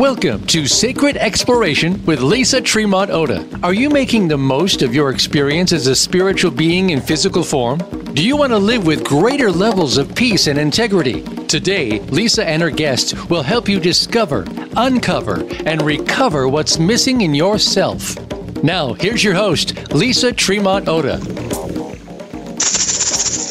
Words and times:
Welcome 0.00 0.46
to 0.46 0.66
Sacred 0.66 1.18
Exploration 1.18 2.02
with 2.06 2.22
Lisa 2.22 2.62
Tremont 2.62 3.10
Ota. 3.10 3.46
Are 3.62 3.74
you 3.74 3.90
making 3.90 4.28
the 4.28 4.38
most 4.38 4.80
of 4.80 4.94
your 4.94 5.10
experience 5.10 5.74
as 5.74 5.88
a 5.88 5.94
spiritual 5.94 6.50
being 6.50 6.88
in 6.88 7.02
physical 7.02 7.42
form? 7.44 7.80
Do 8.14 8.24
you 8.24 8.34
want 8.34 8.50
to 8.50 8.56
live 8.56 8.86
with 8.86 9.04
greater 9.04 9.52
levels 9.52 9.98
of 9.98 10.14
peace 10.14 10.46
and 10.46 10.58
integrity? 10.58 11.22
Today, 11.48 12.00
Lisa 12.00 12.48
and 12.48 12.62
her 12.62 12.70
guests 12.70 13.12
will 13.26 13.42
help 13.42 13.68
you 13.68 13.78
discover, 13.78 14.46
uncover, 14.74 15.46
and 15.66 15.82
recover 15.82 16.48
what's 16.48 16.78
missing 16.78 17.20
in 17.20 17.34
yourself. 17.34 18.16
Now, 18.64 18.94
here's 18.94 19.22
your 19.22 19.34
host, 19.34 19.92
Lisa 19.92 20.32
Tremont 20.32 20.88
Ota. 20.88 21.18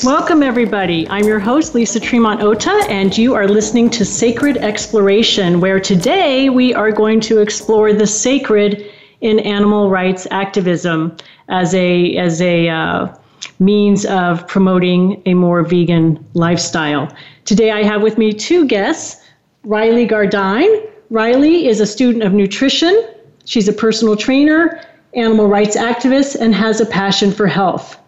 Welcome, 0.04 0.44
everybody. 0.44 1.06
I'm 1.10 1.26
your 1.26 1.40
host, 1.40 1.76
Lisa 1.76 2.00
Tremont 2.00 2.42
Ota, 2.42 2.86
and 2.88 3.18
you 3.18 3.34
are 3.34 3.50
listening 3.50 3.90
to 3.90 4.06
Sacred 4.06 4.56
Exploration, 4.56 5.60
where 5.60 5.78
today 5.78 6.50
we 6.50 6.74
are 6.74 6.90
going 6.90 7.20
to 7.22 7.40
explore 7.40 7.92
the 7.92 8.08
sacred 8.08 8.90
in 9.20 9.40
animal 9.40 9.90
rights 9.90 10.26
activism 10.32 11.18
as 11.50 11.76
a 11.76 12.16
as 12.16 12.42
a 12.42 12.70
uh, 12.70 13.14
means 13.60 14.06
of 14.06 14.48
promoting 14.48 15.22
a 15.26 15.34
more 15.34 15.64
vegan 15.64 16.26
lifestyle. 16.34 17.14
Today, 17.44 17.72
I 17.72 17.84
have 17.84 18.02
with 18.02 18.18
me 18.18 18.32
two 18.32 18.66
guests, 18.66 19.22
Riley 19.66 20.06
Gardine. 20.06 20.82
Riley 21.10 21.68
is 21.68 21.82
a 21.82 21.86
student 21.86 22.24
of 22.24 22.32
nutrition. 22.32 23.06
She's 23.44 23.68
a 23.68 23.74
personal 23.74 24.16
trainer, 24.16 24.82
animal 25.14 25.48
rights 25.48 25.76
activist, 25.76 26.40
and 26.40 26.56
has 26.56 26.80
a 26.80 26.86
passion 26.86 27.34
for 27.34 27.48
health. 27.48 27.99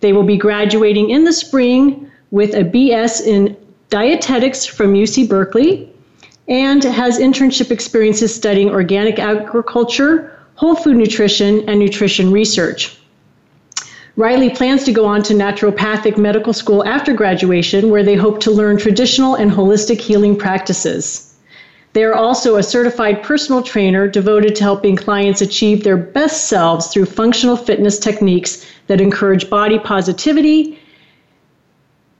They 0.00 0.12
will 0.12 0.24
be 0.24 0.36
graduating 0.36 1.10
in 1.10 1.24
the 1.24 1.32
spring 1.32 2.10
with 2.30 2.54
a 2.54 2.64
BS 2.64 3.26
in 3.26 3.56
dietetics 3.90 4.64
from 4.64 4.94
UC 4.94 5.28
Berkeley 5.28 5.92
and 6.48 6.82
has 6.82 7.18
internship 7.18 7.70
experiences 7.70 8.34
studying 8.34 8.70
organic 8.70 9.18
agriculture, 9.18 10.36
whole 10.54 10.74
food 10.74 10.96
nutrition, 10.96 11.68
and 11.68 11.78
nutrition 11.78 12.32
research. 12.32 12.96
Riley 14.16 14.50
plans 14.50 14.84
to 14.84 14.92
go 14.92 15.06
on 15.06 15.22
to 15.24 15.34
naturopathic 15.34 16.18
medical 16.18 16.52
school 16.52 16.84
after 16.84 17.14
graduation, 17.14 17.90
where 17.90 18.02
they 18.02 18.16
hope 18.16 18.40
to 18.40 18.50
learn 18.50 18.76
traditional 18.76 19.36
and 19.36 19.50
holistic 19.50 20.00
healing 20.00 20.36
practices. 20.36 21.29
They 21.92 22.04
are 22.04 22.14
also 22.14 22.54
a 22.56 22.62
certified 22.62 23.24
personal 23.24 23.62
trainer 23.62 24.06
devoted 24.06 24.54
to 24.56 24.62
helping 24.62 24.94
clients 24.94 25.40
achieve 25.40 25.82
their 25.82 25.96
best 25.96 26.46
selves 26.46 26.86
through 26.86 27.06
functional 27.06 27.56
fitness 27.56 27.98
techniques 27.98 28.64
that 28.86 29.00
encourage 29.00 29.50
body 29.50 29.76
positivity, 29.76 30.78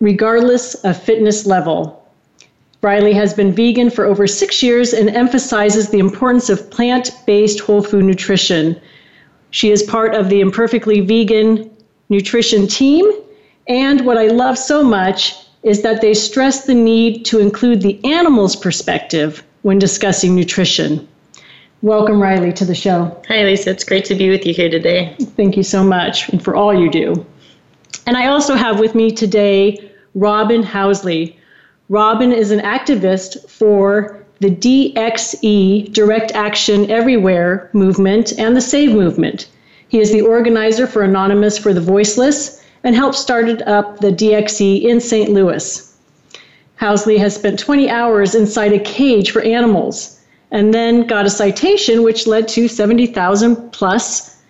regardless 0.00 0.74
of 0.74 1.00
fitness 1.00 1.46
level. 1.46 2.04
Riley 2.82 3.12
has 3.12 3.32
been 3.32 3.52
vegan 3.52 3.90
for 3.90 4.06
over 4.06 4.26
six 4.26 4.60
years 4.60 4.92
and 4.92 5.08
emphasizes 5.08 5.90
the 5.90 6.00
importance 6.00 6.50
of 6.50 6.68
plant 6.70 7.12
based 7.24 7.60
whole 7.60 7.82
food 7.82 8.04
nutrition. 8.04 8.80
She 9.50 9.70
is 9.70 9.84
part 9.84 10.16
of 10.16 10.30
the 10.30 10.40
Imperfectly 10.40 11.00
Vegan 11.00 11.70
nutrition 12.08 12.66
team. 12.66 13.08
And 13.68 14.04
what 14.04 14.18
I 14.18 14.28
love 14.28 14.58
so 14.58 14.82
much 14.82 15.34
is 15.62 15.82
that 15.82 16.00
they 16.00 16.14
stress 16.14 16.64
the 16.64 16.74
need 16.74 17.24
to 17.26 17.38
include 17.38 17.82
the 17.82 18.02
animal's 18.04 18.56
perspective 18.56 19.44
when 19.62 19.78
discussing 19.78 20.34
nutrition. 20.34 21.06
Welcome, 21.82 22.20
Riley, 22.20 22.52
to 22.54 22.64
the 22.64 22.74
show. 22.74 23.20
Hi, 23.28 23.42
Lisa. 23.44 23.70
It's 23.70 23.84
great 23.84 24.04
to 24.06 24.14
be 24.14 24.28
with 24.28 24.44
you 24.44 24.52
here 24.52 24.68
today. 24.70 25.16
Thank 25.36 25.56
you 25.56 25.62
so 25.62 25.82
much 25.82 26.28
and 26.28 26.42
for 26.42 26.54
all 26.54 26.74
you 26.74 26.90
do. 26.90 27.24
And 28.06 28.16
I 28.16 28.26
also 28.26 28.54
have 28.54 28.78
with 28.78 28.94
me 28.94 29.10
today 29.10 29.90
Robin 30.14 30.62
Housley. 30.62 31.36
Robin 31.88 32.32
is 32.32 32.50
an 32.50 32.60
activist 32.60 33.48
for 33.48 34.24
the 34.40 34.50
DXE, 34.50 35.92
Direct 35.92 36.32
Action 36.32 36.90
Everywhere 36.90 37.70
movement, 37.72 38.32
and 38.38 38.56
the 38.56 38.60
SAVE 38.60 38.92
movement. 38.92 39.48
He 39.88 40.00
is 40.00 40.12
the 40.12 40.22
organizer 40.22 40.86
for 40.86 41.02
Anonymous 41.02 41.58
for 41.58 41.74
the 41.74 41.80
Voiceless 41.80 42.64
and 42.84 42.94
helped 42.94 43.16
start 43.16 43.62
up 43.62 44.00
the 44.00 44.12
DXE 44.12 44.82
in 44.82 45.00
St. 45.00 45.30
Louis. 45.30 45.89
Housley 46.80 47.18
has 47.18 47.34
spent 47.34 47.58
20 47.58 47.90
hours 47.90 48.34
inside 48.34 48.72
a 48.72 48.78
cage 48.78 49.32
for 49.32 49.42
animals 49.42 50.18
and 50.50 50.72
then 50.72 51.06
got 51.06 51.26
a 51.26 51.30
citation, 51.30 52.02
which 52.02 52.26
led 52.26 52.48
to 52.48 52.68
70,000 52.68 53.70
plus 53.70 54.42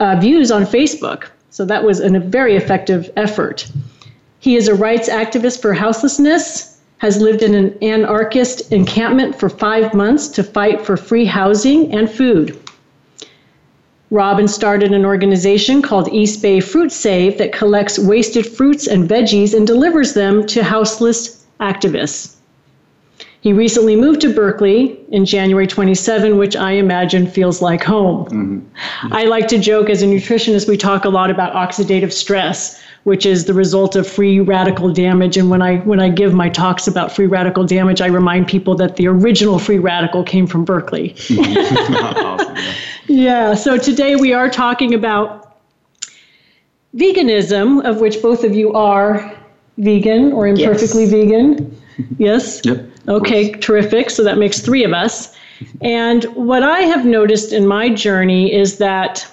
uh, 0.00 0.16
views 0.16 0.50
on 0.50 0.64
Facebook. 0.64 1.26
So 1.50 1.66
that 1.66 1.84
was 1.84 2.00
an, 2.00 2.16
a 2.16 2.20
very 2.20 2.56
effective 2.56 3.10
effort. 3.16 3.70
He 4.40 4.56
is 4.56 4.66
a 4.66 4.74
rights 4.74 5.10
activist 5.10 5.60
for 5.60 5.74
houselessness, 5.74 6.78
has 6.98 7.20
lived 7.20 7.42
in 7.42 7.54
an 7.54 7.76
anarchist 7.82 8.72
encampment 8.72 9.38
for 9.38 9.50
five 9.50 9.92
months 9.92 10.28
to 10.28 10.42
fight 10.42 10.80
for 10.80 10.96
free 10.96 11.26
housing 11.26 11.92
and 11.92 12.10
food. 12.10 12.58
Robin 14.10 14.48
started 14.48 14.92
an 14.92 15.04
organization 15.04 15.82
called 15.82 16.08
East 16.12 16.40
Bay 16.40 16.60
Fruit 16.60 16.92
Save 16.92 17.36
that 17.36 17.52
collects 17.52 17.98
wasted 17.98 18.46
fruits 18.46 18.86
and 18.86 19.08
veggies 19.08 19.54
and 19.54 19.66
delivers 19.66 20.14
them 20.14 20.46
to 20.46 20.62
houseless 20.62 21.43
activists. 21.60 22.36
He 23.44 23.52
recently 23.52 23.94
moved 23.94 24.22
to 24.22 24.32
Berkeley 24.32 24.98
in 25.10 25.26
January 25.26 25.66
27, 25.66 26.38
which 26.38 26.56
I 26.56 26.72
imagine 26.72 27.26
feels 27.26 27.60
like 27.60 27.84
home. 27.84 28.24
Mm-hmm. 28.24 29.12
I 29.12 29.24
like 29.24 29.48
to 29.48 29.58
joke 29.58 29.90
as 29.90 30.02
a 30.02 30.06
nutritionist, 30.06 30.66
we 30.66 30.78
talk 30.78 31.04
a 31.04 31.10
lot 31.10 31.30
about 31.30 31.52
oxidative 31.52 32.10
stress, 32.10 32.82
which 33.02 33.26
is 33.26 33.44
the 33.44 33.52
result 33.52 33.96
of 33.96 34.08
free 34.08 34.40
radical 34.40 34.90
damage. 34.90 35.36
And 35.36 35.50
when 35.50 35.60
I 35.60 35.76
when 35.80 36.00
I 36.00 36.08
give 36.08 36.32
my 36.32 36.48
talks 36.48 36.86
about 36.86 37.12
free 37.12 37.26
radical 37.26 37.64
damage, 37.64 38.00
I 38.00 38.06
remind 38.06 38.48
people 38.48 38.76
that 38.76 38.96
the 38.96 39.08
original 39.08 39.58
free 39.58 39.78
radical 39.78 40.24
came 40.24 40.46
from 40.46 40.64
Berkeley. 40.64 41.14
awesome, 41.38 42.56
yeah. 42.56 42.74
yeah. 43.08 43.54
So 43.54 43.76
today 43.76 44.16
we 44.16 44.32
are 44.32 44.48
talking 44.48 44.94
about 44.94 45.60
veganism, 46.96 47.84
of 47.84 48.00
which 48.00 48.22
both 48.22 48.42
of 48.42 48.54
you 48.54 48.72
are 48.72 49.36
vegan 49.78 50.32
or 50.32 50.46
imperfectly 50.46 51.04
yes. 51.04 51.12
vegan? 51.12 51.80
Yes? 52.18 52.60
Yep. 52.64 52.90
Okay, 53.06 53.52
terrific. 53.52 54.10
So 54.10 54.24
that 54.24 54.36
makes 54.36 54.58
three 54.58 54.82
of 54.82 54.92
us. 54.92 55.32
And 55.80 56.24
what 56.34 56.64
I 56.64 56.80
have 56.80 57.06
noticed 57.06 57.52
in 57.52 57.68
my 57.68 57.88
journey 57.88 58.52
is 58.52 58.78
that 58.78 59.24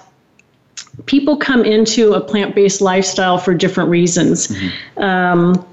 people 1.06 1.36
come 1.36 1.64
into 1.64 2.12
a 2.12 2.20
plant 2.20 2.54
based 2.54 2.80
lifestyle 2.80 3.38
for 3.38 3.54
different 3.54 3.90
reasons. 3.90 4.48
Mm-hmm. 4.48 5.02
Um, 5.02 5.66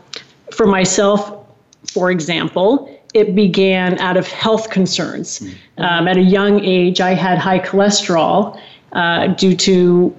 for 0.52 0.66
myself, 0.66 1.46
for 1.92 2.12
example, 2.12 2.96
it 3.14 3.36
began 3.36 3.98
out 4.00 4.18
of 4.18 4.28
health 4.28 4.70
concerns. 4.70 5.40
Mm-hmm. 5.40 5.82
Um, 5.84 6.08
at 6.08 6.18
a 6.18 6.22
young 6.22 6.64
age, 6.64 7.02
I 7.02 7.14
had 7.14 7.38
high 7.38 7.60
cholesterol 7.60 8.60
uh, 8.94 9.28
due 9.28 9.56
to 9.56 10.16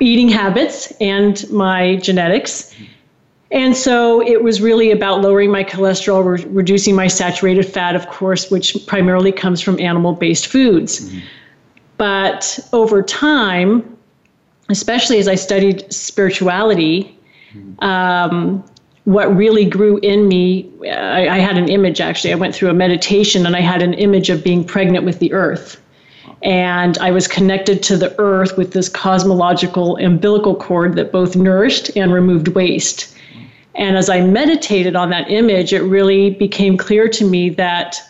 eating 0.00 0.28
habits 0.28 0.92
and 1.00 1.48
my 1.50 1.96
genetics. 1.96 2.74
Mm-hmm. 2.74 2.84
And 3.54 3.76
so 3.76 4.20
it 4.20 4.42
was 4.42 4.60
really 4.60 4.90
about 4.90 5.22
lowering 5.22 5.50
my 5.50 5.62
cholesterol, 5.62 6.24
re- 6.24 6.44
reducing 6.50 6.96
my 6.96 7.06
saturated 7.06 7.62
fat, 7.62 7.94
of 7.94 8.08
course, 8.08 8.50
which 8.50 8.76
primarily 8.86 9.30
comes 9.30 9.60
from 9.60 9.78
animal 9.78 10.12
based 10.12 10.48
foods. 10.48 11.08
Mm-hmm. 11.08 11.20
But 11.96 12.58
over 12.72 13.00
time, 13.00 13.96
especially 14.68 15.20
as 15.20 15.28
I 15.28 15.36
studied 15.36 15.90
spirituality, 15.92 17.16
mm-hmm. 17.54 17.84
um, 17.84 18.64
what 19.04 19.34
really 19.36 19.64
grew 19.64 19.98
in 19.98 20.26
me, 20.26 20.68
I, 20.90 21.28
I, 21.28 21.38
had 21.38 21.56
an 21.56 21.68
image 21.68 22.00
actually. 22.00 22.32
I 22.32 22.36
went 22.36 22.56
through 22.56 22.70
a 22.70 22.74
meditation 22.74 23.46
and 23.46 23.54
I 23.54 23.60
had 23.60 23.82
an 23.82 23.94
image 23.94 24.30
of 24.30 24.42
being 24.42 24.64
pregnant 24.64 25.04
with 25.04 25.20
the 25.20 25.32
earth. 25.32 25.80
And 26.42 26.98
I 26.98 27.12
was 27.12 27.28
connected 27.28 27.84
to 27.84 27.96
the 27.96 28.18
earth 28.18 28.58
with 28.58 28.72
this 28.72 28.88
cosmological 28.88 29.96
umbilical 29.98 30.56
cord 30.56 30.96
that 30.96 31.12
both 31.12 31.36
nourished 31.36 31.96
and 31.96 32.12
removed 32.12 32.48
waste. 32.48 33.13
And 33.74 33.96
as 33.96 34.08
I 34.08 34.20
meditated 34.20 34.94
on 34.96 35.10
that 35.10 35.30
image, 35.30 35.72
it 35.72 35.82
really 35.82 36.30
became 36.30 36.76
clear 36.76 37.08
to 37.08 37.28
me 37.28 37.50
that 37.50 38.00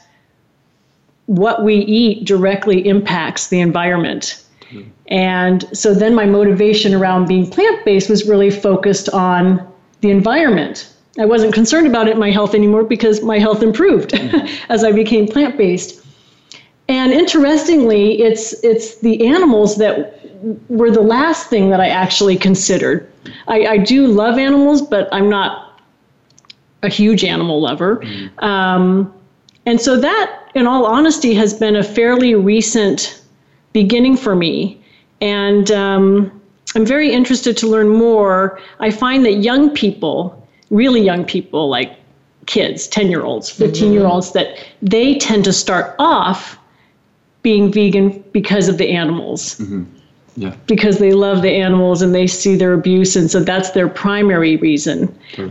what 1.27 1.65
we 1.65 1.77
eat 1.77 2.27
directly 2.27 2.87
impacts 2.87 3.49
the 3.49 3.61
environment. 3.61 4.45
And 5.09 5.65
so 5.77 5.95
then 5.95 6.15
my 6.15 6.27
motivation 6.27 6.95
around 6.95 7.29
being 7.29 7.49
plant 7.51 7.85
based 7.85 8.09
was 8.09 8.27
really 8.27 8.51
focused 8.51 9.09
on 9.11 9.67
the 10.01 10.11
environment. 10.11 10.91
I 11.19 11.27
wasn't 11.27 11.55
concerned 11.55 11.87
about 11.87 12.09
it, 12.09 12.17
my 12.17 12.31
health 12.31 12.55
anymore 12.55 12.85
because 12.85 13.23
my 13.23 13.39
health 13.39 13.63
improved 13.63 14.11
mm-hmm. 14.11 14.47
as 14.73 14.83
I 14.83 14.93
became 14.93 15.29
plant 15.29 15.57
based. 15.57 16.05
And 16.89 17.13
interestingly, 17.13 18.21
it's 18.21 18.53
it's 18.65 18.99
the 18.99 19.27
animals 19.27 19.77
that 19.77 20.21
were 20.69 20.91
the 20.91 21.03
last 21.03 21.49
thing 21.49 21.71
that 21.71 21.81
I 21.81 21.89
actually 21.89 22.37
considered. 22.37 23.11
I, 23.49 23.67
I 23.67 23.79
do 23.79 24.07
love 24.07 24.39
animals, 24.39 24.83
but 24.83 25.09
I'm 25.13 25.29
not 25.29 25.81
a 26.83 26.89
huge 26.89 27.25
animal 27.25 27.61
lover. 27.61 27.97
Mm. 27.97 28.43
Um, 28.43 29.15
and 29.67 29.81
so 29.81 29.99
that, 29.99 30.51
in 30.55 30.67
all 30.67 30.85
honesty, 30.85 31.35
has 31.35 31.55
been 31.55 31.77
a 31.77 31.83
fairly 31.83 32.35
recent 32.35 33.23
beginning 33.73 34.17
for 34.17 34.37
me. 34.37 34.83
And 35.21 35.71
um, 35.71 36.41
I'm 36.75 36.85
very 36.85 37.11
interested 37.13 37.57
to 37.59 37.67
learn 37.67 37.89
more. 37.89 38.61
I 38.81 38.91
find 38.91 39.25
that 39.25 39.35
young 39.35 39.71
people, 39.71 40.47
really 40.71 41.01
young 41.01 41.25
people, 41.25 41.69
like 41.69 41.97
kids, 42.47 42.87
10 42.89 43.11
year 43.11 43.23
olds, 43.23 43.49
15 43.51 43.93
year 43.93 44.07
olds, 44.07 44.33
mm-hmm. 44.33 44.39
that 44.39 44.67
they 44.83 45.17
tend 45.17 45.45
to 45.45 45.53
start 45.53 45.95
off 45.99 46.59
being 47.43 47.73
vegan 47.73 48.23
because 48.33 48.69
of 48.69 48.79
the 48.79 48.91
animals. 48.91 49.59
Mm-hmm. 49.59 49.85
Yeah. 50.37 50.55
Because 50.67 50.99
they 50.99 51.13
love 51.13 51.43
the 51.43 51.51
animals 51.51 52.03
and 52.03 52.15
they 52.15 52.27
see 52.27 52.57
their 52.57 52.73
abuse, 52.73 53.17
and 53.17 53.31
so 53.31 53.41
that's 53.41 53.71
their 53.71 53.89
primary 53.89 54.57
reason. 54.57 55.17
Sure. 55.35 55.51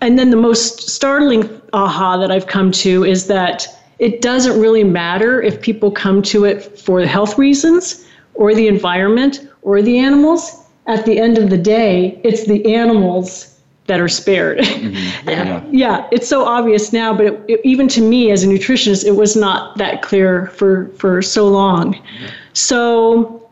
And 0.00 0.18
then 0.18 0.30
the 0.30 0.36
most 0.36 0.90
startling 0.90 1.48
aha 1.72 2.16
that 2.18 2.30
I've 2.30 2.46
come 2.46 2.70
to 2.72 3.04
is 3.04 3.26
that 3.28 3.66
it 3.98 4.20
doesn't 4.20 4.60
really 4.60 4.84
matter 4.84 5.40
if 5.40 5.60
people 5.60 5.90
come 5.90 6.22
to 6.22 6.44
it 6.44 6.78
for 6.78 7.00
health 7.02 7.38
reasons 7.38 8.04
or 8.34 8.54
the 8.54 8.66
environment 8.66 9.48
or 9.62 9.80
the 9.80 9.98
animals. 9.98 10.62
At 10.86 11.06
the 11.06 11.18
end 11.18 11.38
of 11.38 11.48
the 11.48 11.56
day, 11.56 12.20
it's 12.24 12.46
the 12.46 12.74
animals 12.74 13.58
that 13.86 14.00
are 14.00 14.08
spared. 14.08 14.58
Mm-hmm. 14.58 15.28
Yeah. 15.30 15.64
yeah, 15.70 16.08
it's 16.12 16.28
so 16.28 16.44
obvious 16.44 16.92
now, 16.92 17.16
but 17.16 17.26
it, 17.26 17.44
it, 17.48 17.60
even 17.64 17.88
to 17.88 18.02
me 18.02 18.30
as 18.30 18.44
a 18.44 18.46
nutritionist, 18.46 19.04
it 19.04 19.12
was 19.12 19.36
not 19.36 19.76
that 19.78 20.02
clear 20.02 20.48
for, 20.48 20.88
for 20.98 21.22
so 21.22 21.48
long. 21.48 21.98
So 22.52 23.43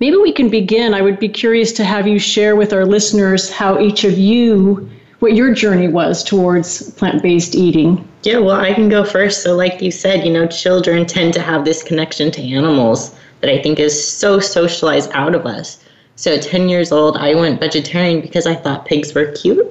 maybe 0.00 0.16
we 0.16 0.32
can 0.32 0.48
begin. 0.48 0.94
I 0.94 1.02
would 1.02 1.18
be 1.18 1.28
curious 1.28 1.72
to 1.72 1.84
have 1.84 2.06
you 2.06 2.18
share 2.18 2.56
with 2.56 2.72
our 2.72 2.84
listeners 2.84 3.50
how 3.50 3.80
each 3.80 4.04
of 4.04 4.16
you 4.18 4.88
what 5.18 5.34
your 5.34 5.52
journey 5.52 5.88
was 5.88 6.22
towards 6.22 6.90
plant-based 6.92 7.54
eating. 7.54 8.06
Yeah, 8.22 8.38
well, 8.38 8.60
I 8.60 8.72
can 8.72 8.88
go 8.88 9.04
first. 9.04 9.42
So, 9.42 9.56
like 9.56 9.82
you 9.82 9.90
said, 9.90 10.24
you 10.24 10.32
know, 10.32 10.46
children 10.46 11.06
tend 11.06 11.34
to 11.34 11.40
have 11.40 11.64
this 11.64 11.82
connection 11.82 12.30
to 12.32 12.42
animals 12.42 13.16
that 13.40 13.50
I 13.50 13.60
think 13.60 13.78
is 13.78 14.06
so 14.06 14.38
socialized 14.38 15.10
out 15.12 15.34
of 15.34 15.46
us. 15.46 15.82
So, 16.16 16.34
at 16.34 16.42
10 16.42 16.68
years 16.68 16.92
old, 16.92 17.16
I 17.16 17.34
went 17.34 17.60
vegetarian 17.60 18.20
because 18.20 18.46
I 18.46 18.54
thought 18.54 18.86
pigs 18.86 19.14
were 19.14 19.32
cute. 19.32 19.66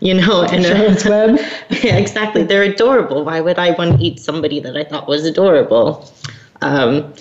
You 0.00 0.14
know, 0.14 0.42
and 0.44 0.64
Web. 1.08 1.38
yeah, 1.82 1.96
exactly. 1.96 2.42
They're 2.42 2.64
adorable. 2.64 3.24
Why 3.24 3.40
would 3.40 3.58
I 3.58 3.70
want 3.70 3.98
to 3.98 4.04
eat 4.04 4.18
somebody 4.18 4.60
that 4.60 4.76
I 4.76 4.84
thought 4.84 5.08
was 5.08 5.24
adorable? 5.24 6.10
Um, 6.60 7.14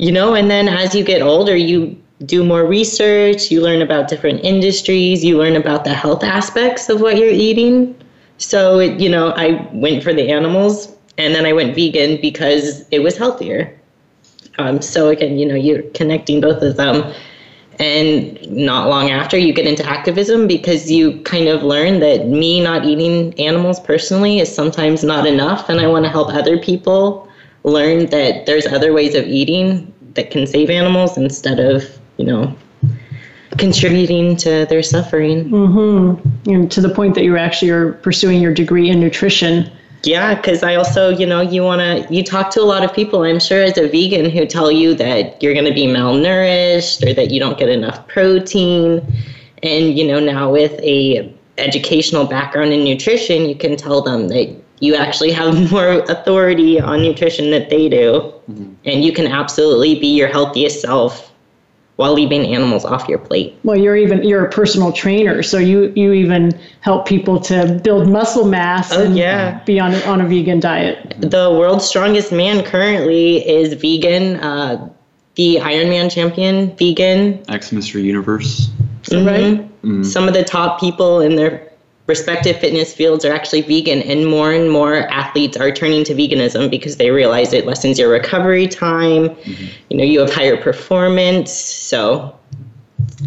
you 0.00 0.10
know, 0.10 0.34
and 0.34 0.50
then 0.50 0.66
as 0.66 0.94
you 0.94 1.04
get 1.04 1.20
older, 1.20 1.54
you 1.54 1.94
do 2.24 2.42
more 2.42 2.64
research, 2.64 3.50
you 3.50 3.60
learn 3.60 3.82
about 3.82 4.08
different 4.08 4.42
industries, 4.42 5.22
you 5.22 5.36
learn 5.36 5.56
about 5.56 5.84
the 5.84 5.92
health 5.92 6.24
aspects 6.24 6.88
of 6.88 7.02
what 7.02 7.18
you're 7.18 7.28
eating. 7.28 7.94
So, 8.38 8.78
it, 8.78 8.98
you 8.98 9.10
know, 9.10 9.34
I 9.36 9.68
went 9.74 10.02
for 10.02 10.14
the 10.14 10.30
animals 10.30 10.96
and 11.18 11.34
then 11.34 11.44
I 11.44 11.52
went 11.52 11.74
vegan 11.74 12.18
because 12.18 12.88
it 12.90 13.00
was 13.00 13.18
healthier. 13.18 13.78
Um, 14.56 14.80
so, 14.80 15.08
again, 15.08 15.38
you 15.38 15.44
know, 15.44 15.54
you're 15.54 15.82
connecting 15.90 16.40
both 16.40 16.62
of 16.62 16.78
them. 16.78 17.12
And 17.78 18.40
not 18.50 18.88
long 18.88 19.10
after, 19.10 19.36
you 19.36 19.52
get 19.52 19.66
into 19.66 19.84
activism 19.84 20.46
because 20.46 20.90
you 20.90 21.20
kind 21.24 21.48
of 21.48 21.62
learn 21.62 22.00
that 22.00 22.26
me 22.26 22.62
not 22.62 22.86
eating 22.86 23.38
animals 23.38 23.78
personally 23.80 24.38
is 24.38 24.54
sometimes 24.54 25.04
not 25.04 25.26
enough. 25.26 25.68
And 25.68 25.78
I 25.78 25.86
want 25.88 26.06
to 26.06 26.10
help 26.10 26.32
other 26.32 26.56
people 26.56 27.28
learn 27.64 28.06
that 28.06 28.46
there's 28.46 28.66
other 28.66 28.94
ways 28.94 29.14
of 29.14 29.26
eating 29.26 29.89
that 30.14 30.30
can 30.30 30.46
save 30.46 30.70
animals 30.70 31.16
instead 31.16 31.60
of 31.60 31.84
you 32.20 32.26
know, 32.26 32.54
contributing 33.56 34.36
to 34.36 34.66
their 34.66 34.82
suffering. 34.82 35.48
Mm-hmm. 35.48 36.50
And 36.50 36.70
to 36.70 36.80
the 36.80 36.90
point 36.90 37.14
that 37.14 37.24
you 37.24 37.36
actually 37.36 37.70
are 37.70 37.94
pursuing 37.94 38.40
your 38.40 38.52
degree 38.52 38.90
in 38.90 39.00
nutrition. 39.00 39.72
Yeah, 40.02 40.34
because 40.34 40.62
I 40.62 40.76
also, 40.76 41.08
you 41.08 41.26
know, 41.26 41.40
you 41.40 41.62
want 41.62 41.80
to, 41.80 42.14
you 42.14 42.22
talk 42.22 42.50
to 42.52 42.60
a 42.60 42.64
lot 42.64 42.84
of 42.84 42.92
people, 42.92 43.22
I'm 43.22 43.40
sure, 43.40 43.62
as 43.62 43.76
a 43.76 43.88
vegan 43.88 44.30
who 44.30 44.46
tell 44.46 44.70
you 44.70 44.94
that 44.94 45.42
you're 45.42 45.54
going 45.54 45.66
to 45.66 45.74
be 45.74 45.86
malnourished 45.86 47.06
or 47.06 47.14
that 47.14 47.30
you 47.30 47.40
don't 47.40 47.58
get 47.58 47.68
enough 47.68 48.06
protein. 48.06 49.00
And, 49.62 49.98
you 49.98 50.06
know, 50.06 50.20
now 50.20 50.52
with 50.52 50.78
a 50.80 51.34
educational 51.58 52.26
background 52.26 52.72
in 52.72 52.84
nutrition, 52.84 53.46
you 53.46 53.54
can 53.54 53.76
tell 53.76 54.00
them 54.02 54.28
that 54.28 54.54
you 54.80 54.94
actually 54.94 55.30
have 55.30 55.70
more 55.72 56.00
authority 56.10 56.80
on 56.80 57.02
nutrition 57.02 57.50
that 57.50 57.70
they 57.70 57.88
do. 57.88 58.32
Mm-hmm. 58.50 58.72
And 58.84 59.04
you 59.04 59.12
can 59.12 59.26
absolutely 59.26 59.98
be 59.98 60.08
your 60.08 60.28
healthiest 60.28 60.80
self 60.80 61.30
while 62.00 62.14
leaving 62.14 62.46
animals 62.46 62.86
off 62.86 63.06
your 63.08 63.18
plate. 63.18 63.54
Well, 63.62 63.76
you're 63.76 63.96
even 63.96 64.24
you're 64.24 64.46
a 64.46 64.50
personal 64.50 64.90
trainer, 64.90 65.42
so 65.42 65.58
you 65.58 65.92
you 65.94 66.14
even 66.14 66.58
help 66.80 67.06
people 67.06 67.38
to 67.40 67.78
build 67.84 68.08
muscle 68.08 68.46
mass 68.46 68.90
oh, 68.90 69.04
and 69.04 69.18
yeah. 69.18 69.62
be 69.64 69.78
on 69.78 69.94
on 70.04 70.22
a 70.22 70.26
vegan 70.26 70.60
diet. 70.60 71.14
The 71.20 71.50
world's 71.50 71.84
strongest 71.84 72.32
man 72.32 72.64
currently 72.64 73.46
is 73.46 73.74
vegan. 73.74 74.36
Uh, 74.36 74.88
the 75.34 75.56
Ironman 75.56 76.10
champion, 76.10 76.74
vegan. 76.76 77.44
Ex 77.50 77.70
Mr. 77.70 78.02
Universe. 78.02 78.70
Mm-hmm. 79.02 79.26
Right. 79.26 79.82
Mm-hmm. 79.82 80.02
Some 80.02 80.26
of 80.26 80.32
the 80.32 80.42
top 80.42 80.80
people 80.80 81.20
in 81.20 81.36
their 81.36 81.69
respective 82.10 82.58
fitness 82.58 82.92
fields 82.92 83.24
are 83.24 83.32
actually 83.32 83.62
vegan, 83.62 84.02
and 84.02 84.26
more 84.26 84.52
and 84.52 84.70
more 84.70 85.08
athletes 85.08 85.56
are 85.56 85.70
turning 85.70 86.04
to 86.04 86.14
veganism 86.14 86.68
because 86.68 86.96
they 86.96 87.10
realize 87.10 87.52
it 87.52 87.64
lessens 87.64 87.98
your 87.98 88.10
recovery 88.10 88.66
time. 88.66 89.30
Mm-hmm. 89.30 89.66
You 89.88 89.96
know, 89.96 90.04
you 90.04 90.20
have 90.20 90.34
higher 90.34 90.56
performance. 90.56 91.52
So, 91.52 92.36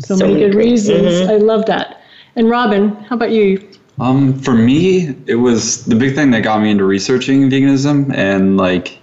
so, 0.01 0.15
so 0.17 0.27
many 0.27 0.41
good 0.41 0.53
reasons. 0.53 1.07
Mm-hmm. 1.07 1.31
I 1.31 1.37
love 1.37 1.65
that. 1.67 2.03
And 2.35 2.49
Robin, 2.49 2.91
how 3.07 3.15
about 3.15 3.31
you? 3.31 3.67
Um, 3.99 4.37
for 4.39 4.53
me, 4.53 5.15
it 5.27 5.35
was 5.35 5.85
the 5.85 5.95
big 5.95 6.13
thing 6.13 6.31
that 6.31 6.41
got 6.43 6.61
me 6.61 6.69
into 6.69 6.83
researching 6.83 7.49
veganism 7.49 8.13
and 8.13 8.57
like 8.57 8.99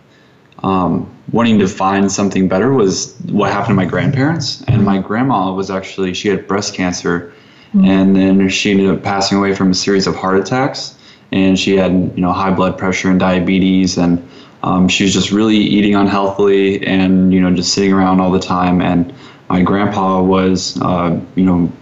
um, 0.63 1.09
wanting 1.33 1.59
to 1.61 1.69
find 1.69 2.11
something 2.13 2.49
better 2.49 2.73
was 2.73 3.17
what 3.31 3.51
happened 3.51 3.71
to 3.71 3.75
my 3.75 3.85
grandparents. 3.87 4.63
And 4.69 4.85
my 4.85 4.99
grandma 4.99 5.53
was 5.55 5.71
actually 5.71 6.13
she 6.13 6.29
had 6.29 6.47
breast 6.47 6.75
cancer 6.75 7.33
Mm-hmm. 7.75 7.85
And 7.85 8.17
then 8.17 8.49
she 8.49 8.73
ended 8.73 8.91
up 8.91 9.03
passing 9.03 9.39
away 9.39 9.55
from 9.55 9.71
a 9.71 9.75
series 9.75 10.07
of 10.07 10.17
heart 10.17 10.39
attacks. 10.39 10.97
And 11.33 11.59
she 11.59 11.77
had, 11.77 11.93
you 11.93 12.23
know, 12.23 12.33
high 12.33 12.53
blood 12.53 12.77
pressure 12.77 13.11
and 13.11 13.21
diabetes. 13.21 13.97
And 13.97 14.29
um, 14.63 14.89
she 14.89 15.05
was 15.05 15.13
just 15.13 15.31
really 15.31 15.57
eating 15.57 15.95
unhealthily 15.95 16.85
and, 16.87 17.33
you 17.33 17.41
know, 17.41 17.55
just 17.55 17.73
sitting 17.73 17.93
around 17.93 18.21
all 18.21 18.33
the 18.33 18.41
time. 18.41 18.83
And 18.83 19.15
my 19.49 19.63
grandpa 19.63 20.23
was, 20.23 20.81
uh, 20.83 21.21
you 21.37 21.45
know, 21.45 21.73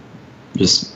just 0.55 0.95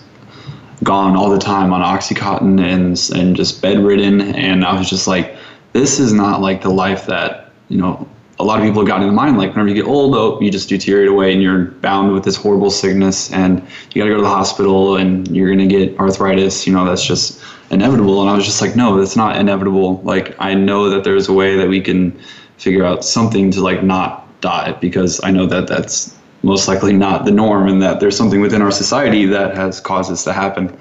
gone 0.84 1.16
all 1.16 1.30
the 1.30 1.40
time 1.40 1.74
on 1.74 1.82
Oxycontin 1.82 2.60
and, 2.60 3.20
and 3.20 3.36
just 3.36 3.62
bedridden. 3.62 4.22
And 4.36 4.64
I 4.64 4.78
was 4.78 4.90
just 4.90 5.08
like, 5.08 5.36
this 5.72 6.00
is 6.00 6.14
not 6.14 6.42
like 6.42 6.62
the 6.62 6.70
life 6.70 7.08
that, 7.08 7.52
you 7.70 7.78
know, 7.78 8.08
a 8.44 8.46
lot 8.46 8.60
of 8.60 8.66
people 8.66 8.82
have 8.82 8.88
gotten 8.88 9.04
in 9.04 9.08
the 9.08 9.16
mind 9.16 9.38
like 9.38 9.52
whenever 9.52 9.70
you 9.70 9.76
get 9.76 9.86
old, 9.86 10.14
oh, 10.16 10.40
you 10.42 10.52
just 10.52 10.68
deteriorate 10.68 11.08
away 11.08 11.32
and 11.32 11.42
you're 11.42 11.66
bound 11.66 12.14
with 12.14 12.26
this 12.26 12.36
horrible 12.36 12.70
sickness 12.70 13.32
and 13.32 13.60
you 13.92 14.02
got 14.02 14.06
to 14.06 14.10
go 14.10 14.18
to 14.18 14.22
the 14.22 14.28
hospital 14.28 14.98
and 14.98 15.34
you're 15.34 15.48
going 15.48 15.68
to 15.68 15.68
get 15.68 15.98
arthritis. 15.98 16.68
You 16.68 16.74
know, 16.74 16.84
that's 16.84 17.06
just 17.06 17.42
inevitable. 17.72 18.20
And 18.20 18.30
I 18.30 18.36
was 18.36 18.44
just 18.44 18.60
like, 18.60 18.76
no, 18.76 19.00
that's 19.00 19.16
not 19.16 19.38
inevitable. 19.38 20.02
Like, 20.02 20.36
I 20.40 20.56
know 20.56 20.90
that 20.90 21.06
there's 21.06 21.30
a 21.30 21.34
way 21.34 21.56
that 21.56 21.70
we 21.70 21.80
can 21.80 22.20
figure 22.58 22.84
out 22.84 23.06
something 23.06 23.50
to 23.52 23.62
like 23.62 23.82
not 23.82 24.42
die 24.42 24.74
because 24.74 25.22
I 25.24 25.32
know 25.32 25.46
that 25.46 25.68
that's 25.68 26.14
most 26.42 26.68
likely 26.68 26.92
not 26.92 27.24
the 27.24 27.32
norm 27.32 27.70
and 27.70 27.82
that 27.82 28.02
there's 28.02 28.18
something 28.18 28.42
within 28.42 28.62
our 28.62 28.72
society 28.72 29.26
that 29.28 29.56
has 29.56 29.80
caused 29.80 30.12
this 30.12 30.26
to 30.26 30.34
happen 30.34 30.78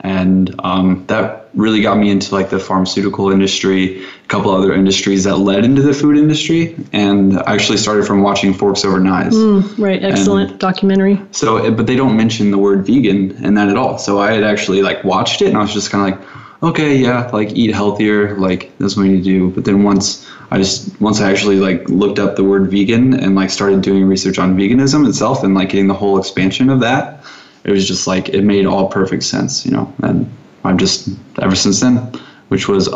and 0.00 0.54
um, 0.60 1.04
that 1.08 1.48
really 1.54 1.82
got 1.82 1.98
me 1.98 2.10
into 2.10 2.32
like 2.34 2.50
the 2.50 2.58
pharmaceutical 2.58 3.32
industry 3.32 4.04
a 4.04 4.28
couple 4.28 4.50
other 4.50 4.72
industries 4.72 5.24
that 5.24 5.38
led 5.38 5.64
into 5.64 5.82
the 5.82 5.92
food 5.92 6.16
industry 6.16 6.76
and 6.92 7.38
i 7.40 7.54
actually 7.54 7.78
started 7.78 8.06
from 8.06 8.22
watching 8.22 8.54
forks 8.54 8.84
over 8.84 9.00
knives. 9.00 9.34
Mm, 9.34 9.78
right. 9.78 10.02
Excellent 10.02 10.52
and 10.52 10.60
documentary. 10.60 11.20
So 11.32 11.70
but 11.72 11.86
they 11.86 11.96
don't 11.96 12.16
mention 12.16 12.50
the 12.50 12.58
word 12.58 12.86
vegan 12.86 13.32
in 13.44 13.54
that 13.54 13.68
at 13.68 13.76
all. 13.76 13.98
So 13.98 14.20
i 14.20 14.32
had 14.32 14.44
actually 14.44 14.82
like 14.82 15.02
watched 15.04 15.42
it 15.42 15.48
and 15.48 15.56
i 15.56 15.60
was 15.60 15.72
just 15.72 15.90
kind 15.90 16.12
of 16.12 16.20
like 16.20 16.28
okay 16.62 16.96
yeah 16.96 17.28
like 17.32 17.52
eat 17.52 17.72
healthier 17.74 18.36
like 18.36 18.70
that's 18.78 18.96
what 18.96 19.04
you 19.04 19.12
need 19.12 19.24
to 19.24 19.24
do. 19.24 19.50
But 19.50 19.64
then 19.64 19.82
once 19.82 20.30
i 20.50 20.58
just 20.58 21.00
once 21.00 21.20
i 21.20 21.30
actually 21.30 21.56
like 21.56 21.88
looked 21.88 22.18
up 22.18 22.36
the 22.36 22.44
word 22.44 22.70
vegan 22.70 23.14
and 23.14 23.34
like 23.34 23.50
started 23.50 23.80
doing 23.80 24.04
research 24.04 24.38
on 24.38 24.56
veganism 24.56 25.08
itself 25.08 25.42
and 25.42 25.54
like 25.54 25.70
getting 25.70 25.88
the 25.88 25.94
whole 25.94 26.18
expansion 26.18 26.70
of 26.70 26.80
that 26.80 27.24
it 27.68 27.72
was 27.72 27.86
just 27.86 28.06
like 28.06 28.30
it 28.30 28.42
made 28.42 28.64
all 28.64 28.88
perfect 28.88 29.22
sense, 29.24 29.66
you 29.66 29.70
know. 29.70 29.92
And 30.02 30.28
I've 30.64 30.78
just 30.78 31.10
ever 31.42 31.54
since 31.54 31.80
then, 31.80 31.96
which 32.48 32.66
was 32.66 32.88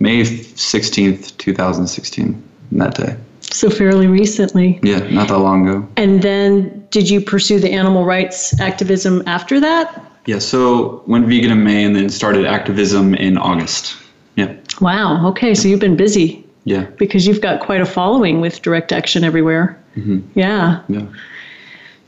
May 0.00 0.24
sixteenth, 0.24 1.36
two 1.38 1.54
thousand 1.54 1.86
sixteen, 1.86 2.42
that 2.72 2.96
day. 2.96 3.16
So 3.42 3.70
fairly 3.70 4.08
recently. 4.08 4.80
Yeah, 4.82 4.98
not 5.10 5.28
that 5.28 5.38
long 5.38 5.68
ago. 5.68 5.88
And 5.96 6.20
then, 6.20 6.86
did 6.90 7.08
you 7.08 7.20
pursue 7.20 7.60
the 7.60 7.70
animal 7.70 8.04
rights 8.04 8.58
activism 8.60 9.22
after 9.26 9.60
that? 9.60 10.02
Yeah, 10.26 10.40
so 10.40 11.04
went 11.06 11.28
vegan 11.28 11.52
in 11.52 11.62
May 11.62 11.84
and 11.84 11.94
then 11.94 12.10
started 12.10 12.44
activism 12.44 13.14
in 13.14 13.38
August. 13.38 13.96
Yeah. 14.34 14.52
Wow. 14.80 15.28
Okay, 15.28 15.54
so 15.54 15.68
you've 15.68 15.80
been 15.80 15.96
busy. 15.96 16.44
Yeah. 16.64 16.86
Because 16.98 17.24
you've 17.28 17.40
got 17.40 17.60
quite 17.60 17.80
a 17.80 17.86
following 17.86 18.40
with 18.40 18.60
direct 18.62 18.90
action 18.90 19.22
everywhere. 19.22 19.80
Mm-hmm. 19.94 20.38
Yeah. 20.38 20.82
Yeah. 20.88 21.06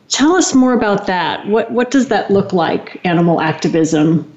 Tell 0.08 0.36
us 0.36 0.54
more 0.54 0.72
about 0.72 1.06
that. 1.06 1.46
What 1.46 1.70
what 1.70 1.90
does 1.90 2.08
that 2.08 2.30
look 2.30 2.52
like, 2.52 3.00
animal 3.04 3.40
activism? 3.40 4.30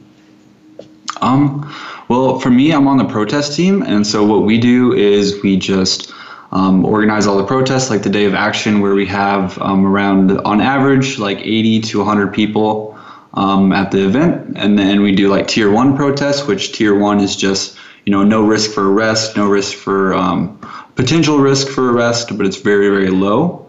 Um, 1.22 1.72
well, 2.08 2.40
for 2.40 2.50
me, 2.50 2.72
I'm 2.72 2.88
on 2.88 2.98
the 2.98 3.06
protest 3.06 3.56
team, 3.56 3.84
and 3.84 4.06
so 4.06 4.26
what 4.26 4.44
we 4.44 4.58
do 4.58 4.94
is 4.94 5.42
we 5.44 5.56
just 5.56 6.12
um, 6.52 6.84
organize 6.84 7.26
all 7.26 7.38
the 7.38 7.46
protests, 7.46 7.90
like 7.90 8.04
the 8.04 8.10
day 8.10 8.26
of 8.26 8.34
action, 8.34 8.82
where 8.82 8.96
we 8.96 9.06
have 9.06 9.58
um, 9.60 9.86
around, 9.86 10.32
on 10.40 10.60
average, 10.60 11.20
like 11.20 11.40
80 11.40 11.82
to 11.82 12.00
100 12.00 12.34
people 12.34 13.00
um, 13.36 13.72
at 13.72 13.92
the 13.92 14.06
event, 14.06 14.58
and 14.58 14.78
then 14.78 15.02
we 15.02 15.14
do 15.16 15.30
like 15.30 15.48
tier 15.48 15.72
one 15.72 15.96
protests, 15.96 16.48
which 16.48 16.74
tier 16.74 16.98
one 16.98 17.20
is 17.20 17.36
just 17.36 17.78
you 18.06 18.12
know 18.12 18.24
no 18.24 18.46
risk 18.46 18.72
for 18.72 18.92
arrest, 18.92 19.38
no 19.38 19.48
risk 19.48 19.78
for 19.78 20.14
um, 20.14 20.60
potential 20.96 21.40
risk 21.40 21.68
for 21.68 21.92
arrest, 21.92 22.36
but 22.36 22.46
it's 22.46 22.58
very, 22.58 22.90
very 22.90 23.10
low. 23.10 23.61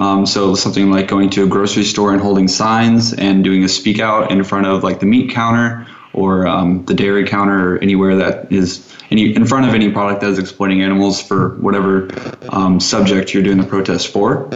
Um, 0.00 0.24
so 0.24 0.54
something 0.54 0.90
like 0.90 1.08
going 1.08 1.28
to 1.30 1.44
a 1.44 1.46
grocery 1.46 1.84
store 1.84 2.12
and 2.14 2.22
holding 2.22 2.48
signs 2.48 3.12
and 3.12 3.44
doing 3.44 3.62
a 3.64 3.68
speak 3.68 4.00
out 4.00 4.30
in 4.30 4.42
front 4.44 4.66
of 4.66 4.82
like 4.82 4.98
the 4.98 5.04
meat 5.04 5.30
counter 5.30 5.86
or 6.14 6.46
um, 6.46 6.82
the 6.86 6.94
dairy 6.94 7.28
counter 7.28 7.74
or 7.74 7.78
anywhere 7.80 8.16
that 8.16 8.50
is 8.50 8.90
any, 9.10 9.36
in 9.36 9.44
front 9.44 9.68
of 9.68 9.74
any 9.74 9.92
product 9.92 10.22
that 10.22 10.30
is 10.30 10.38
exploiting 10.38 10.80
animals 10.80 11.20
for 11.20 11.50
whatever 11.56 12.08
um, 12.48 12.80
subject 12.80 13.34
you're 13.34 13.42
doing 13.42 13.58
the 13.58 13.66
protest 13.66 14.08
for. 14.08 14.48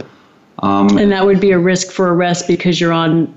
Um, 0.63 0.97
and 0.97 1.11
that 1.11 1.23
would 1.23 1.39
be 1.39 1.51
a 1.51 1.59
risk 1.59 1.91
for 1.91 2.11
arrest 2.11 2.47
because 2.47 2.81
you're 2.81 2.91
on 2.91 3.31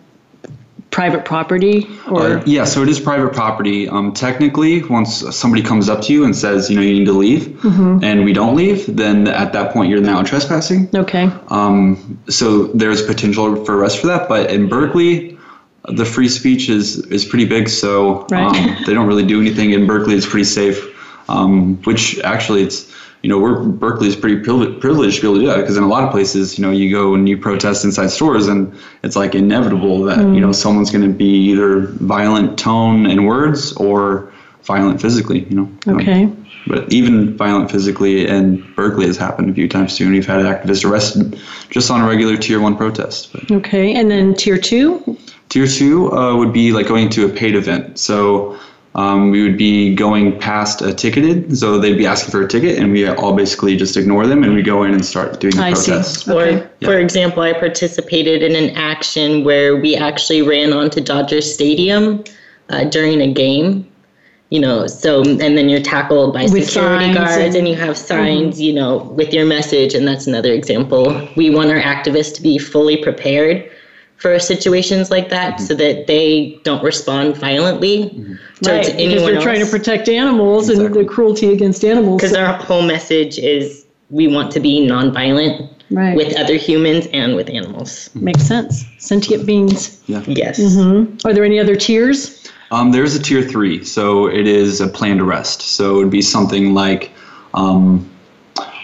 private 0.91 1.25
property 1.25 1.87
or? 2.11 2.39
Uh, 2.39 2.43
yeah 2.47 2.65
so 2.65 2.83
it 2.83 2.89
is 2.89 2.99
private 2.99 3.33
property. 3.33 3.89
Um, 3.89 4.13
technically 4.13 4.83
once 4.85 5.25
somebody 5.37 5.63
comes 5.63 5.89
up 5.89 6.03
to 6.03 6.13
you 6.13 6.25
and 6.25 6.35
says 6.35 6.71
you 6.71 6.77
know 6.77 6.83
you 6.83 6.95
need 6.95 7.07
to 7.07 7.13
leave 7.13 7.43
mm-hmm. 7.43 8.03
and 8.03 8.25
we 8.25 8.33
don't 8.33 8.57
leave 8.57 8.97
then 8.97 9.29
at 9.29 9.53
that 9.53 9.73
point 9.73 9.91
you're 9.91 10.01
now 10.01 10.23
trespassing. 10.23 10.89
Okay. 10.95 11.31
Um, 11.49 12.19
so 12.29 12.69
there's 12.69 13.03
potential 13.03 13.65
for 13.65 13.79
arrest 13.79 14.01
for 14.01 14.07
that 14.09 14.29
but 14.29 14.51
in 14.51 14.69
berkeley 14.69 15.39
the 15.85 16.05
free 16.05 16.29
speech 16.29 16.69
is 16.69 16.99
is 17.07 17.25
pretty 17.25 17.47
big 17.47 17.69
so 17.69 18.27
right. 18.31 18.45
um, 18.45 18.77
they 18.87 18.95
don't 18.95 19.07
really 19.07 19.27
do 19.27 19.41
anything 19.41 19.73
in 19.73 19.87
berkeley. 19.87 20.15
It's 20.15 20.27
pretty 20.27 20.45
safe 20.45 20.95
um, 21.29 21.77
which 21.83 22.19
actually 22.21 22.63
it's 22.63 22.88
you 23.23 23.29
know, 23.29 23.39
we're 23.39 23.63
Berkeley 23.65 24.07
is 24.09 24.17
pretty 24.17 24.41
privileged 24.41 25.17
to 25.17 25.23
be 25.23 25.27
able 25.27 25.35
to 25.35 25.41
do 25.41 25.47
that 25.47 25.57
because 25.57 25.77
in 25.77 25.83
a 25.83 25.89
lot 25.89 26.05
of 26.05 26.11
places, 26.11 26.57
you 26.57 26.65
know, 26.65 26.71
you 26.71 26.91
go 26.91 27.15
and 27.15 27.29
you 27.29 27.37
protest 27.37 27.85
inside 27.85 28.11
stores, 28.11 28.47
and 28.47 28.73
it's 29.03 29.17
like 29.17 29.35
inevitable 29.35 30.03
that 30.05 30.19
mm. 30.19 30.35
you 30.35 30.41
know 30.41 30.53
someone's 30.53 30.91
going 30.91 31.07
to 31.07 31.13
be 31.13 31.51
either 31.51 31.81
violent 31.81 32.59
tone 32.59 33.07
and 33.07 33.27
words 33.27 33.73
or 33.73 34.33
violent 34.63 35.01
physically. 35.01 35.41
You 35.45 35.57
know. 35.57 35.79
Okay. 35.89 36.25
Um, 36.25 36.47
but 36.69 36.93
even 36.93 37.37
violent 37.37 37.71
physically 37.71 38.29
in 38.29 38.61
Berkeley 38.75 39.07
has 39.07 39.17
happened 39.17 39.51
a 39.51 39.55
few 39.55 39.69
times 39.69 39.97
too, 39.97 40.05
and 40.05 40.13
we've 40.13 40.27
had 40.27 40.41
activists 40.43 40.89
arrested 40.89 41.41
just 41.71 41.91
on 41.91 42.01
a 42.01 42.07
regular 42.07 42.37
tier 42.37 42.61
one 42.61 42.77
protest. 42.77 43.33
But. 43.33 43.51
Okay, 43.51 43.95
and 43.95 44.11
then 44.11 44.35
tier 44.35 44.59
two. 44.59 45.19
Tier 45.49 45.67
two 45.67 46.13
uh, 46.13 46.37
would 46.37 46.53
be 46.53 46.73
like 46.73 46.87
going 46.87 47.09
to 47.11 47.25
a 47.25 47.29
paid 47.29 47.57
event. 47.57 47.99
So 47.99 48.59
um, 48.99 49.31
we 49.31 49.45
would 49.45 49.57
be 49.57 49.95
going 49.95 50.37
past 50.41 50.83
a 50.83 50.93
ticketed, 50.93 51.57
so 51.57 51.79
they'd 51.79 51.97
be 51.97 52.05
asking 52.05 52.33
for 52.33 52.43
a 52.43 52.49
ticket, 52.49 52.81
and 52.81 52.91
we 52.91 53.07
all 53.07 53.33
basically 53.33 53.77
just 53.77 53.97
ignore 53.97 54.27
them, 54.27 54.43
and 54.43 54.55
we 54.55 54.61
go 54.63 54.83
in 54.83 54.93
and 54.93 55.07
start 55.07 55.39
doing 55.39 55.55
the 55.55 55.63
I 55.63 55.73
protest. 55.73 56.25
See. 56.25 56.33
Okay. 56.33 56.57
Or, 56.57 56.71
yeah. 56.81 56.89
for 56.89 56.99
example, 56.99 57.45
I 57.45 57.53
participated 57.53 58.43
in 58.43 58.57
an 58.57 58.77
action 58.77 59.45
where 59.45 59.77
we 59.77 59.95
actually 59.95 60.43
ran 60.43 60.73
onto 60.73 61.01
Dodger 61.01 61.41
Stadium 61.41 62.25
uh, 62.71 62.85
during 62.85 63.21
a 63.21 63.33
game. 63.33 63.89
You 64.51 64.61
know, 64.61 64.89
so 64.89 65.21
and 65.21 65.39
then 65.39 65.69
you're 65.69 65.83
tackled 65.83 66.33
by 66.33 66.45
with 66.45 66.69
security 66.69 67.13
guards, 67.15 67.37
and, 67.37 67.55
and, 67.55 67.69
you 67.69 67.77
have 67.77 67.97
signs. 67.97 68.55
Mm-hmm. 68.55 68.63
You 68.65 68.73
know, 68.73 68.97
with 68.97 69.33
your 69.33 69.47
message, 69.47 69.95
and 69.95 70.09
that's 70.09 70.27
another 70.27 70.53
example. 70.53 71.29
We 71.37 71.51
want 71.51 71.71
our 71.71 71.79
activists 71.79 72.35
to 72.37 72.43
be 72.43 72.59
fully 72.59 72.97
prepared 72.97 73.71
for 74.19 74.39
situations 74.39 75.11
like 75.11 75.29
that 75.31 75.55
mm-hmm. 75.55 75.65
so 75.65 75.75
that 75.75 76.07
they 76.07 76.61
don't 76.65 76.83
respond 76.83 77.37
violently 77.37 78.11
mm-hmm. 78.11 78.33
right, 78.67 78.85
because 78.97 79.23
they're 79.23 79.35
else. 79.37 79.45
trying 79.45 79.65
to 79.65 79.71
protect 79.71 80.09
animals 80.09 80.69
exactly. 80.69 80.87
and 80.87 80.95
the 81.09 81.13
cruelty 81.13 81.53
against 81.53 81.85
animals. 81.85 82.21
Because 82.21 82.35
so. 82.35 82.45
our 82.45 82.55
whole 82.55 82.83
message 82.83 83.39
is 83.39 83.87
we 84.11 84.27
want 84.27 84.51
to 84.53 84.61
be 84.61 84.81
nonviolent 84.87 85.71
right. 85.91 86.17
with 86.17 86.37
other 86.37 86.57
humans 86.57 87.07
and 87.13 87.37
with 87.37 87.49
animals. 87.49 88.13
Makes 88.15 88.43
sense. 88.43 88.85
Sentient 88.99 89.47
beings. 89.47 90.03
Yeah. 90.07 90.25
Yes. 90.27 90.59
Mm-hmm. 90.59 91.27
Are 91.27 91.33
there 91.33 91.45
any 91.45 91.61
other 91.61 91.77
tiers? 91.77 92.51
Um, 92.71 92.91
there's 92.91 93.15
a 93.15 93.23
tier 93.23 93.43
three, 93.43 93.85
so 93.85 94.27
it 94.27 94.47
is 94.47 94.81
a 94.81 94.89
planned 94.89 95.21
arrest. 95.21 95.63
So 95.63 95.95
it 95.95 95.99
would 95.99 96.11
be 96.11 96.23
something 96.23 96.75
like, 96.75 97.13
um, 97.55 98.11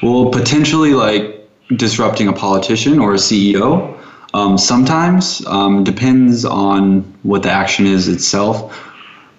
well, 0.03 0.31
potentially 0.31 0.95
like 0.95 1.47
disrupting 1.77 2.29
a 2.29 2.33
politician 2.33 2.99
or 2.99 3.15
a 3.15 3.19
CEO 3.19 3.99
um, 4.35 4.59
sometimes 4.59 5.47
um, 5.47 5.85
depends 5.85 6.45
on 6.45 7.03
what 7.23 7.45
the 7.45 7.51
action 7.51 7.87
is 7.87 8.09
itself. 8.09 8.77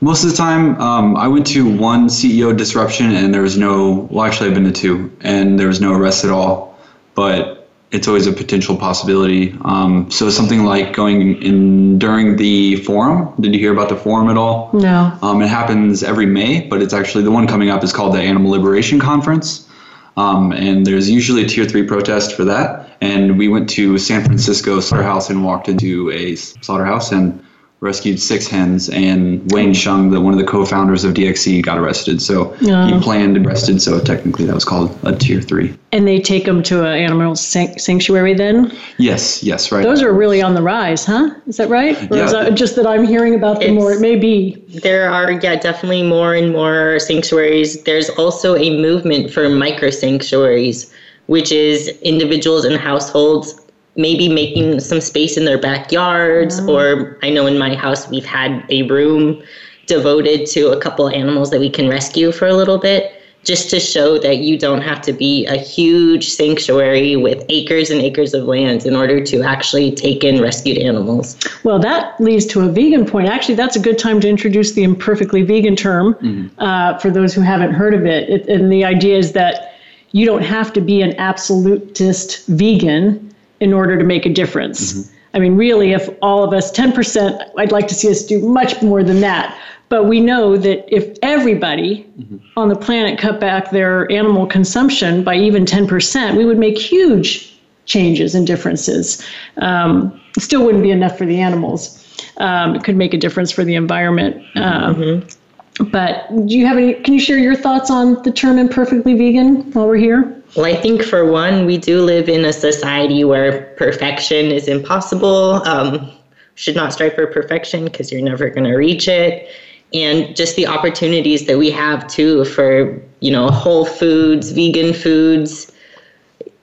Most 0.01 0.23
of 0.23 0.31
the 0.31 0.37
time, 0.37 0.79
um, 0.81 1.17
I 1.17 1.27
went 1.27 1.45
to 1.47 1.69
one 1.77 2.07
CEO 2.07 2.55
disruption 2.55 3.11
and 3.11 3.33
there 3.33 3.41
was 3.41 3.57
no. 3.57 4.07
Well, 4.09 4.25
actually, 4.25 4.49
I've 4.49 4.55
been 4.55 4.63
to 4.65 4.71
two, 4.71 5.15
and 5.21 5.59
there 5.59 5.67
was 5.67 5.81
no 5.81 5.93
arrest 5.93 6.23
at 6.23 6.31
all. 6.31 6.79
But 7.13 7.69
it's 7.91 8.07
always 8.07 8.27
a 8.27 8.31
potential 8.31 8.77
possibility. 8.77 9.57
Um, 9.63 10.09
so 10.11 10.29
something 10.29 10.63
like 10.63 10.93
going 10.93 11.41
in 11.41 11.99
during 11.99 12.37
the 12.37 12.77
forum. 12.77 13.33
Did 13.39 13.53
you 13.53 13.59
hear 13.59 13.73
about 13.73 13.89
the 13.89 13.95
forum 13.95 14.29
at 14.29 14.37
all? 14.37 14.69
No. 14.73 15.17
Um, 15.21 15.41
it 15.41 15.47
happens 15.47 16.03
every 16.03 16.25
May, 16.25 16.67
but 16.67 16.81
it's 16.81 16.93
actually 16.93 17.23
the 17.23 17.31
one 17.31 17.47
coming 17.47 17.69
up 17.69 17.83
is 17.83 17.93
called 17.93 18.13
the 18.13 18.21
Animal 18.21 18.51
Liberation 18.51 18.99
Conference. 18.99 19.69
Um, 20.17 20.51
and 20.53 20.85
there's 20.85 21.09
usually 21.09 21.43
a 21.43 21.47
tier 21.47 21.65
three 21.65 21.85
protest 21.85 22.35
for 22.35 22.45
that. 22.45 22.84
And 23.01 23.37
we 23.37 23.47
went 23.47 23.69
to 23.71 23.97
San 23.97 24.23
Francisco 24.23 24.79
slaughterhouse 24.79 25.29
and 25.29 25.43
walked 25.43 25.69
into 25.69 26.11
a 26.11 26.35
slaughterhouse 26.35 27.11
and 27.11 27.41
rescued 27.81 28.19
six 28.19 28.47
hens. 28.47 28.89
And 28.89 29.49
Wayne 29.51 29.71
Hsiung, 29.71 30.11
the 30.11 30.19
one 30.19 30.33
of 30.33 30.39
the 30.39 30.45
co-founders 30.45 31.03
of 31.03 31.13
DXE, 31.13 31.61
got 31.61 31.77
arrested. 31.77 32.21
So 32.21 32.53
uh, 32.53 32.87
he 32.87 32.99
planned 32.99 33.37
and 33.37 33.45
arrested. 33.45 33.81
So 33.81 33.99
technically, 33.99 34.45
that 34.45 34.55
was 34.55 34.65
called 34.65 34.97
a 35.03 35.15
tier 35.15 35.41
three. 35.41 35.77
And 35.91 36.07
they 36.07 36.19
take 36.19 36.45
them 36.45 36.63
to 36.63 36.85
an 36.85 36.97
animal 36.97 37.35
sanctuary 37.35 38.33
then? 38.33 38.75
Yes, 38.97 39.43
yes, 39.43 39.71
right. 39.71 39.83
Those 39.83 40.01
are 40.01 40.11
really 40.11 40.41
on 40.41 40.55
the 40.55 40.61
rise, 40.61 41.05
huh? 41.05 41.29
Is 41.47 41.57
that 41.57 41.69
right? 41.69 41.95
Or 42.11 42.17
yeah. 42.17 42.25
is 42.25 42.31
that 42.31 42.55
just 42.55 42.75
that 42.75 42.87
I'm 42.87 43.05
hearing 43.05 43.35
about 43.35 43.59
them 43.59 43.75
it's, 43.75 43.81
more? 43.81 43.93
It 43.93 44.01
may 44.01 44.15
be. 44.15 44.55
There 44.81 45.09
are, 45.09 45.31
yeah, 45.31 45.55
definitely 45.55 46.03
more 46.03 46.33
and 46.33 46.51
more 46.51 46.99
sanctuaries. 46.99 47.83
There's 47.83 48.09
also 48.09 48.55
a 48.55 48.81
movement 48.81 49.31
for 49.31 49.47
micro 49.47 49.89
sanctuaries 49.89 50.91
which 51.27 51.51
is 51.51 51.87
individuals 52.01 52.65
and 52.65 52.77
households 52.77 53.59
maybe 53.97 54.27
making 54.27 54.79
some 54.79 54.99
space 54.99 55.37
in 55.37 55.45
their 55.45 55.57
backyards 55.57 56.59
mm. 56.59 56.69
or 56.69 57.17
i 57.23 57.29
know 57.29 57.47
in 57.47 57.57
my 57.57 57.73
house 57.75 58.09
we've 58.09 58.25
had 58.25 58.63
a 58.69 58.83
room 58.83 59.41
devoted 59.87 60.45
to 60.47 60.69
a 60.69 60.81
couple 60.81 61.07
animals 61.09 61.51
that 61.51 61.59
we 61.59 61.69
can 61.69 61.87
rescue 61.87 62.31
for 62.31 62.47
a 62.47 62.53
little 62.53 62.77
bit 62.77 63.21
just 63.45 63.69
to 63.69 63.79
show 63.79 64.17
that 64.17 64.37
you 64.37 64.57
don't 64.57 64.81
have 64.81 65.01
to 65.01 65.13
be 65.13 65.45
a 65.45 65.55
huge 65.55 66.29
sanctuary 66.29 67.15
with 67.15 67.45
acres 67.49 67.91
and 67.91 68.01
acres 68.01 68.33
of 68.33 68.45
land 68.45 68.85
in 68.85 68.95
order 68.95 69.23
to 69.23 69.43
actually 69.43 69.93
take 69.93 70.23
in 70.23 70.41
rescued 70.41 70.79
animals. 70.79 71.37
Well, 71.63 71.77
that 71.79 72.19
leads 72.19 72.47
to 72.47 72.61
a 72.61 72.69
vegan 72.69 73.05
point. 73.05 73.29
Actually, 73.29 73.55
that's 73.55 73.75
a 73.75 73.79
good 73.79 73.99
time 73.99 74.19
to 74.21 74.27
introduce 74.27 74.73
the 74.73 74.83
imperfectly 74.83 75.43
vegan 75.43 75.75
term 75.75 76.15
mm-hmm. 76.15 76.59
uh, 76.59 76.97
for 76.97 77.11
those 77.11 77.33
who 77.35 77.41
haven't 77.41 77.73
heard 77.73 77.93
of 77.93 78.05
it. 78.05 78.29
it. 78.29 78.49
And 78.49 78.71
the 78.71 78.83
idea 78.83 79.15
is 79.17 79.33
that 79.33 79.74
you 80.15 80.25
don't 80.25 80.43
have 80.43 80.71
to 80.71 80.79
be 80.79 81.01
an 81.01 81.13
absolutist 81.17 82.47
vegan 82.47 83.35
in 83.59 83.73
order 83.73 83.97
to 83.97 84.05
make 84.05 84.25
a 84.25 84.29
difference. 84.29 84.93
Mm-hmm. 84.93 85.15
I 85.33 85.39
mean, 85.39 85.57
really, 85.57 85.91
if 85.91 86.07
all 86.21 86.41
of 86.41 86.53
us, 86.53 86.71
10%, 86.71 87.51
I'd 87.57 87.73
like 87.73 87.89
to 87.89 87.93
see 87.93 88.09
us 88.09 88.23
do 88.23 88.39
much 88.39 88.81
more 88.81 89.03
than 89.03 89.19
that. 89.19 89.59
But 89.89 90.05
we 90.05 90.21
know 90.21 90.55
that 90.55 90.85
if 90.87 91.17
everybody 91.21 92.09
mm-hmm. 92.17 92.37
on 92.55 92.69
the 92.69 92.77
planet 92.77 93.19
cut 93.19 93.41
back 93.41 93.71
their 93.71 94.09
animal 94.09 94.47
consumption 94.47 95.21
by 95.21 95.35
even 95.35 95.65
10%, 95.65 96.37
we 96.37 96.45
would 96.45 96.59
make 96.59 96.77
huge 96.77 97.53
changes 97.83 98.35
and 98.35 98.47
differences. 98.47 99.21
Um, 99.57 100.17
still 100.39 100.63
wouldn't 100.63 100.83
be 100.85 100.91
enough 100.91 101.17
for 101.17 101.25
the 101.25 101.41
animals. 101.41 102.01
Um, 102.37 102.73
it 102.73 102.85
could 102.85 102.95
make 102.95 103.13
a 103.13 103.17
difference 103.17 103.51
for 103.51 103.65
the 103.65 103.75
environment. 103.75 104.37
Um, 104.55 104.95
mm-hmm. 104.95 105.34
But 105.79 106.29
do 106.47 106.57
you 106.57 106.65
have 106.65 106.77
any? 106.77 106.93
Can 106.93 107.13
you 107.13 107.19
share 107.19 107.37
your 107.37 107.55
thoughts 107.55 107.91
on 107.91 108.21
the 108.23 108.31
term 108.31 108.57
imperfectly 108.57 109.13
vegan 109.13 109.71
while 109.73 109.87
we're 109.87 109.97
here? 109.97 110.41
Well, 110.55 110.65
I 110.65 110.75
think 110.75 111.03
for 111.03 111.29
one, 111.29 111.65
we 111.65 111.77
do 111.77 112.01
live 112.01 112.29
in 112.29 112.45
a 112.45 112.53
society 112.53 113.25
where 113.25 113.73
perfection 113.75 114.51
is 114.51 114.69
impossible. 114.69 115.61
Um, 115.67 116.11
should 116.55 116.75
not 116.75 116.93
strive 116.93 117.13
for 117.13 117.27
perfection 117.27 117.83
because 117.83 118.09
you're 118.09 118.21
never 118.21 118.49
going 118.49 118.63
to 118.63 118.75
reach 118.75 119.09
it. 119.09 119.49
And 119.93 120.33
just 120.33 120.55
the 120.55 120.65
opportunities 120.65 121.45
that 121.47 121.57
we 121.57 121.69
have 121.71 122.07
too 122.07 122.45
for, 122.45 123.01
you 123.19 123.31
know, 123.31 123.49
whole 123.49 123.83
foods, 123.85 124.51
vegan 124.51 124.93
foods, 124.93 125.71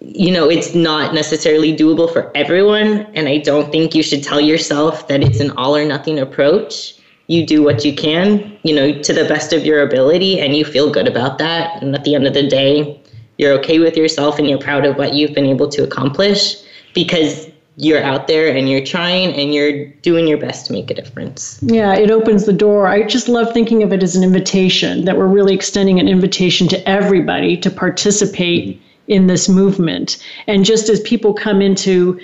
you 0.00 0.32
know, 0.32 0.48
it's 0.48 0.74
not 0.74 1.12
necessarily 1.12 1.76
doable 1.76 2.10
for 2.10 2.34
everyone. 2.34 3.06
And 3.14 3.28
I 3.28 3.38
don't 3.38 3.70
think 3.70 3.94
you 3.94 4.02
should 4.02 4.22
tell 4.22 4.40
yourself 4.40 5.08
that 5.08 5.22
it's 5.22 5.38
an 5.38 5.50
all 5.52 5.76
or 5.76 5.84
nothing 5.84 6.18
approach 6.18 6.94
you 7.26 7.46
do 7.46 7.62
what 7.62 7.84
you 7.84 7.94
can, 7.94 8.58
you 8.62 8.74
know, 8.74 8.92
to 9.00 9.12
the 9.12 9.24
best 9.24 9.52
of 9.52 9.64
your 9.64 9.82
ability 9.82 10.40
and 10.40 10.56
you 10.56 10.64
feel 10.64 10.90
good 10.90 11.08
about 11.08 11.38
that. 11.38 11.82
And 11.82 11.94
at 11.94 12.04
the 12.04 12.14
end 12.14 12.26
of 12.26 12.34
the 12.34 12.46
day, 12.46 13.00
you're 13.38 13.52
okay 13.58 13.78
with 13.78 13.96
yourself 13.96 14.38
and 14.38 14.48
you're 14.48 14.58
proud 14.58 14.84
of 14.84 14.96
what 14.96 15.14
you've 15.14 15.34
been 15.34 15.46
able 15.46 15.68
to 15.68 15.82
accomplish 15.82 16.56
because 16.94 17.48
you're 17.76 18.02
out 18.02 18.26
there 18.26 18.54
and 18.54 18.68
you're 18.68 18.84
trying 18.84 19.32
and 19.34 19.54
you're 19.54 19.86
doing 20.02 20.28
your 20.28 20.36
best 20.36 20.66
to 20.66 20.72
make 20.72 20.90
a 20.90 20.94
difference. 20.94 21.58
Yeah, 21.62 21.94
it 21.94 22.10
opens 22.10 22.44
the 22.44 22.52
door. 22.52 22.86
I 22.86 23.04
just 23.04 23.28
love 23.28 23.52
thinking 23.52 23.82
of 23.82 23.92
it 23.92 24.02
as 24.02 24.14
an 24.14 24.22
invitation 24.22 25.06
that 25.06 25.16
we're 25.16 25.26
really 25.26 25.54
extending 25.54 25.98
an 25.98 26.08
invitation 26.08 26.68
to 26.68 26.88
everybody 26.88 27.56
to 27.56 27.70
participate 27.70 28.76
mm-hmm. 28.76 29.12
in 29.12 29.26
this 29.26 29.48
movement. 29.48 30.22
And 30.46 30.64
just 30.64 30.90
as 30.90 31.00
people 31.00 31.32
come 31.32 31.62
into 31.62 32.20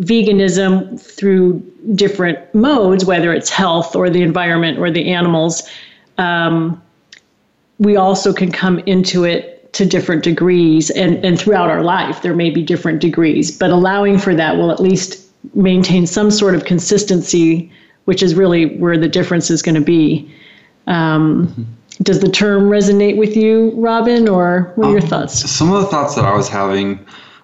veganism 0.00 1.00
through 1.00 1.60
different 1.94 2.54
modes, 2.54 3.04
whether 3.04 3.32
it's 3.32 3.50
health 3.50 3.94
or 3.94 4.10
the 4.10 4.22
environment 4.22 4.78
or 4.78 4.90
the 4.90 5.12
animals, 5.12 5.68
um, 6.18 6.80
we 7.78 7.96
also 7.96 8.32
can 8.32 8.52
come 8.52 8.78
into 8.80 9.24
it 9.24 9.72
to 9.72 9.86
different 9.86 10.22
degrees 10.22 10.90
and, 10.90 11.24
and 11.24 11.38
throughout 11.38 11.68
our 11.68 11.82
life 11.82 12.22
there 12.22 12.34
may 12.34 12.50
be 12.50 12.62
different 12.62 13.00
degrees 13.00 13.56
but 13.56 13.70
allowing 13.70 14.18
for 14.18 14.34
that 14.34 14.56
will 14.56 14.70
at 14.70 14.80
least 14.80 15.28
maintain 15.54 16.06
some 16.06 16.30
sort 16.30 16.54
of 16.54 16.64
consistency 16.64 17.70
which 18.04 18.22
is 18.22 18.34
really 18.34 18.76
where 18.78 18.98
the 18.98 19.08
difference 19.08 19.50
is 19.50 19.62
going 19.62 19.74
to 19.74 19.80
be 19.80 20.30
um, 20.86 21.46
mm-hmm. 21.46 21.62
does 22.02 22.20
the 22.20 22.28
term 22.28 22.64
resonate 22.64 23.16
with 23.16 23.36
you 23.36 23.72
robin 23.76 24.28
or 24.28 24.72
what 24.74 24.88
are 24.88 24.92
your 24.92 25.02
um, 25.02 25.08
thoughts 25.08 25.48
some 25.50 25.72
of 25.72 25.80
the 25.80 25.86
thoughts 25.86 26.14
that 26.16 26.24
i 26.24 26.34
was 26.34 26.48
having 26.48 26.98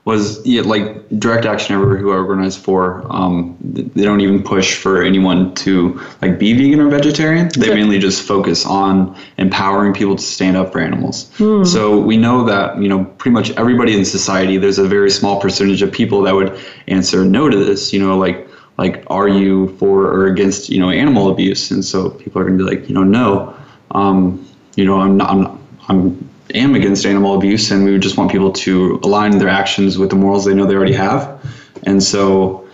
was 0.07 0.41
yeah, 0.47 0.63
like 0.63 1.09
direct 1.19 1.47
action 1.47 1.75
everywhere 1.75 1.97
who 1.97 2.13
I 2.13 2.17
organized 2.17 2.61
for. 2.61 3.05
Um, 3.11 3.57
they 3.61 4.05
don't 4.05 4.21
even 4.21 4.41
push 4.41 4.77
for 4.77 5.03
anyone 5.03 5.53
to 5.57 6.01
like 6.23 6.39
be 6.39 6.53
vegan 6.53 6.79
or 6.79 6.89
vegetarian. 6.89 7.51
They 7.59 7.75
mainly 7.75 7.99
just 7.99 8.23
focus 8.23 8.65
on 8.65 9.19
empowering 9.37 9.93
people 9.93 10.15
to 10.15 10.23
stand 10.23 10.57
up 10.57 10.71
for 10.71 10.79
animals. 10.79 11.29
Hmm. 11.39 11.65
So 11.65 11.99
we 11.99 12.17
know 12.17 12.45
that 12.45 12.81
you 12.81 12.89
know 12.89 13.05
pretty 13.05 13.35
much 13.35 13.51
everybody 13.59 13.99
in 13.99 14.05
society. 14.05 14.59
There's 14.59 14.79
a 14.79 14.87
very 14.87 15.11
small 15.11 15.41
percentage 15.41 15.83
of 15.83 15.91
people 15.91 16.23
that 16.23 16.35
would 16.37 16.57
answer 16.87 17.25
no 17.25 17.49
to 17.51 17.57
this. 17.57 17.93
You 17.93 17.99
know, 17.99 18.17
like 18.17 18.49
like 18.79 19.03
are 19.09 19.27
you 19.27 19.77
for 19.77 20.05
or 20.05 20.29
against 20.29 20.69
you 20.69 20.79
know 20.79 20.91
animal 20.91 21.33
abuse? 21.33 21.73
And 21.73 21.85
so 21.85 22.11
people 22.11 22.41
are 22.41 22.45
gonna 22.45 22.59
be 22.59 22.63
like 22.63 22.89
you 22.89 22.95
know 22.95 23.03
no. 23.03 23.57
Um, 23.91 24.49
you 24.77 24.85
know 24.85 25.01
I'm 25.01 25.17
not. 25.17 25.31
I'm, 25.31 25.67
I'm 25.89 26.26
am 26.55 26.75
against 26.75 27.07
animal 27.07 27.37
abuse, 27.37 27.71
and 27.71 27.85
we 27.85 27.93
would 27.93 28.03
just 28.03 28.17
want 28.17 28.31
people 28.31 28.53
to 28.53 29.01
align 29.03 29.39
their 29.39 29.49
actions 29.49 29.99
with 29.99 30.11
the 30.11 30.17
morals 30.17 30.45
they 30.45 30.55
know 30.55 30.67
they 30.67 30.75
already 30.75 30.95
have. 30.95 31.41
And 31.85 32.03
so, 32.03 32.67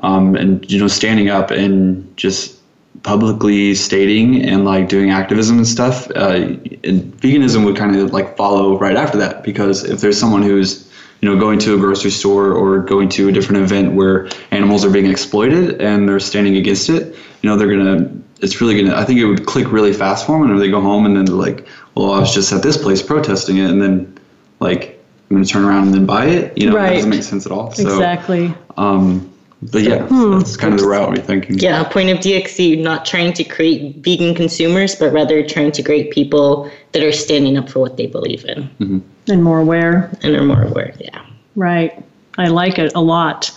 um, 0.00 0.36
and 0.36 0.70
you 0.70 0.78
know, 0.78 0.88
standing 0.88 1.28
up 1.28 1.50
and 1.50 2.16
just 2.16 2.60
publicly 3.02 3.74
stating 3.74 4.42
and 4.42 4.64
like 4.64 4.88
doing 4.88 5.10
activism 5.10 5.58
and 5.58 5.66
stuff, 5.66 6.10
uh, 6.10 6.56
and 6.84 7.12
veganism 7.20 7.64
would 7.64 7.76
kind 7.76 7.96
of 7.96 8.12
like 8.12 8.36
follow 8.36 8.78
right 8.78 8.96
after 8.96 9.18
that 9.18 9.42
because 9.42 9.84
if 9.84 10.00
there's 10.00 10.18
someone 10.18 10.42
who's 10.42 10.90
you 11.20 11.28
know 11.28 11.38
going 11.38 11.58
to 11.58 11.74
a 11.74 11.78
grocery 11.78 12.10
store 12.10 12.52
or 12.52 12.80
going 12.80 13.08
to 13.08 13.28
a 13.28 13.32
different 13.32 13.62
event 13.62 13.94
where 13.94 14.28
animals 14.50 14.84
are 14.84 14.90
being 14.90 15.10
exploited 15.10 15.80
and 15.80 16.08
they're 16.08 16.20
standing 16.20 16.56
against 16.56 16.88
it, 16.88 17.14
you 17.42 17.48
know, 17.48 17.56
they're 17.56 17.68
gonna 17.68 18.10
it's 18.44 18.60
really 18.60 18.80
gonna 18.80 18.96
I 18.96 19.04
think 19.04 19.18
it 19.18 19.24
would 19.24 19.46
click 19.46 19.72
really 19.72 19.92
fast 19.92 20.26
for 20.26 20.38
them 20.38 20.50
and 20.50 20.60
they 20.60 20.70
go 20.70 20.80
home 20.80 21.06
and 21.06 21.16
then 21.16 21.24
they're 21.24 21.34
like 21.34 21.66
well, 21.94 22.12
I 22.12 22.20
was 22.20 22.34
just 22.34 22.52
at 22.52 22.62
this 22.62 22.76
place 22.76 23.02
protesting 23.02 23.58
it, 23.58 23.70
and 23.70 23.80
then 23.80 24.18
like 24.60 25.00
I'm 25.30 25.36
going 25.36 25.44
to 25.44 25.50
turn 25.50 25.64
around 25.64 25.84
and 25.84 25.94
then 25.94 26.06
buy 26.06 26.26
it. 26.26 26.56
You 26.58 26.70
know, 26.70 26.76
right. 26.76 26.90
that 26.90 26.94
doesn't 26.96 27.10
make 27.10 27.22
sense 27.22 27.46
at 27.46 27.52
all. 27.52 27.72
So, 27.72 27.82
exactly. 27.82 28.54
Um, 28.76 29.30
but 29.62 29.82
yeah, 29.82 30.06
hmm. 30.06 30.38
that's 30.38 30.56
kind 30.56 30.74
of 30.74 30.80
the 30.80 30.86
route 30.86 31.08
we're 31.08 31.16
thinking. 31.22 31.58
Yeah, 31.58 31.82
point 31.84 32.10
of 32.10 32.18
DXE, 32.18 32.82
not 32.82 33.06
trying 33.06 33.32
to 33.34 33.44
create 33.44 33.96
vegan 33.98 34.34
consumers, 34.34 34.94
but 34.94 35.12
rather 35.12 35.46
trying 35.46 35.72
to 35.72 35.82
create 35.82 36.10
people 36.10 36.70
that 36.92 37.02
are 37.02 37.12
standing 37.12 37.56
up 37.56 37.70
for 37.70 37.78
what 37.78 37.96
they 37.96 38.06
believe 38.06 38.44
in. 38.44 38.64
Mm-hmm. 38.80 38.98
And 39.28 39.42
more 39.42 39.60
aware. 39.60 40.12
And 40.22 40.36
are 40.36 40.44
more 40.44 40.62
aware, 40.62 40.92
yeah. 40.98 41.24
Right. 41.56 42.04
I 42.36 42.48
like 42.48 42.78
it 42.78 42.92
a 42.94 43.00
lot. 43.00 43.50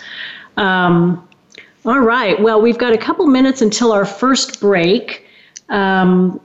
Um, 0.55 1.26
all 1.87 2.01
right. 2.01 2.37
Well, 2.41 2.61
we've 2.61 2.77
got 2.77 2.91
a 2.91 2.97
couple 2.97 3.25
minutes 3.27 3.61
until 3.61 3.93
our 3.93 4.05
first 4.05 4.59
break. 4.59 5.25
Um, 5.69 6.41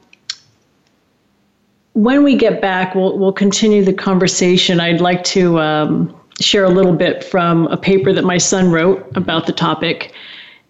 when 1.95 2.23
we 2.23 2.37
get 2.37 2.61
back, 2.61 2.95
we'll, 2.95 3.19
we'll 3.19 3.33
continue 3.33 3.85
the 3.85 3.93
conversation. 3.93 4.79
I'd 4.79 5.01
like 5.01 5.25
to 5.25 5.59
um, 5.59 6.17
share 6.41 6.65
a 6.65 6.71
little 6.71 6.95
bit 6.95 7.25
from 7.25 7.67
a 7.67 7.77
paper 7.77 8.13
that 8.13 8.23
my 8.23 8.39
son 8.39 8.71
wrote 8.71 9.05
about 9.17 9.47
the 9.47 9.53
topic 9.53 10.15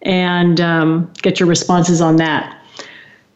and 0.01 0.59
um, 0.59 1.13
get 1.21 1.39
your 1.39 1.47
responses 1.47 2.01
on 2.01 2.15
that. 2.15 2.59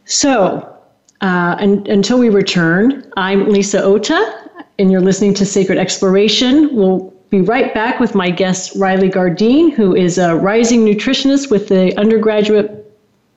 So, 0.05 0.75
uh, 1.21 1.55
and, 1.59 1.87
until 1.87 2.17
we 2.17 2.29
return, 2.29 3.11
I'm 3.15 3.47
Lisa 3.47 3.83
Ota, 3.83 4.49
and 4.79 4.91
you're 4.91 5.01
listening 5.01 5.35
to 5.35 5.45
Sacred 5.45 5.77
Exploration. 5.77 6.75
We'll 6.75 7.13
be 7.29 7.41
right 7.41 7.73
back 7.73 7.99
with 7.99 8.15
my 8.15 8.29
guest, 8.29 8.75
Riley 8.75 9.09
Gardine, 9.09 9.71
who 9.71 9.95
is 9.95 10.17
a 10.17 10.35
rising 10.35 10.85
nutritionist 10.85 11.51
with 11.51 11.67
the 11.67 11.97
undergraduate 11.97 12.85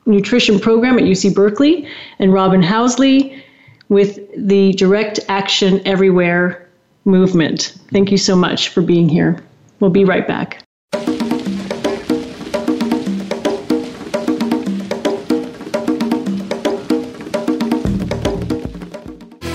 nutrition 0.07 0.59
program 0.59 0.99
at 0.99 1.05
UC 1.05 1.35
Berkeley, 1.35 1.87
and 2.19 2.33
Robin 2.33 2.63
Housley 2.63 3.43
with 3.89 4.21
the 4.37 4.73
Direct 4.75 5.21
Action 5.29 5.87
Everywhere 5.87 6.69
movement. 7.05 7.75
Thank 7.93 8.11
you 8.11 8.19
so 8.19 8.37
much 8.37 8.69
for 8.69 8.83
being 8.83 9.09
here. 9.09 9.43
We'll 9.81 9.91
be 9.91 10.05
right 10.05 10.27
back. 10.27 10.63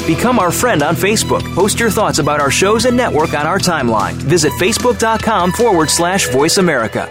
Become 0.05 0.37
our 0.37 0.51
friend 0.51 0.83
on 0.83 0.95
Facebook. 0.95 1.41
Post 1.55 1.79
your 1.79 1.89
thoughts 1.89 2.19
about 2.19 2.39
our 2.39 2.51
shows 2.51 2.85
and 2.85 2.95
network 2.95 3.33
on 3.33 3.47
our 3.47 3.57
timeline. 3.57 4.13
Visit 4.13 4.51
facebook.com 4.53 5.51
forward 5.53 5.89
slash 5.89 6.29
voice 6.29 6.59
America. 6.59 7.09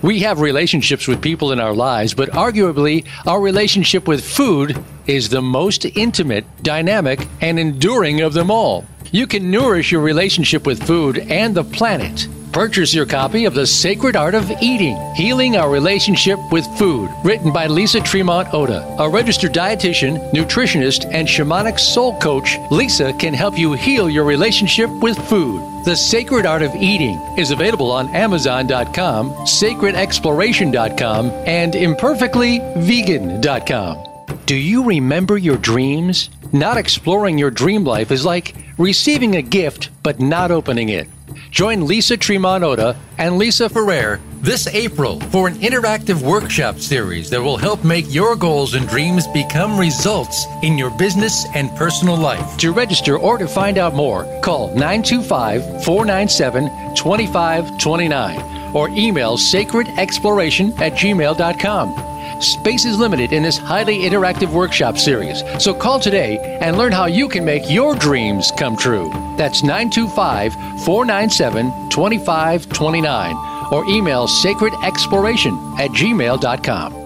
We 0.00 0.20
have 0.20 0.38
relationships 0.38 1.08
with 1.08 1.20
people 1.20 1.50
in 1.50 1.58
our 1.58 1.74
lives, 1.74 2.14
but 2.14 2.30
arguably, 2.30 3.04
our 3.26 3.40
relationship 3.40 4.06
with 4.06 4.24
food 4.24 4.80
is 5.08 5.28
the 5.28 5.42
most 5.42 5.86
intimate, 5.96 6.44
dynamic, 6.62 7.26
and 7.40 7.58
enduring 7.58 8.20
of 8.20 8.32
them 8.32 8.52
all. 8.52 8.84
You 9.10 9.26
can 9.26 9.50
nourish 9.50 9.90
your 9.90 10.02
relationship 10.02 10.66
with 10.66 10.86
food 10.86 11.18
and 11.18 11.52
the 11.52 11.64
planet. 11.64 12.28
Purchase 12.52 12.94
your 12.94 13.06
copy 13.06 13.44
of 13.44 13.54
The 13.54 13.66
Sacred 13.66 14.16
Art 14.16 14.34
of 14.34 14.50
Eating 14.62 14.96
Healing 15.14 15.56
Our 15.56 15.70
Relationship 15.70 16.38
with 16.50 16.66
Food, 16.78 17.10
written 17.22 17.52
by 17.52 17.66
Lisa 17.66 18.00
Tremont 18.00 18.48
Ota. 18.54 18.82
A 18.98 19.06
registered 19.08 19.52
dietitian, 19.52 20.32
nutritionist, 20.32 21.04
and 21.12 21.28
shamanic 21.28 21.78
soul 21.78 22.18
coach, 22.18 22.56
Lisa 22.70 23.12
can 23.14 23.34
help 23.34 23.58
you 23.58 23.74
heal 23.74 24.08
your 24.08 24.24
relationship 24.24 24.88
with 25.02 25.18
food. 25.28 25.60
The 25.84 25.96
Sacred 25.96 26.46
Art 26.46 26.62
of 26.62 26.74
Eating 26.74 27.20
is 27.36 27.50
available 27.50 27.90
on 27.90 28.08
Amazon.com, 28.14 29.30
sacredexploration.com, 29.30 31.30
and 31.46 31.74
imperfectlyvegan.com. 31.74 34.36
Do 34.46 34.56
you 34.56 34.84
remember 34.84 35.36
your 35.36 35.58
dreams? 35.58 36.30
Not 36.52 36.78
exploring 36.78 37.36
your 37.36 37.50
dream 37.50 37.84
life 37.84 38.10
is 38.10 38.24
like 38.24 38.54
receiving 38.78 39.36
a 39.36 39.42
gift 39.42 39.90
but 40.02 40.20
not 40.20 40.50
opening 40.50 40.88
it. 40.88 41.06
Join 41.50 41.86
Lisa 41.86 42.16
Tremont 42.16 42.64
Ota 42.64 42.96
and 43.18 43.38
Lisa 43.38 43.68
Ferrer 43.68 44.20
this 44.42 44.66
April 44.68 45.18
for 45.20 45.48
an 45.48 45.54
interactive 45.56 46.22
workshop 46.22 46.78
series 46.78 47.30
that 47.30 47.42
will 47.42 47.56
help 47.56 47.82
make 47.84 48.12
your 48.12 48.36
goals 48.36 48.74
and 48.74 48.88
dreams 48.88 49.26
become 49.28 49.78
results 49.78 50.46
in 50.62 50.78
your 50.78 50.90
business 50.90 51.46
and 51.54 51.74
personal 51.76 52.16
life. 52.16 52.56
To 52.58 52.72
register 52.72 53.18
or 53.18 53.38
to 53.38 53.48
find 53.48 53.78
out 53.78 53.94
more, 53.94 54.24
call 54.42 54.68
925 54.68 55.84
497 55.84 56.94
2529 56.94 58.74
or 58.74 58.88
email 58.90 59.36
sacredexploration 59.36 60.78
at 60.78 60.92
gmail.com. 60.92 62.15
Space 62.40 62.84
is 62.84 62.98
limited 62.98 63.32
in 63.32 63.42
this 63.42 63.56
highly 63.56 63.98
interactive 64.00 64.52
workshop 64.52 64.98
series, 64.98 65.42
so 65.58 65.72
call 65.72 65.98
today 66.00 66.58
and 66.60 66.76
learn 66.76 66.92
how 66.92 67.06
you 67.06 67.28
can 67.28 67.44
make 67.44 67.70
your 67.70 67.94
dreams 67.94 68.52
come 68.56 68.76
true. 68.76 69.10
That's 69.36 69.62
925 69.62 70.52
497 70.84 71.90
2529 71.90 73.72
or 73.72 73.84
email 73.86 74.26
sacredexploration 74.26 75.78
at 75.78 75.90
gmail.com. 75.90 77.05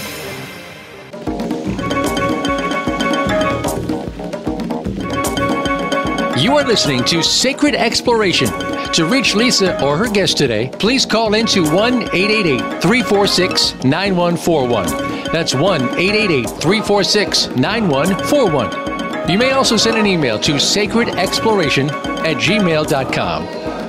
You 6.51 6.57
are 6.57 6.65
listening 6.65 7.05
to 7.05 7.23
Sacred 7.23 7.75
Exploration. 7.75 8.49
To 8.91 9.05
reach 9.05 9.35
Lisa 9.35 9.81
or 9.81 9.95
her 9.95 10.09
guest 10.09 10.37
today, 10.37 10.69
please 10.79 11.05
call 11.05 11.33
into 11.33 11.63
1 11.63 12.13
888 12.13 12.81
346 12.81 13.75
9141. 13.85 15.31
That's 15.31 15.55
1 15.55 15.81
888 15.81 16.49
346 16.49 17.47
9141. 17.55 19.31
You 19.31 19.37
may 19.37 19.51
also 19.51 19.77
send 19.77 19.97
an 19.97 20.05
email 20.05 20.37
to 20.39 20.55
sacredexploration 20.55 21.89
at 21.89 22.35
gmail.com. 22.35 23.43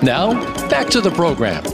Now, 0.04 0.68
back 0.68 0.88
to 0.90 1.00
the 1.00 1.10
program. 1.10 1.64